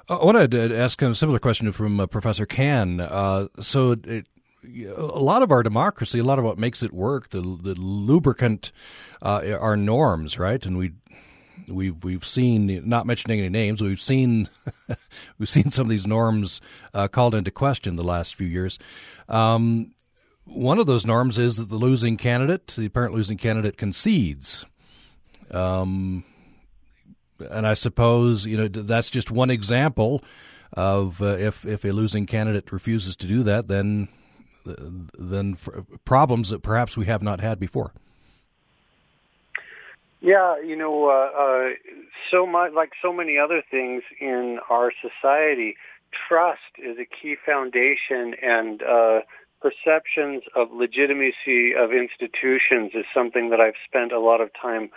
I 0.08 0.24
wanted 0.24 0.50
to 0.52 0.76
ask 0.76 1.00
a 1.02 1.14
similar 1.14 1.38
question 1.38 1.72
from 1.72 2.06
Professor 2.08 2.46
Cann. 2.46 2.98
so, 3.60 3.96
it, 4.04 4.26
a 4.96 5.20
lot 5.20 5.42
of 5.42 5.50
our 5.50 5.62
democracy, 5.62 6.18
a 6.18 6.24
lot 6.24 6.38
of 6.38 6.44
what 6.44 6.58
makes 6.58 6.82
it 6.82 6.92
work, 6.92 7.30
the 7.30 7.40
the 7.40 7.74
lubricant, 7.74 8.72
uh, 9.22 9.56
are 9.58 9.76
norms, 9.76 10.38
right? 10.38 10.64
And 10.64 10.76
we 10.76 10.92
we've 11.68 12.02
we've 12.04 12.24
seen 12.24 12.82
not 12.88 13.06
mentioning 13.06 13.38
any 13.38 13.48
names 13.48 13.80
we've 13.80 14.00
seen 14.00 14.48
we've 15.38 15.48
seen 15.48 15.70
some 15.70 15.86
of 15.86 15.90
these 15.90 16.06
norms 16.06 16.60
uh, 16.92 17.08
called 17.08 17.34
into 17.34 17.50
question 17.50 17.96
the 17.96 18.04
last 18.04 18.34
few 18.34 18.46
years 18.46 18.78
um, 19.28 19.92
one 20.44 20.78
of 20.78 20.86
those 20.86 21.06
norms 21.06 21.38
is 21.38 21.56
that 21.56 21.68
the 21.68 21.76
losing 21.76 22.16
candidate 22.16 22.66
the 22.76 22.86
apparent 22.86 23.14
losing 23.14 23.38
candidate 23.38 23.76
concedes 23.76 24.64
um, 25.50 26.24
and 27.38 27.66
I 27.66 27.74
suppose 27.74 28.46
you 28.46 28.56
know 28.56 28.68
that's 28.68 29.10
just 29.10 29.30
one 29.30 29.50
example 29.50 30.22
of 30.72 31.22
uh, 31.22 31.36
if 31.38 31.64
if 31.64 31.84
a 31.84 31.92
losing 31.92 32.26
candidate 32.26 32.72
refuses 32.72 33.16
to 33.16 33.26
do 33.26 33.42
that 33.44 33.68
then 33.68 34.08
then 34.64 35.56
problems 36.04 36.50
that 36.50 36.62
perhaps 36.62 36.96
we 36.96 37.06
have 37.06 37.22
not 37.22 37.40
had 37.40 37.58
before 37.60 37.92
yeah, 40.24 40.58
you 40.58 40.74
know, 40.74 41.10
uh, 41.10 41.38
uh, 41.38 41.68
so 42.30 42.46
much 42.46 42.72
like 42.72 42.92
so 43.02 43.12
many 43.12 43.36
other 43.36 43.62
things 43.70 44.02
in 44.18 44.58
our 44.70 44.90
society, 45.02 45.76
trust 46.26 46.60
is 46.78 46.96
a 46.98 47.04
key 47.04 47.36
foundation, 47.44 48.34
and 48.42 48.82
uh, 48.82 49.20
perceptions 49.60 50.42
of 50.56 50.72
legitimacy 50.72 51.74
of 51.74 51.92
institutions 51.92 52.92
is 52.94 53.04
something 53.12 53.50
that 53.50 53.60
I've 53.60 53.74
spent 53.86 54.12
a 54.12 54.18
lot 54.18 54.40
of 54.40 54.48
time 54.54 54.88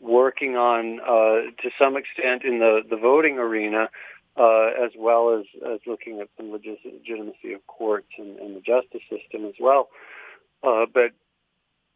working 0.00 0.56
on 0.56 0.98
uh, 0.98 1.52
to 1.62 1.70
some 1.78 1.96
extent 1.96 2.42
in 2.42 2.58
the 2.58 2.82
the 2.88 2.96
voting 2.96 3.38
arena. 3.38 3.88
Uh, 4.34 4.68
as 4.82 4.92
well 4.96 5.38
as, 5.38 5.44
as 5.70 5.78
looking 5.86 6.20
at 6.20 6.28
the 6.38 6.42
legitimacy 6.42 7.52
of 7.52 7.66
courts 7.66 8.08
and, 8.16 8.38
and 8.38 8.56
the 8.56 8.60
justice 8.60 9.02
system 9.10 9.44
as 9.44 9.52
well. 9.60 9.90
Uh, 10.62 10.86
but 10.92 11.10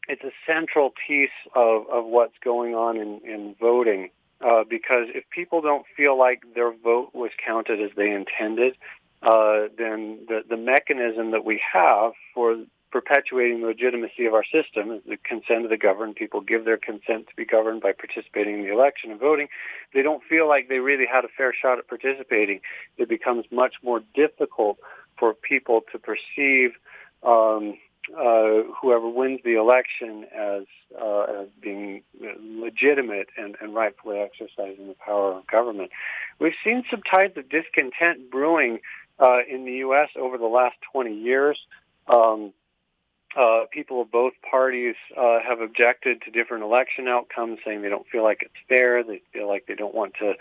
it's 0.07 0.23
a 0.23 0.33
central 0.47 0.93
piece 1.07 1.31
of, 1.55 1.89
of 1.91 2.05
what's 2.05 2.37
going 2.45 2.75
on 2.75 2.99
in, 2.99 3.21
in 3.25 3.57
voting 3.59 4.11
uh, 4.45 4.65
because 4.69 5.07
if 5.15 5.25
people 5.31 5.63
don't 5.63 5.87
feel 5.97 6.19
like 6.19 6.43
their 6.55 6.73
vote 6.73 7.11
was 7.15 7.31
counted 7.45 7.81
as 7.81 7.91
they 7.97 8.11
intended, 8.11 8.75
uh, 9.23 9.69
then 9.79 10.19
the, 10.29 10.43
the 10.49 10.57
mechanism 10.57 11.31
that 11.31 11.45
we 11.45 11.61
have 11.73 12.13
for 12.35 12.57
perpetuating 12.97 13.61
the 13.61 13.67
legitimacy 13.67 14.25
of 14.25 14.33
our 14.33 14.45
system 14.45 14.91
is 14.91 15.03
the 15.07 15.19
consent 15.19 15.65
of 15.65 15.71
the 15.71 15.77
governed. 15.77 16.17
People 16.17 16.41
give 16.41 16.65
their 16.65 16.79
consent 16.79 17.27
to 17.29 17.37
be 17.37 17.45
governed 17.45 17.83
by 17.83 17.93
participating 17.93 18.55
in 18.55 18.63
the 18.63 18.73
election 18.73 19.11
and 19.11 19.21
voting. 19.21 19.49
They 19.93 20.01
don't 20.01 20.23
feel 20.25 20.49
like 20.49 20.71
they 20.71 20.79
really 20.79 21.05
had 21.05 21.23
a 21.23 21.29
fair 21.37 21.53
shot 21.53 21.79
at 21.79 21.89
participating. 21.89 22.61
It 22.97 23.11
becomes 23.11 23.45
much 23.53 23.75
more 23.83 24.01
difficult 24.15 24.79
for 25.19 25.35
people 25.35 25.83
to 25.93 25.99
perceive 25.99 26.71
um, 27.23 27.77
uh, 28.17 28.63
whoever 28.81 29.11
wins 29.11 29.41
the 29.45 29.57
election 29.57 30.25
as 30.35 30.63
uh, 30.99 31.43
as 31.43 31.49
being 31.61 32.03
legitimate 32.41 33.29
and, 33.37 33.57
and 33.61 33.75
rightfully 33.75 34.21
exercising 34.21 34.89
the 34.89 34.97
power 35.05 35.33
of 35.33 35.47
government. 35.49 35.91
We've 36.39 36.55
seen 36.65 36.83
some 36.91 37.03
types 37.03 37.37
of 37.37 37.51
discontent 37.51 38.31
brewing 38.31 38.79
uh, 39.19 39.41
in 39.47 39.67
the 39.67 39.73
U.S. 39.87 40.09
over 40.19 40.39
the 40.39 40.47
last 40.47 40.77
20 40.93 41.15
years. 41.15 41.59
Um, 42.07 42.55
uh, 43.37 43.67
people 43.71 44.01
of 44.01 44.11
both 44.11 44.33
parties 44.49 44.95
uh, 45.17 45.39
have 45.47 45.61
objected 45.61 46.23
to 46.23 46.31
different 46.31 46.65
election 46.65 47.07
outcomes, 47.07 47.59
saying 47.65 47.83
they 47.83 47.89
don't 47.89 48.07
feel 48.09 48.23
like 48.23 48.39
it's 48.43 48.55
fair. 48.69 49.03
They 49.05 49.21
feel 49.33 49.47
like 49.47 49.67
they 49.67 49.75
don't 49.75 49.95
want 49.95 50.15
to 50.21 50.35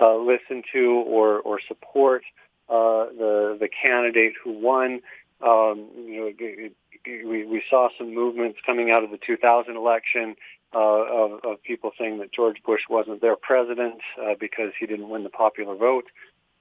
uh, 0.00 0.16
listen 0.16 0.62
to 0.72 1.04
or 1.06 1.40
or 1.40 1.60
support 1.66 2.22
uh, 2.68 3.06
the 3.16 3.56
the 3.60 3.68
candidate 3.68 4.32
who 4.42 4.52
won. 4.52 5.00
Um, 5.40 5.86
you 5.96 6.34
know, 6.40 6.70
we, 7.06 7.44
we 7.44 7.62
saw 7.70 7.88
some 7.96 8.14
movements 8.14 8.58
coming 8.66 8.90
out 8.90 9.04
of 9.04 9.10
the 9.10 9.18
2000 9.18 9.76
election 9.76 10.34
uh, 10.74 10.78
of, 10.78 11.44
of 11.44 11.62
people 11.62 11.92
saying 11.98 12.18
that 12.18 12.32
George 12.32 12.62
Bush 12.64 12.82
wasn't 12.90 13.20
their 13.20 13.36
president 13.36 14.00
uh, 14.20 14.34
because 14.38 14.72
he 14.78 14.86
didn't 14.86 15.08
win 15.08 15.22
the 15.22 15.30
popular 15.30 15.76
vote. 15.76 16.06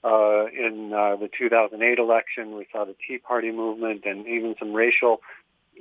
Uh, 0.03 0.45
in 0.45 0.93
uh, 0.93 1.15
the 1.15 1.29
2008 1.37 1.97
election, 1.97 2.55
we 2.55 2.67
saw 2.71 2.85
the 2.85 2.95
Tea 3.05 3.17
Party 3.17 3.51
movement 3.51 4.05
and 4.05 4.27
even 4.27 4.55
some 4.59 4.73
racial 4.73 5.21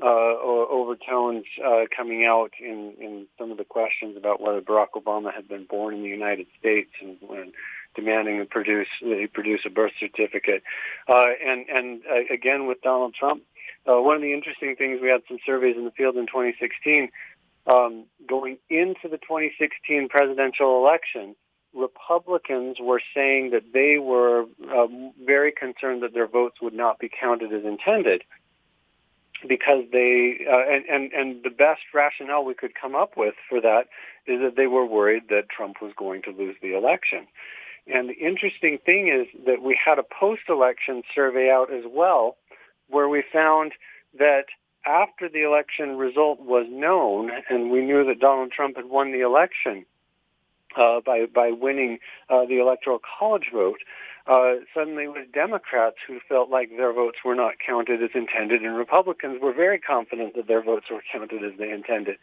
uh, 0.03 0.07
overtones 0.07 1.45
uh, 1.65 1.85
coming 1.97 2.25
out 2.25 2.53
in, 2.61 2.95
in 3.01 3.27
some 3.39 3.51
of 3.51 3.59
the 3.59 3.65
questions 3.65 4.17
about 4.17 4.41
whether 4.41 4.61
Barack 4.61 4.91
Obama 4.95 5.33
had 5.35 5.49
been 5.49 5.65
born 5.65 5.95
in 5.95 6.03
the 6.03 6.09
United 6.09 6.47
States 6.59 6.91
and, 7.01 7.17
and 7.31 7.53
demanding 7.95 8.39
to 8.39 8.45
produce 8.45 8.89
that 9.01 9.19
he 9.19 9.27
produce 9.27 9.61
a 9.65 9.71
birth 9.71 9.93
certificate. 9.99 10.63
Uh, 11.09 11.29
and 11.45 11.67
and 11.69 12.03
uh, 12.11 12.33
again 12.33 12.67
with 12.67 12.81
Donald 12.83 13.15
Trump, 13.15 13.43
uh, 13.89 14.01
one 14.01 14.17
of 14.17 14.23
the 14.23 14.33
interesting 14.33 14.77
things, 14.77 15.01
we 15.01 15.09
had 15.09 15.23
some 15.29 15.39
surveys 15.45 15.77
in 15.77 15.85
the 15.85 15.91
field 15.91 16.17
in 16.17 16.27
2016. 16.27 17.11
Um, 17.67 18.05
going 18.29 18.59
into 18.71 19.09
the 19.09 19.19
2016 19.19 20.09
presidential 20.09 20.79
election, 20.79 21.35
Republicans 21.75 22.77
were 22.81 23.01
saying 23.15 23.51
that 23.51 23.73
they 23.73 23.99
were 23.99 24.45
uh, 24.73 24.87
very 25.25 25.53
concerned 25.53 26.03
that 26.03 26.15
their 26.15 26.29
votes 26.29 26.61
would 26.63 26.75
not 26.75 26.99
be 26.99 27.09
counted 27.09 27.53
as 27.53 27.65
intended 27.65 28.23
because 29.49 29.85
they 29.93 30.47
uh, 30.51 30.73
and, 30.73 30.85
and 30.87 31.13
and 31.13 31.43
the 31.43 31.51
best 31.51 31.83
rationale 31.95 32.45
we 32.45 32.55
could 32.55 32.73
come 32.81 32.95
up 32.95 33.17
with 33.17 33.35
for 33.49 33.61
that 33.61 33.85
is 34.27 34.41
that 34.41 34.55
they 34.57 34.67
were 34.67 34.87
worried 34.87 35.25
that 35.29 35.49
Trump 35.49 35.77
was 35.81 35.93
going 35.97 36.23
to 36.23 36.31
lose 36.31 36.57
the 36.63 36.77
election. 36.77 37.27
And 37.87 38.09
the 38.09 38.15
interesting 38.15 38.79
thing 38.85 39.09
is 39.09 39.29
that 39.47 39.63
we 39.63 39.79
had 39.83 39.99
a 39.99 40.03
post-election 40.03 41.05
survey 41.15 41.51
out 41.51 41.73
as 41.73 41.85
well 41.89 42.37
where 42.89 43.09
we 43.09 43.23
found 43.33 43.73
that 44.19 44.47
after 44.85 45.29
the 45.29 45.43
election 45.43 45.97
result 45.97 46.41
was 46.41 46.67
known 46.69 47.31
and 47.49 47.71
we 47.71 47.83
knew 47.83 48.05
that 48.05 48.21
Donald 48.21 48.51
Trump 48.51 48.77
had 48.77 48.87
won 48.87 49.13
the 49.13 49.21
election 49.21 49.87
uh, 50.77 51.01
by 51.05 51.27
by 51.27 51.51
winning 51.51 51.99
uh, 52.29 52.45
the 52.47 52.59
electoral 52.59 53.01
college 53.19 53.51
vote, 53.53 53.81
uh, 54.27 54.55
suddenly 54.75 55.05
it 55.05 55.09
was 55.09 55.27
Democrats 55.33 55.97
who 56.07 56.19
felt 56.29 56.51
like 56.51 56.71
their 56.77 56.93
votes 56.93 57.19
were 57.25 57.35
not 57.35 57.55
counted 57.65 58.03
as 58.03 58.11
intended, 58.15 58.63
and 58.63 58.77
Republicans 58.77 59.41
were 59.41 59.53
very 59.53 59.79
confident 59.79 60.35
that 60.35 60.49
their 60.49 60.63
votes 60.63 60.87
were 60.91 61.03
counted 61.13 61.45
as 61.45 61.59
they 61.59 61.71
intended, 61.71 62.17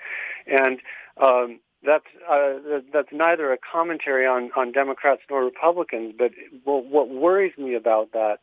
and 0.48 0.80
um, 1.22 1.60
that's 1.86 2.06
uh, 2.30 2.54
that's 2.92 3.10
neither 3.12 3.52
a 3.52 3.58
commentary 3.58 4.26
on 4.26 4.52
on 4.56 4.72
Democrats 4.72 5.22
nor 5.30 5.44
Republicans, 5.44 6.14
but 6.18 6.32
what 6.64 7.10
worries 7.10 7.58
me 7.58 7.76
about 7.76 8.12
that 8.14 8.40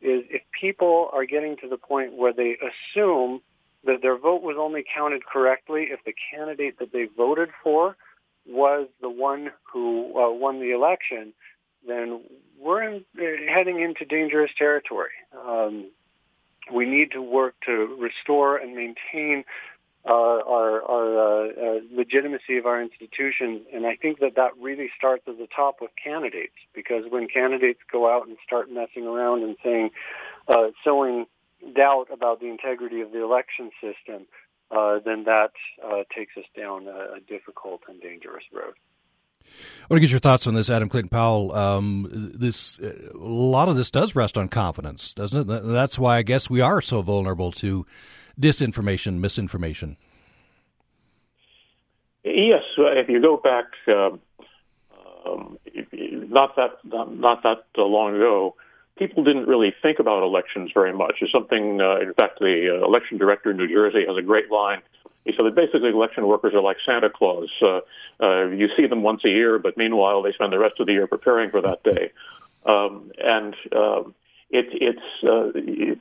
is 0.00 0.22
if 0.28 0.42
people 0.58 1.08
are 1.12 1.24
getting 1.24 1.56
to 1.56 1.68
the 1.68 1.78
point 1.78 2.12
where 2.12 2.32
they 2.32 2.56
assume 2.60 3.40
that 3.84 4.02
their 4.02 4.16
vote 4.16 4.42
was 4.42 4.56
only 4.58 4.84
counted 4.94 5.24
correctly 5.24 5.88
if 5.90 6.00
the 6.04 6.14
candidate 6.30 6.78
that 6.78 6.92
they 6.92 7.06
voted 7.16 7.48
for 7.62 7.96
was 8.46 8.88
the 9.00 9.10
one 9.10 9.50
who 9.72 10.12
uh, 10.18 10.30
won 10.30 10.60
the 10.60 10.72
election, 10.72 11.32
then 11.86 12.20
we're 12.60 12.82
in, 12.82 13.04
uh, 13.18 13.22
heading 13.52 13.80
into 13.80 14.04
dangerous 14.04 14.50
territory. 14.56 15.10
Um, 15.46 15.90
we 16.72 16.86
need 16.86 17.12
to 17.12 17.20
work 17.20 17.54
to 17.66 17.96
restore 18.00 18.56
and 18.56 18.74
maintain 18.74 19.44
uh, 20.06 20.12
our, 20.12 20.82
our 20.82 21.18
uh, 21.18 21.48
uh, 21.48 21.80
legitimacy 21.94 22.58
of 22.58 22.66
our 22.66 22.82
institutions, 22.82 23.62
and 23.72 23.86
I 23.86 23.96
think 23.96 24.18
that 24.20 24.34
that 24.36 24.50
really 24.60 24.90
starts 24.96 25.24
at 25.26 25.38
the 25.38 25.48
top 25.54 25.76
with 25.80 25.90
candidates, 26.02 26.54
because 26.74 27.04
when 27.08 27.26
candidates 27.26 27.80
go 27.90 28.14
out 28.14 28.26
and 28.26 28.36
start 28.46 28.70
messing 28.70 29.06
around 29.06 29.42
and 29.42 29.56
saying, 29.64 29.90
uh, 30.46 30.68
sowing 30.84 31.24
doubt 31.74 32.08
about 32.12 32.40
the 32.40 32.48
integrity 32.48 33.00
of 33.00 33.12
the 33.12 33.22
election 33.22 33.70
system, 33.80 34.26
uh, 34.70 34.98
then 35.04 35.24
that 35.24 35.52
uh, 35.84 36.02
takes 36.14 36.36
us 36.36 36.44
down 36.56 36.86
a, 36.88 37.16
a, 37.16 37.20
difficult 37.28 37.82
and 37.88 38.00
dangerous 38.00 38.44
road. 38.52 38.74
I 39.44 39.86
want 39.90 39.98
to 39.98 40.00
get 40.00 40.10
your 40.10 40.20
thoughts 40.20 40.46
on 40.46 40.54
this, 40.54 40.70
Adam 40.70 40.88
Clayton 40.88 41.10
Powell. 41.10 41.54
Um, 41.54 42.08
this 42.10 42.80
a 42.80 42.94
lot 43.14 43.68
of 43.68 43.76
this 43.76 43.90
does 43.90 44.14
rest 44.14 44.38
on 44.38 44.48
confidence, 44.48 45.12
doesn't 45.12 45.50
it? 45.50 45.62
That's 45.64 45.98
why 45.98 46.16
I 46.16 46.22
guess 46.22 46.48
we 46.48 46.62
are 46.62 46.80
so 46.80 47.02
vulnerable 47.02 47.52
to 47.52 47.84
disinformation, 48.40 49.18
misinformation. 49.18 49.98
Yes, 52.24 52.62
if 52.78 53.08
you 53.10 53.20
go 53.20 53.36
back, 53.36 53.66
uh, 53.86 54.16
um, 55.28 55.58
not 55.92 56.56
that 56.56 56.78
not, 56.84 57.14
not 57.14 57.42
that 57.42 57.64
long 57.76 58.16
ago, 58.16 58.56
people 58.98 59.24
didn't 59.24 59.46
really 59.46 59.74
think 59.82 59.98
about 59.98 60.22
elections 60.22 60.70
very 60.72 60.92
much. 60.92 61.16
It's 61.20 61.32
something, 61.32 61.80
uh, 61.80 61.96
in 61.96 62.14
fact, 62.14 62.38
the 62.38 62.80
uh, 62.80 62.84
election 62.86 63.18
director 63.18 63.50
in 63.50 63.56
New 63.56 63.68
Jersey 63.68 64.04
has 64.06 64.16
a 64.16 64.22
great 64.22 64.50
line. 64.50 64.82
He 65.24 65.32
said 65.36 65.46
that 65.46 65.54
basically 65.54 65.90
election 65.90 66.26
workers 66.26 66.54
are 66.54 66.60
like 66.60 66.76
Santa 66.84 67.08
Claus. 67.08 67.48
Uh, 67.62 67.80
uh, 68.20 68.46
you 68.48 68.68
see 68.76 68.86
them 68.86 69.02
once 69.02 69.22
a 69.24 69.30
year, 69.30 69.58
but 69.58 69.76
meanwhile 69.76 70.22
they 70.22 70.32
spend 70.32 70.52
the 70.52 70.58
rest 70.58 70.78
of 70.80 70.86
the 70.86 70.92
year 70.92 71.06
preparing 71.06 71.50
for 71.50 71.62
that 71.62 71.82
day. 71.82 72.12
Um, 72.66 73.10
and 73.18 73.54
um, 73.74 74.14
it, 74.50 74.66
it's 74.70 75.24
uh, 75.24 75.50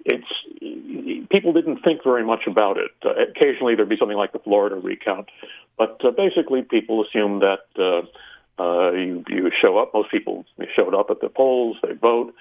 it's 0.06 1.30
people 1.30 1.54
didn't 1.54 1.82
think 1.84 2.04
very 2.04 2.24
much 2.24 2.46
about 2.48 2.78
it. 2.78 2.92
Uh, 3.04 3.14
occasionally 3.30 3.76
there'd 3.76 3.90
be 3.90 3.98
something 3.98 4.18
like 4.18 4.32
the 4.32 4.40
Florida 4.40 4.76
recount, 4.76 5.30
but 5.78 6.00
uh, 6.04 6.12
basically 6.12 6.62
people 6.62 7.04
assume 7.04 7.40
that 7.40 7.66
uh, 7.80 8.62
uh, 8.62 8.92
you 8.92 9.24
you 9.28 9.52
show 9.62 9.78
up. 9.78 9.94
Most 9.94 10.12
people 10.12 10.46
showed 10.76 10.94
up 10.94 11.10
at 11.10 11.20
the 11.22 11.30
polls. 11.30 11.78
They 11.82 11.94
vote, 11.94 12.34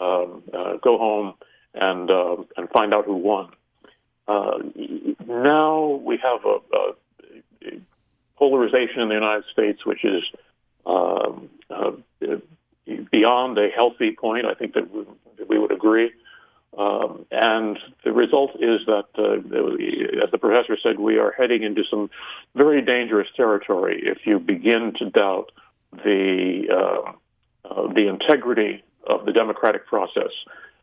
um, 0.00 0.42
uh, 0.52 0.76
go 0.82 0.98
home, 0.98 1.34
and 1.74 2.10
uh, 2.10 2.36
and 2.56 2.68
find 2.70 2.94
out 2.94 3.04
who 3.04 3.16
won. 3.16 3.50
Uh, 4.26 4.58
now 5.26 6.00
we 6.02 6.18
have 6.22 6.40
a, 6.44 6.58
a, 6.76 7.80
polarization 8.36 9.00
in 9.00 9.08
the 9.08 9.14
United 9.14 9.44
States, 9.52 9.84
which 9.84 10.04
is 10.04 10.22
um, 10.86 11.50
uh, 11.70 11.92
beyond 13.10 13.58
a 13.58 13.68
healthy 13.74 14.12
point. 14.12 14.46
I 14.46 14.54
think 14.54 14.74
that 14.74 14.92
we, 14.92 15.04
that 15.38 15.48
we 15.48 15.58
would 15.58 15.72
agree. 15.72 16.10
Um, 16.76 17.24
and 17.30 17.78
the 18.02 18.12
result 18.12 18.56
is 18.56 18.80
that, 18.86 19.04
uh, 19.16 20.24
as 20.24 20.30
the 20.32 20.38
professor 20.38 20.76
said, 20.82 20.98
we 20.98 21.18
are 21.18 21.32
heading 21.36 21.62
into 21.62 21.82
some 21.88 22.10
very 22.56 22.82
dangerous 22.82 23.28
territory 23.36 24.02
if 24.04 24.26
you 24.26 24.40
begin 24.40 24.92
to 24.98 25.10
doubt 25.10 25.52
the 25.92 26.66
uh, 26.70 27.12
uh, 27.68 27.92
the 27.94 28.08
integrity 28.08 28.82
of 29.06 29.26
the 29.26 29.32
democratic 29.32 29.86
process. 29.86 30.32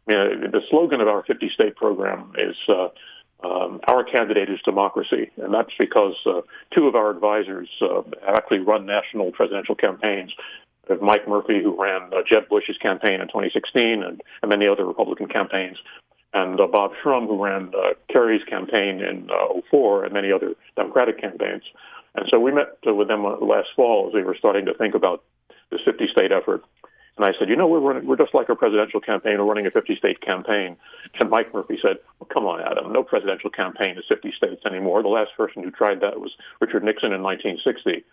I 0.10 0.14
mean, 0.14 0.52
the 0.52 0.62
slogan 0.70 1.02
of 1.02 1.08
our 1.08 1.24
50 1.24 1.50
state 1.54 1.76
program 1.76 2.34
is 2.38 2.56
uh, 2.68 2.90
um, 3.48 3.80
our 3.88 4.04
candidate 4.04 4.50
is 4.50 4.60
democracy, 4.64 5.32
and 5.38 5.54
that's 5.54 5.74
because 5.80 6.16
uh, 6.26 6.42
two 6.76 6.88
of 6.88 6.96
our 6.96 7.10
advisors 7.10 7.70
uh, 7.82 8.02
actually 8.28 8.60
run 8.60 8.86
national 8.86 9.32
presidential 9.32 9.76
campaigns. 9.76 10.32
Mike 11.02 11.28
Murphy, 11.28 11.62
who 11.64 11.82
ran 11.82 12.12
uh, 12.14 12.22
Jeb 12.30 12.50
Bush's 12.50 12.78
campaign 12.82 13.22
in 13.22 13.28
2016 13.28 14.04
and, 14.04 14.22
and 14.42 14.50
many 14.50 14.68
other 14.68 14.86
Republican 14.86 15.28
campaigns, 15.28 15.78
and 16.34 16.60
uh, 16.60 16.68
Bob 16.68 16.92
Shrum, 17.04 17.28
who 17.28 17.44
ran 17.44 17.72
uh, 17.76 17.94
Kerry's 18.10 18.44
campaign 18.46 19.02
in 19.02 19.30
uh, 19.30 19.62
04 19.70 20.06
and 20.06 20.14
many 20.14 20.32
other 20.32 20.54
Democratic 20.76 21.20
campaigns. 21.20 21.64
And 22.16 22.26
so 22.30 22.40
we 22.40 22.52
met 22.52 22.78
uh, 22.88 22.94
with 22.94 23.08
them 23.08 23.26
uh, 23.26 23.38
last 23.38 23.70
fall 23.76 24.08
as 24.08 24.14
we 24.14 24.24
were 24.24 24.36
starting 24.38 24.66
to 24.66 24.74
think 24.74 24.96
about 24.96 25.24
this 25.72 25.82
50 25.86 26.08
state 26.12 26.32
effort. 26.32 26.64
And 27.18 27.26
I 27.26 27.38
said, 27.38 27.50
you 27.50 27.56
know, 27.56 27.68
we're 27.68 27.80
running, 27.80 28.08
we're 28.08 28.18
just 28.18 28.34
like 28.34 28.50
a 28.50 28.56
presidential 28.56 29.02
campaign. 29.02 29.38
We're 29.38 29.46
running 29.46 29.68
a 29.68 29.72
50 29.72 29.96
state 29.98 30.22
campaign. 30.22 30.78
And 31.20 31.30
Mike 31.30 31.54
Murphy 31.54 31.78
said, 31.82 31.98
well, 32.20 32.30
come 32.34 32.46
on, 32.46 32.62
Adam, 32.62 32.92
no 32.94 33.04
presidential 33.04 33.50
campaign 33.50 33.98
is 33.98 34.06
50 34.08 34.34
states 34.38 34.62
anymore. 34.66 35.04
The 35.04 35.10
last 35.10 35.32
person 35.36 35.64
who 35.64 35.72
tried 35.72 36.00
that 36.02 36.20
was 36.20 36.32
Richard 36.62 36.84
Nixon 36.84 37.12
in 37.12 37.22
1960. 37.22 38.04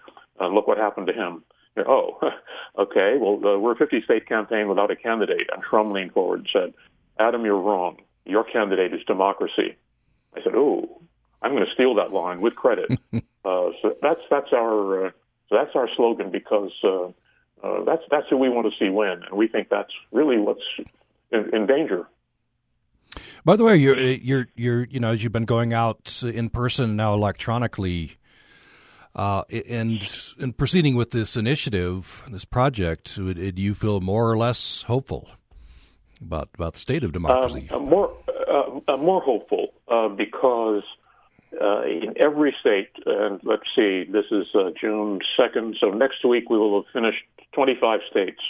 And 0.40 0.54
look 0.54 0.66
what 0.66 0.78
happened 0.78 1.06
to 1.06 1.12
him. 1.12 1.44
Oh, 1.86 2.18
okay. 2.78 3.16
Well, 3.18 3.36
uh, 3.44 3.58
we're 3.58 3.72
a 3.72 3.76
50 3.76 4.02
state 4.02 4.28
campaign 4.28 4.68
without 4.68 4.90
a 4.90 4.96
candidate. 4.96 5.48
And 5.52 5.62
Shrum 5.64 5.92
leaned 5.92 6.12
forward 6.12 6.40
and 6.40 6.48
said, 6.52 6.74
Adam, 7.18 7.44
you're 7.44 7.60
wrong. 7.60 7.98
Your 8.24 8.44
candidate 8.44 8.92
is 8.92 9.00
democracy. 9.06 9.76
I 10.36 10.42
said, 10.42 10.54
oh, 10.54 11.00
I'm 11.42 11.52
going 11.52 11.64
to 11.64 11.72
steal 11.72 11.94
that 11.94 12.12
line 12.12 12.40
with 12.40 12.56
credit. 12.56 12.90
uh, 13.14 13.20
so 13.44 13.96
that's 14.02 14.20
that's 14.30 14.52
our 14.52 15.06
uh, 15.06 15.10
that's 15.50 15.74
our 15.74 15.88
slogan 15.96 16.30
because 16.30 16.72
uh, 16.84 17.08
uh, 17.62 17.84
that's 17.84 18.02
that's 18.10 18.26
who 18.30 18.36
we 18.36 18.48
want 18.48 18.66
to 18.66 18.78
see 18.78 18.90
win, 18.90 19.22
and 19.28 19.36
we 19.36 19.48
think 19.48 19.68
that's 19.68 19.92
really 20.12 20.38
what's 20.38 20.62
in, 21.30 21.54
in 21.54 21.66
danger. 21.66 22.06
By 23.44 23.56
the 23.56 23.64
way, 23.64 23.76
you're 23.76 23.98
you're 23.98 24.48
you're 24.56 24.84
you 24.84 25.00
know 25.00 25.10
as 25.10 25.22
you've 25.22 25.32
been 25.32 25.44
going 25.44 25.72
out 25.72 26.22
in 26.22 26.50
person 26.50 26.96
now 26.96 27.14
electronically. 27.14 28.16
Uh, 29.14 29.42
and 29.50 30.08
in 30.38 30.52
proceeding 30.52 30.94
with 30.94 31.10
this 31.10 31.36
initiative, 31.36 32.22
this 32.30 32.44
project, 32.44 33.16
do 33.16 33.52
you 33.56 33.74
feel 33.74 34.00
more 34.00 34.30
or 34.30 34.36
less 34.36 34.82
hopeful 34.82 35.28
about 36.20 36.50
about 36.54 36.74
the 36.74 36.78
state 36.78 37.02
of 37.02 37.12
democracy? 37.12 37.68
Um, 37.72 37.88
more 37.88 38.14
uh, 38.86 38.96
more 38.96 39.20
hopeful 39.20 39.72
uh, 39.88 40.08
because 40.08 40.82
uh, 41.60 41.82
in 41.82 42.14
every 42.16 42.54
state, 42.60 42.90
and 43.06 43.40
let's 43.42 43.68
see, 43.74 44.04
this 44.04 44.26
is 44.30 44.46
uh, 44.54 44.70
June 44.80 45.20
2nd, 45.38 45.78
so 45.80 45.90
next 45.90 46.24
week 46.24 46.50
we 46.50 46.58
will 46.58 46.82
have 46.82 46.92
finished 46.92 47.24
25 47.52 48.00
states. 48.10 48.40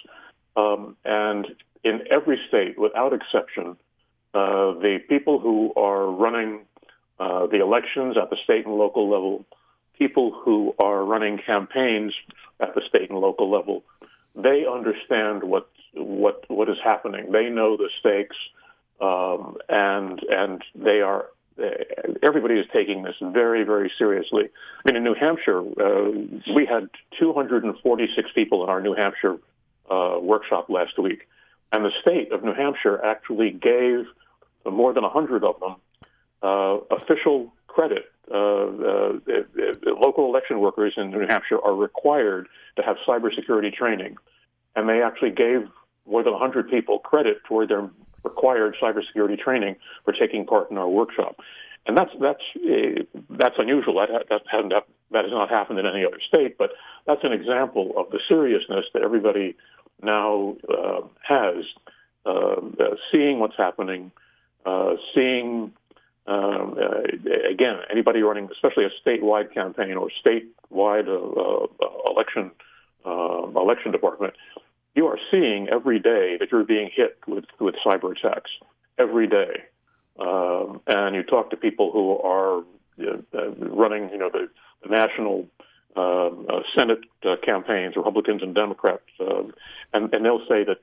Um, 0.56 0.96
and 1.04 1.46
in 1.84 2.02
every 2.10 2.40
state, 2.48 2.78
without 2.78 3.12
exception, 3.12 3.76
uh, 4.34 4.72
the 4.74 4.98
people 5.08 5.38
who 5.38 5.72
are 5.76 6.06
running 6.06 6.60
uh, 7.20 7.46
the 7.46 7.60
elections 7.60 8.16
at 8.20 8.30
the 8.30 8.36
state 8.44 8.66
and 8.66 8.76
local 8.76 9.10
level, 9.10 9.44
people 9.98 10.32
who 10.32 10.74
are 10.78 11.04
running 11.04 11.38
campaigns 11.38 12.14
at 12.60 12.74
the 12.74 12.82
state 12.88 13.10
and 13.10 13.18
local 13.18 13.50
level, 13.50 13.82
they 14.36 14.64
understand 14.70 15.42
what 15.42 15.68
what 15.94 16.44
what 16.48 16.68
is 16.68 16.76
happening. 16.84 17.32
They 17.32 17.48
know 17.48 17.76
the 17.76 17.90
stakes, 17.98 18.36
um, 19.00 19.56
and 19.68 20.20
and 20.28 20.62
they 20.74 21.00
are 21.00 21.26
everybody 22.22 22.54
is 22.54 22.66
taking 22.72 23.02
this 23.02 23.14
very, 23.20 23.64
very 23.64 23.90
seriously. 23.98 24.44
I 24.44 24.90
mean, 24.90 24.96
in 24.96 25.04
New 25.04 25.14
Hampshire, 25.14 25.60
uh, 25.60 26.10
we 26.54 26.66
had 26.66 26.88
246 27.18 28.30
people 28.34 28.64
in 28.64 28.70
our 28.70 28.80
New 28.80 28.94
Hampshire 28.94 29.36
uh, 29.90 30.18
workshop 30.20 30.68
last 30.68 30.98
week, 30.98 31.28
and 31.72 31.84
the 31.84 31.92
state 32.00 32.32
of 32.32 32.44
New 32.44 32.54
Hampshire 32.54 33.02
actually 33.04 33.50
gave 33.50 34.06
more 34.70 34.92
than 34.92 35.02
100 35.02 35.44
of 35.44 35.60
them 35.60 35.76
uh, 36.42 36.78
official 36.94 37.52
credit. 37.66 38.10
Uh, 38.30 38.36
uh, 38.36 39.12
local 39.86 40.26
election 40.26 40.60
workers 40.60 40.92
in 40.96 41.10
New 41.10 41.26
Hampshire 41.26 41.58
are 41.64 41.74
required 41.74 42.46
to 42.76 42.82
have 42.82 42.96
cybersecurity 43.06 43.72
training, 43.72 44.16
and 44.76 44.88
they 44.88 45.02
actually 45.02 45.30
gave 45.30 45.66
more 46.06 46.22
than 46.22 46.32
100 46.32 46.70
people 46.70 46.98
credit 46.98 47.38
toward 47.44 47.68
their 47.68 47.88
required 48.24 48.76
cybersecurity 48.80 49.38
training 49.38 49.76
for 50.04 50.12
taking 50.12 50.46
part 50.46 50.70
in 50.70 50.78
our 50.78 50.88
workshop. 50.88 51.36
And 51.86 51.96
that's 51.96 52.10
that's 52.20 52.42
uh, 52.56 53.02
that's 53.30 53.54
unusual. 53.58 53.94
That 53.94 54.28
that 54.28 54.42
hasn't 54.50 54.72
that 55.10 55.24
has 55.24 55.32
not 55.32 55.48
happened 55.48 55.78
in 55.78 55.86
any 55.86 56.04
other 56.04 56.20
state, 56.26 56.58
but 56.58 56.72
that's 57.06 57.24
an 57.24 57.32
example 57.32 57.94
of 57.96 58.10
the 58.10 58.20
seriousness 58.28 58.84
that 58.92 59.02
everybody 59.02 59.56
now 60.02 60.56
uh, 60.68 61.00
has, 61.22 61.64
uh, 62.26 62.30
uh 62.30 62.94
seeing 63.10 63.38
what's 63.38 63.56
happening, 63.56 64.12
uh, 64.66 64.94
seeing 65.14 65.72
um, 66.26 66.76
uh, 66.78 67.48
again 67.50 67.78
anybody 67.90 68.20
running, 68.20 68.50
especially 68.52 68.84
a 68.84 68.90
statewide 69.08 69.54
campaign 69.54 69.96
or 69.96 70.10
statewide 70.24 71.08
election 72.10 72.50
election 73.56 73.92
department 73.92 74.34
you 74.98 75.06
are 75.06 75.18
seeing 75.30 75.68
every 75.68 76.00
day 76.00 76.36
that 76.40 76.50
you're 76.50 76.64
being 76.64 76.90
hit 76.92 77.18
with, 77.28 77.44
with 77.60 77.76
cyber 77.86 78.10
attacks 78.16 78.50
every 78.98 79.28
day. 79.28 79.52
Um, 80.18 80.80
and 80.88 81.14
you 81.14 81.22
talk 81.22 81.50
to 81.50 81.56
people 81.56 81.92
who 81.92 82.18
are 82.18 82.64
uh, 83.00 83.50
running, 83.82 84.10
you 84.10 84.18
know, 84.18 84.28
the, 84.28 84.48
the 84.82 84.88
national 84.88 85.46
um, 85.94 86.46
uh, 86.52 86.62
Senate 86.76 87.02
uh, 87.24 87.36
campaigns, 87.44 87.94
Republicans 87.94 88.42
and 88.42 88.56
Democrats, 88.56 89.10
um, 89.20 89.54
and, 89.92 90.12
and 90.12 90.24
they'll 90.24 90.46
say 90.48 90.64
that 90.64 90.80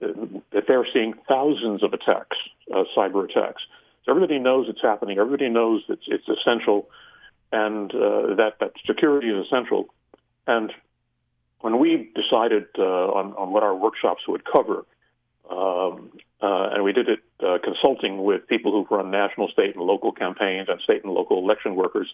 that 0.00 0.64
they're 0.66 0.86
seeing 0.94 1.12
thousands 1.28 1.82
of 1.82 1.92
attacks, 1.92 2.38
uh, 2.74 2.84
cyber 2.96 3.22
attacks. 3.28 3.62
So 4.04 4.12
everybody 4.12 4.38
knows 4.38 4.64
it's 4.70 4.80
happening. 4.80 5.18
Everybody 5.18 5.50
knows 5.50 5.82
it's 5.90 6.06
it's 6.06 6.26
essential, 6.26 6.88
and 7.52 7.94
uh, 7.94 8.34
that 8.36 8.54
that 8.60 8.72
security 8.86 9.28
is 9.28 9.44
essential. 9.44 9.88
And 10.46 10.72
when 11.60 11.78
we 11.78 12.10
decided 12.14 12.66
uh, 12.78 12.82
on 12.82 13.32
on 13.34 13.52
what 13.52 13.62
our 13.62 13.74
workshops 13.74 14.22
would 14.28 14.44
cover, 14.44 14.84
um, 15.50 16.10
uh, 16.42 16.70
and 16.72 16.84
we 16.84 16.92
did 16.92 17.08
it 17.08 17.20
uh, 17.46 17.58
consulting 17.62 18.24
with 18.24 18.46
people 18.46 18.72
who've 18.72 18.90
run 18.90 19.10
national, 19.10 19.48
state, 19.48 19.74
and 19.74 19.84
local 19.84 20.12
campaigns 20.12 20.68
and 20.68 20.80
state 20.80 21.04
and 21.04 21.12
local 21.12 21.38
election 21.38 21.74
workers. 21.74 22.08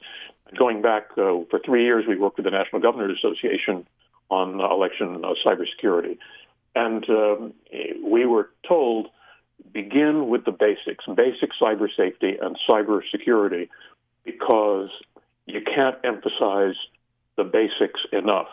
Going 0.59 0.82
back 0.82 1.11
uh, 1.12 1.44
for 1.51 1.61
three 1.64 1.84
years, 1.84 2.05
we 2.09 2.16
worked 2.16 2.36
with 2.36 2.44
the 2.44 2.51
National 2.51 2.80
Governors 2.80 3.18
Association 3.22 3.86
on 4.30 4.61
election 4.61 5.24
uh, 5.24 5.34
cybersecurity. 5.44 6.18
And 6.74 7.09
um, 7.09 7.55
we 8.05 8.26
were 8.26 8.51
told 8.66 9.09
begin 9.72 10.28
with 10.28 10.44
the 10.44 10.53
basics, 10.53 11.05
basic 11.14 11.51
cyber 11.61 11.88
safety 11.97 12.36
and 12.40 12.57
cyber 12.68 13.01
security, 13.11 13.70
because 14.24 14.90
you 15.47 15.61
can't 15.62 15.97
emphasize 16.05 16.74
the 17.36 17.44
basics 17.44 18.01
enough. 18.12 18.49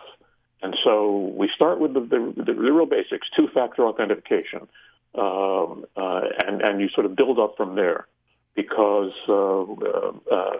And 0.64 0.74
so 0.82 1.30
we 1.36 1.50
start 1.54 1.78
with 1.78 1.92
the, 1.92 2.00
the, 2.00 2.42
the 2.42 2.54
real 2.54 2.86
basics, 2.86 3.28
two-factor 3.36 3.86
authentication, 3.86 4.66
um, 5.14 5.84
uh, 5.94 6.22
and, 6.46 6.62
and 6.62 6.80
you 6.80 6.88
sort 6.88 7.04
of 7.04 7.14
build 7.14 7.38
up 7.38 7.54
from 7.58 7.74
there, 7.74 8.06
because 8.56 9.12
uh, 9.28 9.60
uh, 9.60 10.12
uh 10.32 10.56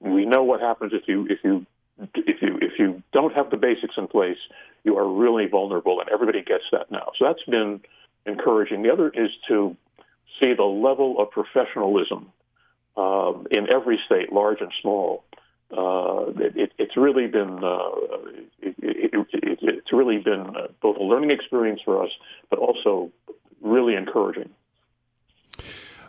we 0.00 0.24
know 0.24 0.44
what 0.44 0.60
happens 0.60 0.92
if 0.94 1.02
you 1.06 1.26
if 1.28 1.40
you 1.44 1.66
if 2.14 2.40
you 2.40 2.58
if 2.62 2.78
you 2.78 3.02
don't 3.12 3.34
have 3.34 3.50
the 3.50 3.58
basics 3.58 3.96
in 3.98 4.06
place, 4.06 4.38
you 4.82 4.96
are 4.96 5.06
really 5.06 5.46
vulnerable, 5.46 6.00
and 6.00 6.08
everybody 6.08 6.42
gets 6.42 6.64
that 6.72 6.90
now. 6.90 7.12
So 7.18 7.26
that's 7.26 7.42
been 7.42 7.80
encouraging. 8.24 8.82
The 8.82 8.90
other 8.90 9.10
is 9.10 9.30
to 9.48 9.76
see 10.40 10.54
the 10.54 10.64
level 10.64 11.20
of 11.20 11.30
professionalism 11.30 12.32
um, 12.96 13.46
in 13.50 13.70
every 13.70 14.00
state, 14.06 14.32
large 14.32 14.62
and 14.62 14.72
small. 14.80 15.24
Uh, 15.70 16.32
it, 16.38 16.72
it's 16.78 16.96
really 16.96 17.26
been 17.26 17.62
uh, 17.62 17.90
it, 18.60 18.74
it, 18.78 19.58
it's 19.60 19.92
really 19.92 20.18
been 20.18 20.56
uh, 20.56 20.68
both 20.80 20.96
a 20.96 21.02
learning 21.02 21.30
experience 21.30 21.80
for 21.84 22.02
us, 22.02 22.10
but 22.48 22.58
also 22.58 23.10
really 23.60 23.94
encouraging. 23.94 24.48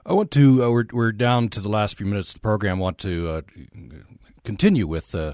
I 0.05 0.13
want 0.13 0.31
to. 0.31 0.63
Uh, 0.63 0.69
we're 0.69 0.85
we're 0.93 1.11
down 1.11 1.49
to 1.49 1.59
the 1.59 1.67
last 1.67 1.97
few 1.97 2.05
minutes 2.05 2.29
of 2.29 2.35
the 2.35 2.39
program. 2.39 2.77
I 2.77 2.81
want 2.81 2.97
to 2.99 3.27
uh, 3.27 3.41
continue 4.45 4.87
with 4.87 5.13
uh, 5.13 5.33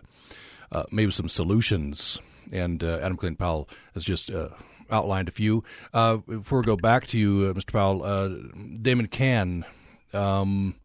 maybe 0.92 1.12
some 1.12 1.30
solutions. 1.30 2.20
And 2.52 2.84
Adam 2.84 3.18
Clayton 3.18 3.38
Powell 3.38 3.68
has 3.96 4.04
just 4.04 4.32
outlined 4.92 5.28
a 5.28 5.32
few. 5.32 5.64
Before 5.92 6.60
we 6.60 6.66
go 6.66 6.76
back 6.76 7.08
to 7.08 7.20
you, 7.20 7.54
Mr. 7.54 7.74
Powell, 7.74 8.30
Damon 8.82 9.08
Cann 9.08 9.66
um, 10.14 10.76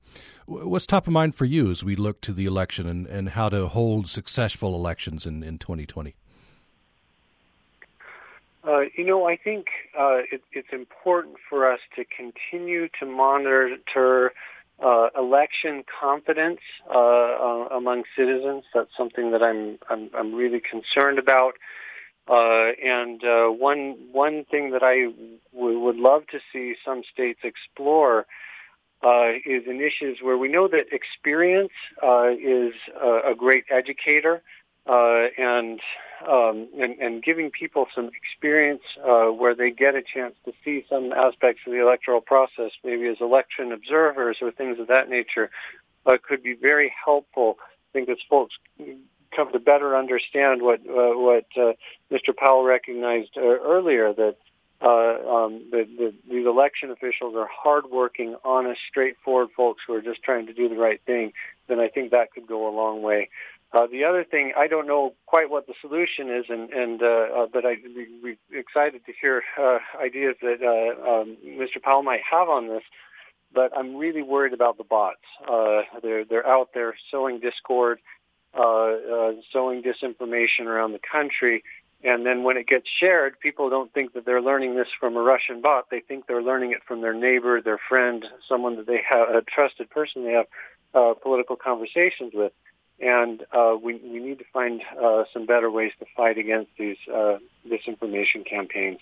what's 0.51 0.86
top 0.86 1.07
of 1.07 1.12
mind 1.12 1.34
for 1.34 1.44
you 1.44 1.70
as 1.70 1.84
we 1.84 1.94
look 1.94 2.20
to 2.22 2.32
the 2.32 2.44
election 2.44 2.86
and, 2.86 3.07
and 3.07 3.30
how 3.30 3.48
to 3.48 3.68
hold 3.68 4.09
successful 4.09 4.74
elections 4.74 5.24
in, 5.24 5.42
in 5.42 5.59
2020? 5.59 6.14
Uh, 8.66 8.80
you 8.96 9.05
know, 9.05 9.26
I 9.26 9.36
think 9.36 9.66
uh, 9.98 10.18
it, 10.30 10.42
it's 10.53 10.68
important 10.72 11.36
for 11.48 11.70
us 11.70 11.80
to 11.96 12.05
continue 12.05 12.88
to 12.98 13.07
monitor 13.07 14.32
uh, 14.82 15.09
election 15.16 15.84
confidence 16.01 16.61
uh, 16.92 16.98
uh, 16.98 17.68
among 17.70 18.03
citizens. 18.16 18.64
That's 18.74 18.90
something 18.96 19.30
that 19.30 19.42
I'm 19.42 19.78
I'm, 19.88 20.11
I'm 20.14 20.34
really 20.34 20.61
concerned 20.61 21.18
about. 21.18 21.55
Uh, 22.28 22.72
and 22.84 23.20
one 23.59 23.96
one 24.12 24.44
thing 24.51 24.70
that 24.72 24.82
I 24.82 25.12
w- 25.55 25.80
would 25.80 25.96
love 25.96 26.26
to 26.28 26.40
see 26.53 26.74
some 26.84 27.03
states 27.11 27.40
explore 27.44 28.26
uh, 29.03 29.32
is 29.46 29.62
initiatives 29.66 30.20
where 30.22 30.36
we 30.36 30.48
know 30.48 30.68
that 30.68 30.86
experience 30.92 31.72
uh, 32.03 32.28
is 32.30 32.72
a, 33.01 33.32
a, 33.32 33.34
great 33.34 33.64
educator, 33.70 34.42
uh, 34.86 35.26
and, 35.38 35.80
um, 36.28 36.68
and, 36.78 36.98
and 36.98 37.22
giving 37.22 37.51
people 37.51 37.86
some 37.94 38.11
experience 38.14 38.82
uh, 39.03 39.26
where 39.26 39.55
they 39.55 39.70
get 39.70 39.94
a 39.94 40.03
chance 40.03 40.34
to 40.44 40.53
see 40.64 40.84
some 40.88 41.12
aspects 41.12 41.62
of 41.66 41.72
the 41.72 41.80
electoral 41.80 42.20
process, 42.20 42.72
maybe 42.84 43.07
as 43.07 43.16
election 43.20 43.72
observers 43.72 44.38
or 44.42 44.51
things 44.51 44.78
of 44.78 44.86
that 44.88 45.09
nature, 45.09 45.51
could 46.28 46.42
be 46.42 46.55
very 46.55 46.92
helpful. 47.05 47.57
I 47.61 47.92
think 47.92 48.09
as 48.09 48.18
folks 48.28 48.55
come 49.34 49.53
to 49.53 49.59
better 49.59 49.96
understand 49.96 50.62
what 50.62 50.80
uh, 50.80 51.16
what 51.16 51.46
uh, 51.57 51.72
Mr. 52.11 52.36
Powell 52.36 52.64
recognized 52.64 53.30
uh, 53.36 53.40
earlier 53.40 54.12
that 54.12 54.36
uh, 54.82 54.88
um, 54.88 55.66
the, 55.70 55.86
the, 55.98 56.14
these 56.30 56.46
election 56.46 56.90
officials 56.90 57.34
are 57.36 57.48
hardworking, 57.50 58.36
honest, 58.44 58.80
straightforward 58.88 59.48
folks 59.56 59.82
who 59.86 59.94
are 59.94 60.00
just 60.00 60.22
trying 60.22 60.46
to 60.46 60.52
do 60.52 60.68
the 60.68 60.76
right 60.76 61.00
thing. 61.04 61.32
Then 61.68 61.80
I 61.80 61.88
think 61.88 62.10
that 62.10 62.32
could 62.32 62.46
go 62.46 62.68
a 62.68 62.74
long 62.74 63.02
way. 63.02 63.28
Uh, 63.72 63.86
the 63.86 64.04
other 64.04 64.24
thing, 64.24 64.52
I 64.56 64.66
don't 64.66 64.86
know 64.86 65.14
quite 65.26 65.48
what 65.48 65.66
the 65.66 65.74
solution 65.80 66.28
is, 66.28 66.46
and, 66.48 66.70
and 66.70 67.02
uh, 67.02 67.06
uh, 67.06 67.46
but 67.52 67.64
I 67.64 67.76
we, 67.84 68.36
we 68.50 68.58
excited 68.58 69.06
to 69.06 69.12
hear 69.20 69.42
uh, 69.60 69.78
ideas 70.02 70.34
that 70.42 70.58
uh, 70.60 71.08
um, 71.08 71.36
Mr. 71.46 71.80
Powell 71.80 72.02
might 72.02 72.22
have 72.28 72.48
on 72.48 72.66
this. 72.66 72.82
But 73.52 73.76
I'm 73.76 73.96
really 73.96 74.22
worried 74.22 74.52
about 74.52 74.78
the 74.78 74.84
bots. 74.84 75.18
Uh, 75.48 75.82
they're 76.02 76.24
they're 76.24 76.46
out 76.46 76.70
there 76.74 76.94
sowing 77.10 77.38
discord 77.38 77.98
uh, 78.52 78.62
uh, 78.62 79.32
sowing 79.52 79.80
disinformation 79.80 80.66
around 80.66 80.92
the 80.92 81.00
country. 81.00 81.62
And 82.03 82.24
then 82.24 82.44
when 82.44 82.57
it 82.57 82.66
gets 82.66 82.86
shared, 82.88 83.38
people 83.40 83.68
don't 83.68 83.92
think 83.92 84.14
that 84.14 84.24
they're 84.24 84.40
learning 84.40 84.74
this 84.74 84.88
from 84.98 85.16
a 85.16 85.20
Russian 85.20 85.61
bot. 85.61 85.90
They 85.90 86.01
think 86.01 86.26
they're 86.26 86.42
learning 86.42 86.72
it 86.72 86.82
from 86.86 87.03
their 87.03 87.12
neighbor, 87.12 87.61
their 87.61 87.80
friend, 87.88 88.24
someone 88.48 88.76
that 88.76 88.86
they 88.86 89.01
have, 89.09 89.28
a 89.28 89.42
trusted 89.42 89.90
person 89.90 90.24
they 90.24 90.32
have 90.32 90.46
uh, 90.94 91.14
political 91.14 91.57
conversations 91.57 92.32
with. 92.34 92.53
And 93.01 93.42
uh, 93.53 93.76
we, 93.82 93.94
we 93.94 94.18
need 94.18 94.38
to 94.38 94.44
find 94.53 94.82
uh, 95.03 95.24
some 95.32 95.46
better 95.46 95.70
ways 95.70 95.92
to 96.01 96.07
fight 96.16 96.38
against 96.38 96.70
these 96.78 96.96
uh, 97.12 97.38
disinformation 97.68 98.48
campaigns. 98.48 98.98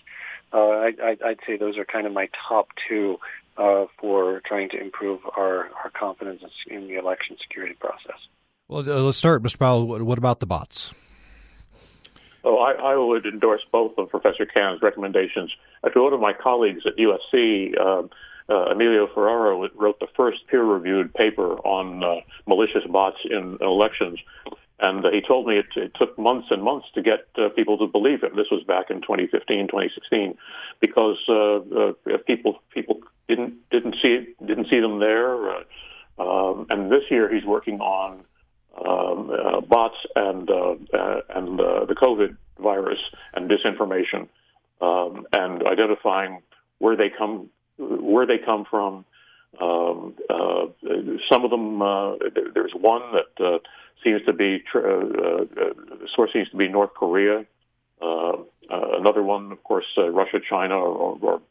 Uh, 0.51 0.57
I, 0.57 1.15
would 1.21 1.39
say 1.45 1.57
those 1.57 1.77
are 1.77 1.85
kind 1.85 2.05
of 2.05 2.13
my 2.13 2.29
top 2.47 2.69
two 2.87 3.17
uh, 3.57 3.85
for 3.99 4.41
trying 4.45 4.69
to 4.69 4.81
improve 4.81 5.21
our, 5.37 5.69
our 5.83 5.91
confidence 5.93 6.41
in 6.67 6.87
the 6.87 6.95
election 6.95 7.37
security 7.41 7.75
process. 7.75 8.19
Well, 8.67 8.83
let's 8.83 9.17
start, 9.17 9.41
Mr. 9.43 9.57
Powell. 9.57 9.85
What 9.85 10.17
about 10.17 10.39
the 10.39 10.45
bots? 10.45 10.93
Oh, 12.43 12.57
I, 12.57 12.93
I 12.93 12.95
would 12.95 13.25
endorse 13.25 13.61
both 13.71 13.97
of 13.97 14.09
Professor 14.09 14.45
Cann's 14.45 14.81
recommendations. 14.81 15.51
Actually, 15.85 16.03
one 16.03 16.13
of 16.13 16.21
my 16.21 16.33
colleagues 16.33 16.83
at 16.85 16.93
USC, 16.97 17.77
uh, 17.77 18.03
uh, 18.49 18.71
Emilio 18.71 19.07
Ferrara, 19.13 19.69
wrote 19.75 19.99
the 19.99 20.07
first 20.15 20.39
peer-reviewed 20.47 21.13
paper 21.13 21.57
on 21.59 22.03
uh, 22.03 22.21
malicious 22.47 22.83
bots 22.89 23.17
in 23.29 23.57
elections, 23.61 24.19
and 24.79 25.05
uh, 25.05 25.11
he 25.11 25.21
told 25.21 25.47
me 25.47 25.57
it, 25.57 25.65
it, 25.75 25.91
took 25.95 26.17
months 26.17 26.47
and 26.49 26.63
months 26.63 26.87
to 26.95 27.01
get 27.01 27.27
uh, 27.37 27.49
people 27.49 27.77
to 27.77 27.87
believe 27.87 28.23
him. 28.23 28.35
This 28.35 28.47
was 28.49 28.63
back 28.63 28.89
in 28.89 29.01
2015, 29.01 29.67
2016, 29.67 30.37
because 30.79 31.17
people 32.25 32.61
people 32.73 33.01
didn't 33.27 33.69
didn't 33.69 33.95
see 34.01 34.33
didn't 34.45 34.67
see 34.69 34.79
them 34.79 34.99
there. 34.99 35.65
Um, 36.17 36.67
and 36.69 36.91
this 36.91 37.03
year, 37.09 37.33
he's 37.33 37.45
working 37.45 37.79
on 37.79 38.25
um, 38.77 39.31
uh, 39.31 39.61
bots 39.61 39.97
and 40.15 40.49
uh, 40.49 40.75
uh, 40.93 41.21
and 41.35 41.59
uh, 41.59 41.85
the 41.85 41.95
COVID 41.95 42.37
virus 42.59 42.99
and 43.33 43.49
disinformation, 43.49 44.27
um, 44.81 45.25
and 45.33 45.65
identifying 45.65 46.41
where 46.77 46.95
they 46.95 47.09
come 47.09 47.49
where 47.77 48.25
they 48.25 48.37
come 48.37 48.65
from. 48.69 49.05
Um, 49.59 50.13
uh, 50.29 50.67
some 51.29 51.43
of 51.43 51.49
them, 51.49 51.79
there's 52.53 52.71
one 52.73 53.01
that 53.13 53.61
seems 54.03 54.23
to 54.25 54.33
be 54.33 54.63
source 56.15 56.31
seems 56.31 56.49
to 56.51 56.57
be 56.57 56.67
North 56.67 56.93
Korea. 56.93 57.45
Another 58.71 59.23
one, 59.23 59.51
of 59.51 59.63
course, 59.63 59.85
Russia, 59.97 60.39
China, 60.47 60.75
or, 60.75 61.17
or, 61.21 61.41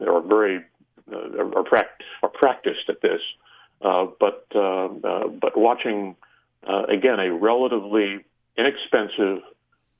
or 0.00 0.16
are 0.16 0.22
very 0.22 0.64
are, 1.12 1.58
are, 1.58 1.86
are 2.22 2.28
practiced 2.28 2.88
at 2.88 3.02
this. 3.02 3.20
Uh, 3.82 4.06
but 4.18 4.46
uh, 4.54 4.86
uh, 4.86 5.28
but 5.28 5.56
watching 5.56 6.16
again 6.62 7.18
a 7.18 7.32
relatively 7.32 8.24
inexpensive 8.56 9.42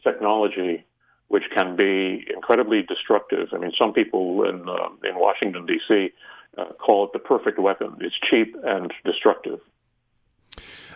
technology 0.03 0.85
which 1.28 1.45
can 1.55 1.76
be 1.76 2.26
incredibly 2.35 2.83
destructive. 2.83 3.49
I 3.53 3.59
mean, 3.59 3.72
some 3.78 3.93
people 3.93 4.43
in 4.45 4.61
in 5.09 5.18
Washington 5.18 5.64
D.C. 5.64 6.12
call 6.78 7.05
it 7.05 7.12
the 7.12 7.20
perfect 7.20 7.59
weapon. 7.59 7.97
It's 8.01 8.16
cheap 8.28 8.55
and 8.64 8.93
destructive. 9.05 9.61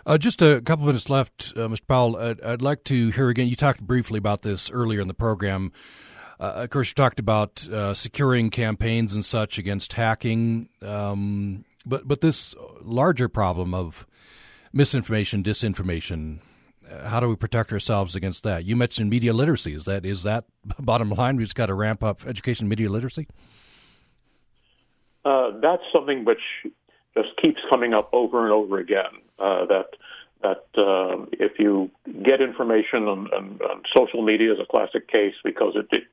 Uh, 0.05 0.17
just 0.19 0.41
a 0.41 0.61
couple 0.61 0.83
of 0.83 0.87
minutes 0.87 1.09
left, 1.09 1.53
uh, 1.55 1.61
Mr. 1.61 1.87
Powell. 1.87 2.17
I'd, 2.17 2.41
I'd, 2.41 2.61
like 2.61 2.83
to 2.85 3.09
hear 3.09 3.29
again. 3.29 3.47
You 3.47 3.55
talked 3.55 3.81
briefly 3.81 4.19
about 4.19 4.43
this 4.43 4.69
earlier 4.69 5.01
in 5.01 5.07
the 5.07 5.15
program. 5.15 5.71
Uh, 6.39 6.51
of 6.57 6.69
course, 6.69 6.89
you 6.89 6.93
talked 6.93 7.19
about 7.19 7.67
securing 7.93 8.51
campaigns 8.51 9.13
and 9.13 9.25
such 9.25 9.57
against 9.57 9.93
hacking. 9.93 10.69
Um, 10.81 11.63
but 11.85 12.07
but 12.07 12.21
this 12.21 12.55
larger 12.81 13.29
problem 13.29 13.73
of 13.73 14.05
misinformation, 14.73 15.43
disinformation, 15.43 16.39
uh, 16.89 17.07
how 17.07 17.19
do 17.19 17.29
we 17.29 17.35
protect 17.35 17.71
ourselves 17.71 18.15
against 18.15 18.43
that? 18.43 18.65
You 18.65 18.75
mentioned 18.75 19.09
media 19.09 19.33
literacy. 19.33 19.73
Is 19.73 19.85
that 19.85 20.05
is 20.05 20.23
that 20.23 20.45
bottom 20.79 21.09
line? 21.09 21.37
We 21.37 21.43
just 21.43 21.55
got 21.55 21.67
to 21.67 21.73
ramp 21.73 22.03
up 22.03 22.25
education, 22.27 22.67
media 22.67 22.89
literacy. 22.89 23.27
Uh, 25.23 25.51
that's 25.61 25.81
something 25.91 26.23
which 26.23 26.41
just 27.17 27.29
keeps 27.43 27.59
coming 27.71 27.93
up 27.93 28.09
over 28.13 28.43
and 28.43 28.51
over 28.51 28.77
again. 28.77 29.21
Uh, 29.39 29.65
that 29.65 29.87
that 30.41 30.65
uh, 30.77 31.25
if 31.31 31.53
you 31.57 31.89
get 32.23 32.41
information 32.41 33.07
on, 33.07 33.27
on, 33.33 33.59
on, 33.61 33.83
social 33.95 34.21
media 34.21 34.53
is 34.53 34.59
a 34.59 34.65
classic 34.65 35.07
case 35.07 35.33
because 35.43 35.73
it, 35.75 35.87
it 35.91 36.03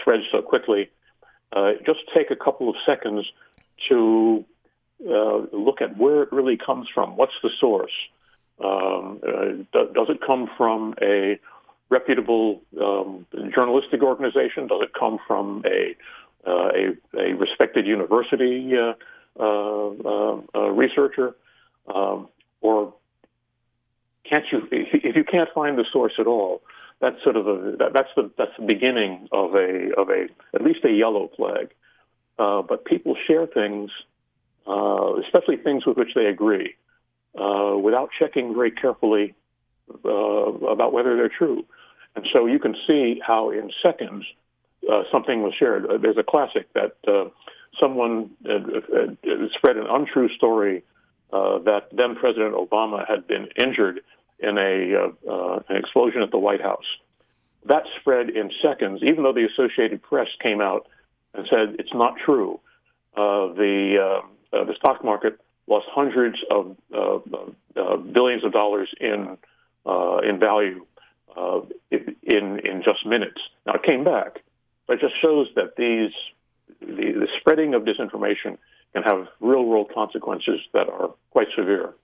spreads 0.00 0.22
so 0.32 0.40
quickly. 0.40 0.88
Uh, 1.54 1.72
just 1.84 2.00
take 2.14 2.30
a 2.30 2.36
couple 2.36 2.70
of 2.70 2.76
seconds 2.86 3.26
to 3.88 4.44
uh, 5.04 5.46
look 5.52 5.80
at 5.80 5.96
where 5.98 6.22
it 6.22 6.32
really 6.32 6.56
comes 6.56 6.88
from. 6.92 7.16
What's 7.16 7.34
the 7.42 7.50
source? 7.60 7.92
Um, 8.62 9.20
uh, 9.22 9.82
does 9.92 10.08
it 10.08 10.20
come 10.26 10.48
from 10.56 10.94
a 11.02 11.38
reputable 11.90 12.62
um, 12.80 13.26
journalistic 13.54 14.02
organization? 14.02 14.66
Does 14.66 14.82
it 14.82 14.92
come 14.98 15.18
from 15.26 15.62
a 15.66 15.94
uh, 16.46 16.68
a, 16.68 17.18
a, 17.18 17.34
respected 17.34 17.86
university 17.86 18.72
uh, 18.76 18.94
uh, 19.38 20.70
researcher? 20.70 21.34
Um, 21.92 22.28
or 22.60 22.94
can't 24.24 24.44
you? 24.50 24.62
If 24.70 25.16
you 25.16 25.24
can't 25.24 25.50
find 25.54 25.76
the 25.76 25.84
source 25.92 26.14
at 26.18 26.26
all, 26.26 26.62
that's 27.00 27.22
sort 27.22 27.36
of 27.36 27.46
a 27.46 27.76
that, 27.78 27.92
that's 27.92 28.08
the 28.16 28.30
that's 28.38 28.52
the 28.58 28.64
beginning 28.64 29.28
of 29.32 29.54
a 29.54 29.90
of 29.98 30.08
a 30.08 30.28
at 30.54 30.62
least 30.62 30.84
a 30.84 30.90
yellow 30.90 31.30
flag. 31.36 31.72
but 32.38 32.84
people 32.86 33.16
share 33.26 33.46
things, 33.46 33.90
especially 34.66 35.56
things 35.56 35.86
with 35.86 35.96
which 35.96 36.14
they 36.14 36.26
agree, 36.26 36.74
without 37.34 38.10
checking 38.18 38.54
very 38.54 38.70
carefully 38.70 39.34
uh, 40.04 40.08
about 40.08 40.92
whether 40.92 41.16
they're 41.16 41.28
true. 41.28 41.64
And 42.16 42.26
so 42.32 42.46
you 42.46 42.58
can 42.58 42.74
see 42.86 43.20
how 43.24 43.50
in 43.50 43.70
seconds 43.84 44.24
uh, 44.90 45.02
something 45.12 45.42
was 45.42 45.52
shared. 45.58 45.86
Uh, 45.86 45.98
there's 45.98 46.16
a 46.16 46.22
classic 46.22 46.72
that 46.72 46.96
uh, 47.06 47.28
someone 47.80 48.30
spread 49.56 49.76
an 49.76 49.86
untrue 49.88 50.28
story 50.36 50.82
uh, 51.32 51.58
that 51.58 51.88
then 51.92 52.14
President 52.16 52.54
Obama 52.54 53.06
had 53.06 53.26
been 53.26 53.48
injured 53.58 54.00
in 54.38 54.58
a 54.58 55.10
uh, 55.28 55.60
an 55.68 55.76
explosion 55.76 56.22
at 56.22 56.30
the 56.30 56.38
White 56.38 56.62
House. 56.62 56.84
That 57.66 57.82
spread 58.00 58.30
in 58.30 58.50
seconds, 58.62 59.00
even 59.02 59.24
though 59.24 59.32
the 59.32 59.46
Associated 59.46 60.02
Press 60.02 60.28
came 60.44 60.60
out 60.60 60.86
and 61.34 61.46
said 61.50 61.76
it's 61.78 61.94
not 61.94 62.14
true. 62.24 62.60
the 63.14 64.22
the 64.64 64.74
stock 64.76 65.04
market 65.04 65.40
lost 65.66 65.86
hundreds 65.90 66.38
of 66.50 66.76
billions 68.12 68.44
of 68.44 68.52
dollars 68.52 68.88
in 69.00 69.36
in 70.24 70.38
value 70.38 70.86
uh, 71.36 71.60
in 71.90 72.60
in 72.60 72.82
just 72.84 73.04
minutes. 73.06 73.40
Now 73.66 73.74
it 73.74 73.82
came 73.82 74.04
back, 74.04 74.42
but 74.86 74.94
it 74.94 75.00
just 75.00 75.14
shows 75.20 75.48
that 75.56 75.76
these 75.76 76.12
the, 76.80 77.12
the 77.12 77.28
spreading 77.40 77.74
of 77.74 77.82
disinformation 77.82 78.58
can 78.92 79.02
have 79.02 79.28
real 79.40 79.64
world 79.64 79.90
consequences 79.94 80.60
that 80.72 80.88
are 80.88 81.10
quite 81.30 81.48
severe. 81.56 81.94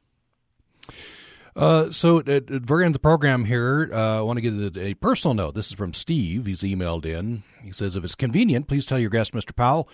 Uh, 1.55 1.91
so 1.91 2.19
at, 2.21 2.47
the 2.47 2.61
very 2.61 2.85
end 2.85 2.91
of 2.91 2.95
the 2.95 2.99
program 2.99 3.45
here, 3.45 3.91
uh, 3.93 4.19
I 4.19 4.23
want 4.23 4.39
to 4.39 4.41
give 4.41 4.77
a 4.77 4.95
personal 4.95 5.35
note. 5.35 5.55
This 5.55 5.67
is 5.67 5.75
from 5.75 5.93
Steve. 5.93 6.47
He's 6.47 6.63
emailed 6.63 7.05
in. 7.05 7.43
He 7.63 7.73
says, 7.73 7.95
if 7.95 8.05
it's 8.05 8.15
convenient, 8.15 8.69
please 8.69 8.87
tell 8.87 8.99
your 8.99 9.11
guest, 9.11 9.35
Mr. 9.35 9.55
Powell, 9.55 9.89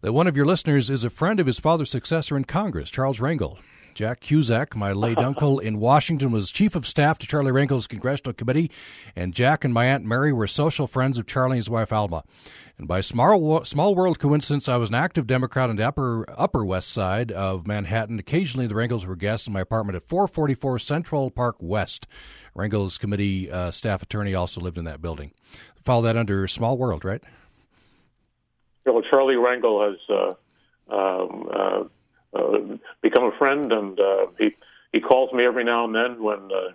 that 0.00 0.12
one 0.12 0.26
of 0.26 0.36
your 0.36 0.46
listeners 0.46 0.90
is 0.90 1.04
a 1.04 1.10
friend 1.10 1.40
of 1.40 1.46
his 1.46 1.58
father's 1.58 1.90
successor 1.90 2.36
in 2.36 2.44
Congress, 2.44 2.90
Charles 2.90 3.18
Rangel. 3.18 3.58
Jack 3.94 4.20
Cusack, 4.20 4.76
my 4.76 4.92
late 4.92 5.18
uncle 5.18 5.58
in 5.58 5.80
Washington, 5.80 6.30
was 6.30 6.52
chief 6.52 6.76
of 6.76 6.86
staff 6.86 7.18
to 7.18 7.26
Charlie 7.26 7.50
Rangel's 7.50 7.88
congressional 7.88 8.32
committee, 8.32 8.70
and 9.16 9.34
Jack 9.34 9.64
and 9.64 9.74
my 9.74 9.86
aunt 9.86 10.04
Mary 10.04 10.32
were 10.32 10.46
social 10.46 10.86
friends 10.86 11.18
of 11.18 11.26
Charlie 11.26 11.54
and 11.54 11.58
his 11.58 11.68
wife 11.68 11.92
Alma. 11.92 12.22
And 12.78 12.86
by 12.86 13.00
small 13.00 13.64
small 13.64 13.96
world 13.96 14.20
coincidence, 14.20 14.68
I 14.68 14.76
was 14.76 14.90
an 14.90 14.94
active 14.94 15.26
Democrat 15.26 15.68
on 15.68 15.74
the 15.74 15.88
upper 15.88 16.24
Upper 16.38 16.64
West 16.64 16.92
Side 16.92 17.32
of 17.32 17.66
Manhattan. 17.66 18.20
Occasionally, 18.20 18.68
the 18.68 18.74
Rangels 18.74 19.04
were 19.04 19.16
guests 19.16 19.48
in 19.48 19.52
my 19.52 19.62
apartment 19.62 19.96
at 19.96 20.08
444 20.08 20.78
Central 20.78 21.28
Park 21.32 21.56
West. 21.58 22.06
Rangel's 22.54 22.98
committee 22.98 23.50
uh, 23.50 23.72
staff 23.72 24.00
attorney 24.02 24.32
also 24.32 24.60
lived 24.60 24.78
in 24.78 24.84
that 24.84 25.02
building. 25.02 25.32
Follow 25.82 26.02
that 26.02 26.16
under 26.16 26.46
small 26.46 26.78
world, 26.78 27.04
right? 27.04 27.22
Well, 28.92 29.02
Charlie 29.02 29.36
Rangel 29.36 29.90
has. 29.90 29.98
Uh, 30.08 30.34
um, 30.90 31.48
uh, 31.52 31.84
uh, 32.34 32.58
become 33.02 33.24
a 33.24 33.36
friend, 33.38 33.72
and 33.72 33.98
uh, 33.98 34.26
he 34.38 34.54
he 34.92 35.00
calls 35.00 35.32
me 35.32 35.44
every 35.44 35.64
now 35.64 35.84
and 35.84 35.94
then 35.94 36.22
when 36.22 36.50
uh, 36.52 36.72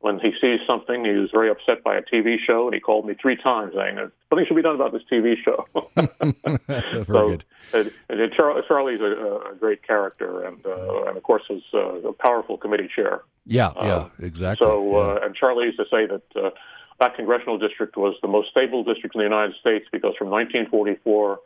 when 0.00 0.18
he 0.18 0.32
sees 0.40 0.60
something. 0.66 1.04
He 1.04 1.12
was 1.12 1.30
very 1.32 1.50
upset 1.50 1.82
by 1.84 1.96
a 1.96 2.02
TV 2.02 2.36
show, 2.44 2.66
and 2.66 2.74
he 2.74 2.80
called 2.80 3.06
me 3.06 3.14
three 3.20 3.36
times 3.36 3.74
saying 3.74 3.98
something 4.28 4.46
should 4.46 4.56
be 4.56 4.62
done 4.62 4.74
about 4.74 4.92
this 4.92 5.02
TV 5.10 5.36
show. 5.42 5.66
so. 7.06 7.38
And, 7.72 7.92
and 8.08 8.32
Char- 8.32 8.62
Charlie's 8.66 9.00
a, 9.00 9.50
a, 9.52 9.54
great 9.58 9.86
character, 9.86 10.44
and 10.44 10.64
uh, 10.66 11.04
and 11.04 11.16
of 11.16 11.22
course 11.22 11.44
is 11.50 11.62
uh, 11.74 12.08
a 12.08 12.12
powerful 12.12 12.56
committee 12.56 12.88
chair. 12.94 13.22
Yeah, 13.46 13.72
yeah, 13.76 13.82
uh, 13.82 14.08
exactly. 14.18 14.66
So, 14.66 15.16
yeah. 15.18 15.24
and 15.24 15.34
Charlie 15.34 15.66
used 15.66 15.78
to 15.78 15.86
say 15.90 16.06
that. 16.06 16.52
that 16.98 17.14
congressional 17.14 17.58
district 17.58 17.94
was 17.98 18.14
the 18.22 18.28
most 18.28 18.48
stable 18.48 18.82
district 18.82 19.14
in 19.14 19.18
the 19.18 19.24
United 19.24 19.54
States 19.60 19.84
because 19.92 20.14
from 20.16 20.30
1944 20.30 21.38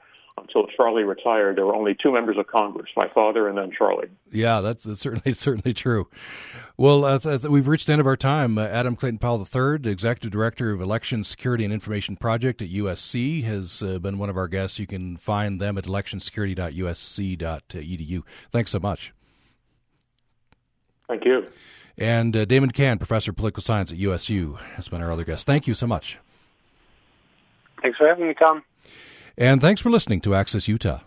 until 0.42 0.66
Charlie 0.76 1.04
retired, 1.04 1.56
there 1.56 1.66
were 1.66 1.74
only 1.74 1.96
two 2.00 2.12
members 2.12 2.36
of 2.38 2.46
Congress, 2.46 2.88
my 2.96 3.08
father 3.08 3.48
and 3.48 3.58
then 3.58 3.72
Charlie. 3.76 4.08
Yeah, 4.30 4.60
that's, 4.60 4.84
that's 4.84 5.00
certainly 5.00 5.32
certainly 5.34 5.74
true. 5.74 6.08
Well, 6.76 7.04
uh, 7.04 7.18
we've 7.48 7.66
reached 7.68 7.86
the 7.86 7.92
end 7.92 8.00
of 8.00 8.06
our 8.06 8.16
time. 8.16 8.58
Uh, 8.58 8.66
Adam 8.66 8.96
Clayton 8.96 9.18
Powell 9.18 9.38
III, 9.40 9.90
Executive 9.90 10.30
Director 10.30 10.72
of 10.72 10.80
Election 10.80 11.24
Security 11.24 11.64
and 11.64 11.72
Information 11.72 12.16
Project 12.16 12.62
at 12.62 12.68
USC, 12.68 13.42
has 13.44 13.82
uh, 13.82 13.98
been 13.98 14.18
one 14.18 14.30
of 14.30 14.36
our 14.36 14.46
guests. 14.48 14.78
You 14.78 14.86
can 14.86 15.16
find 15.16 15.60
them 15.60 15.76
at 15.78 15.84
electionsecurity.usc.edu. 15.84 18.22
Thanks 18.50 18.70
so 18.70 18.78
much. 18.78 19.12
Thank 21.08 21.24
you. 21.24 21.44
And 21.98 22.36
uh, 22.36 22.44
Damon 22.46 22.70
Cann, 22.70 22.98
Professor 22.98 23.32
of 23.32 23.36
Political 23.36 23.62
Science 23.62 23.92
at 23.92 23.98
USU, 23.98 24.54
has 24.76 24.88
been 24.88 25.02
our 25.02 25.12
other 25.12 25.24
guest. 25.24 25.46
Thank 25.46 25.66
you 25.66 25.74
so 25.74 25.86
much. 25.86 26.18
Thanks 27.82 27.98
for 27.98 28.08
having 28.08 28.28
me, 28.28 28.34
Tom. 28.34 28.62
And 29.36 29.60
thanks 29.60 29.80
for 29.80 29.90
listening 29.90 30.20
to 30.22 30.34
Access 30.34 30.68
Utah. 30.68 31.00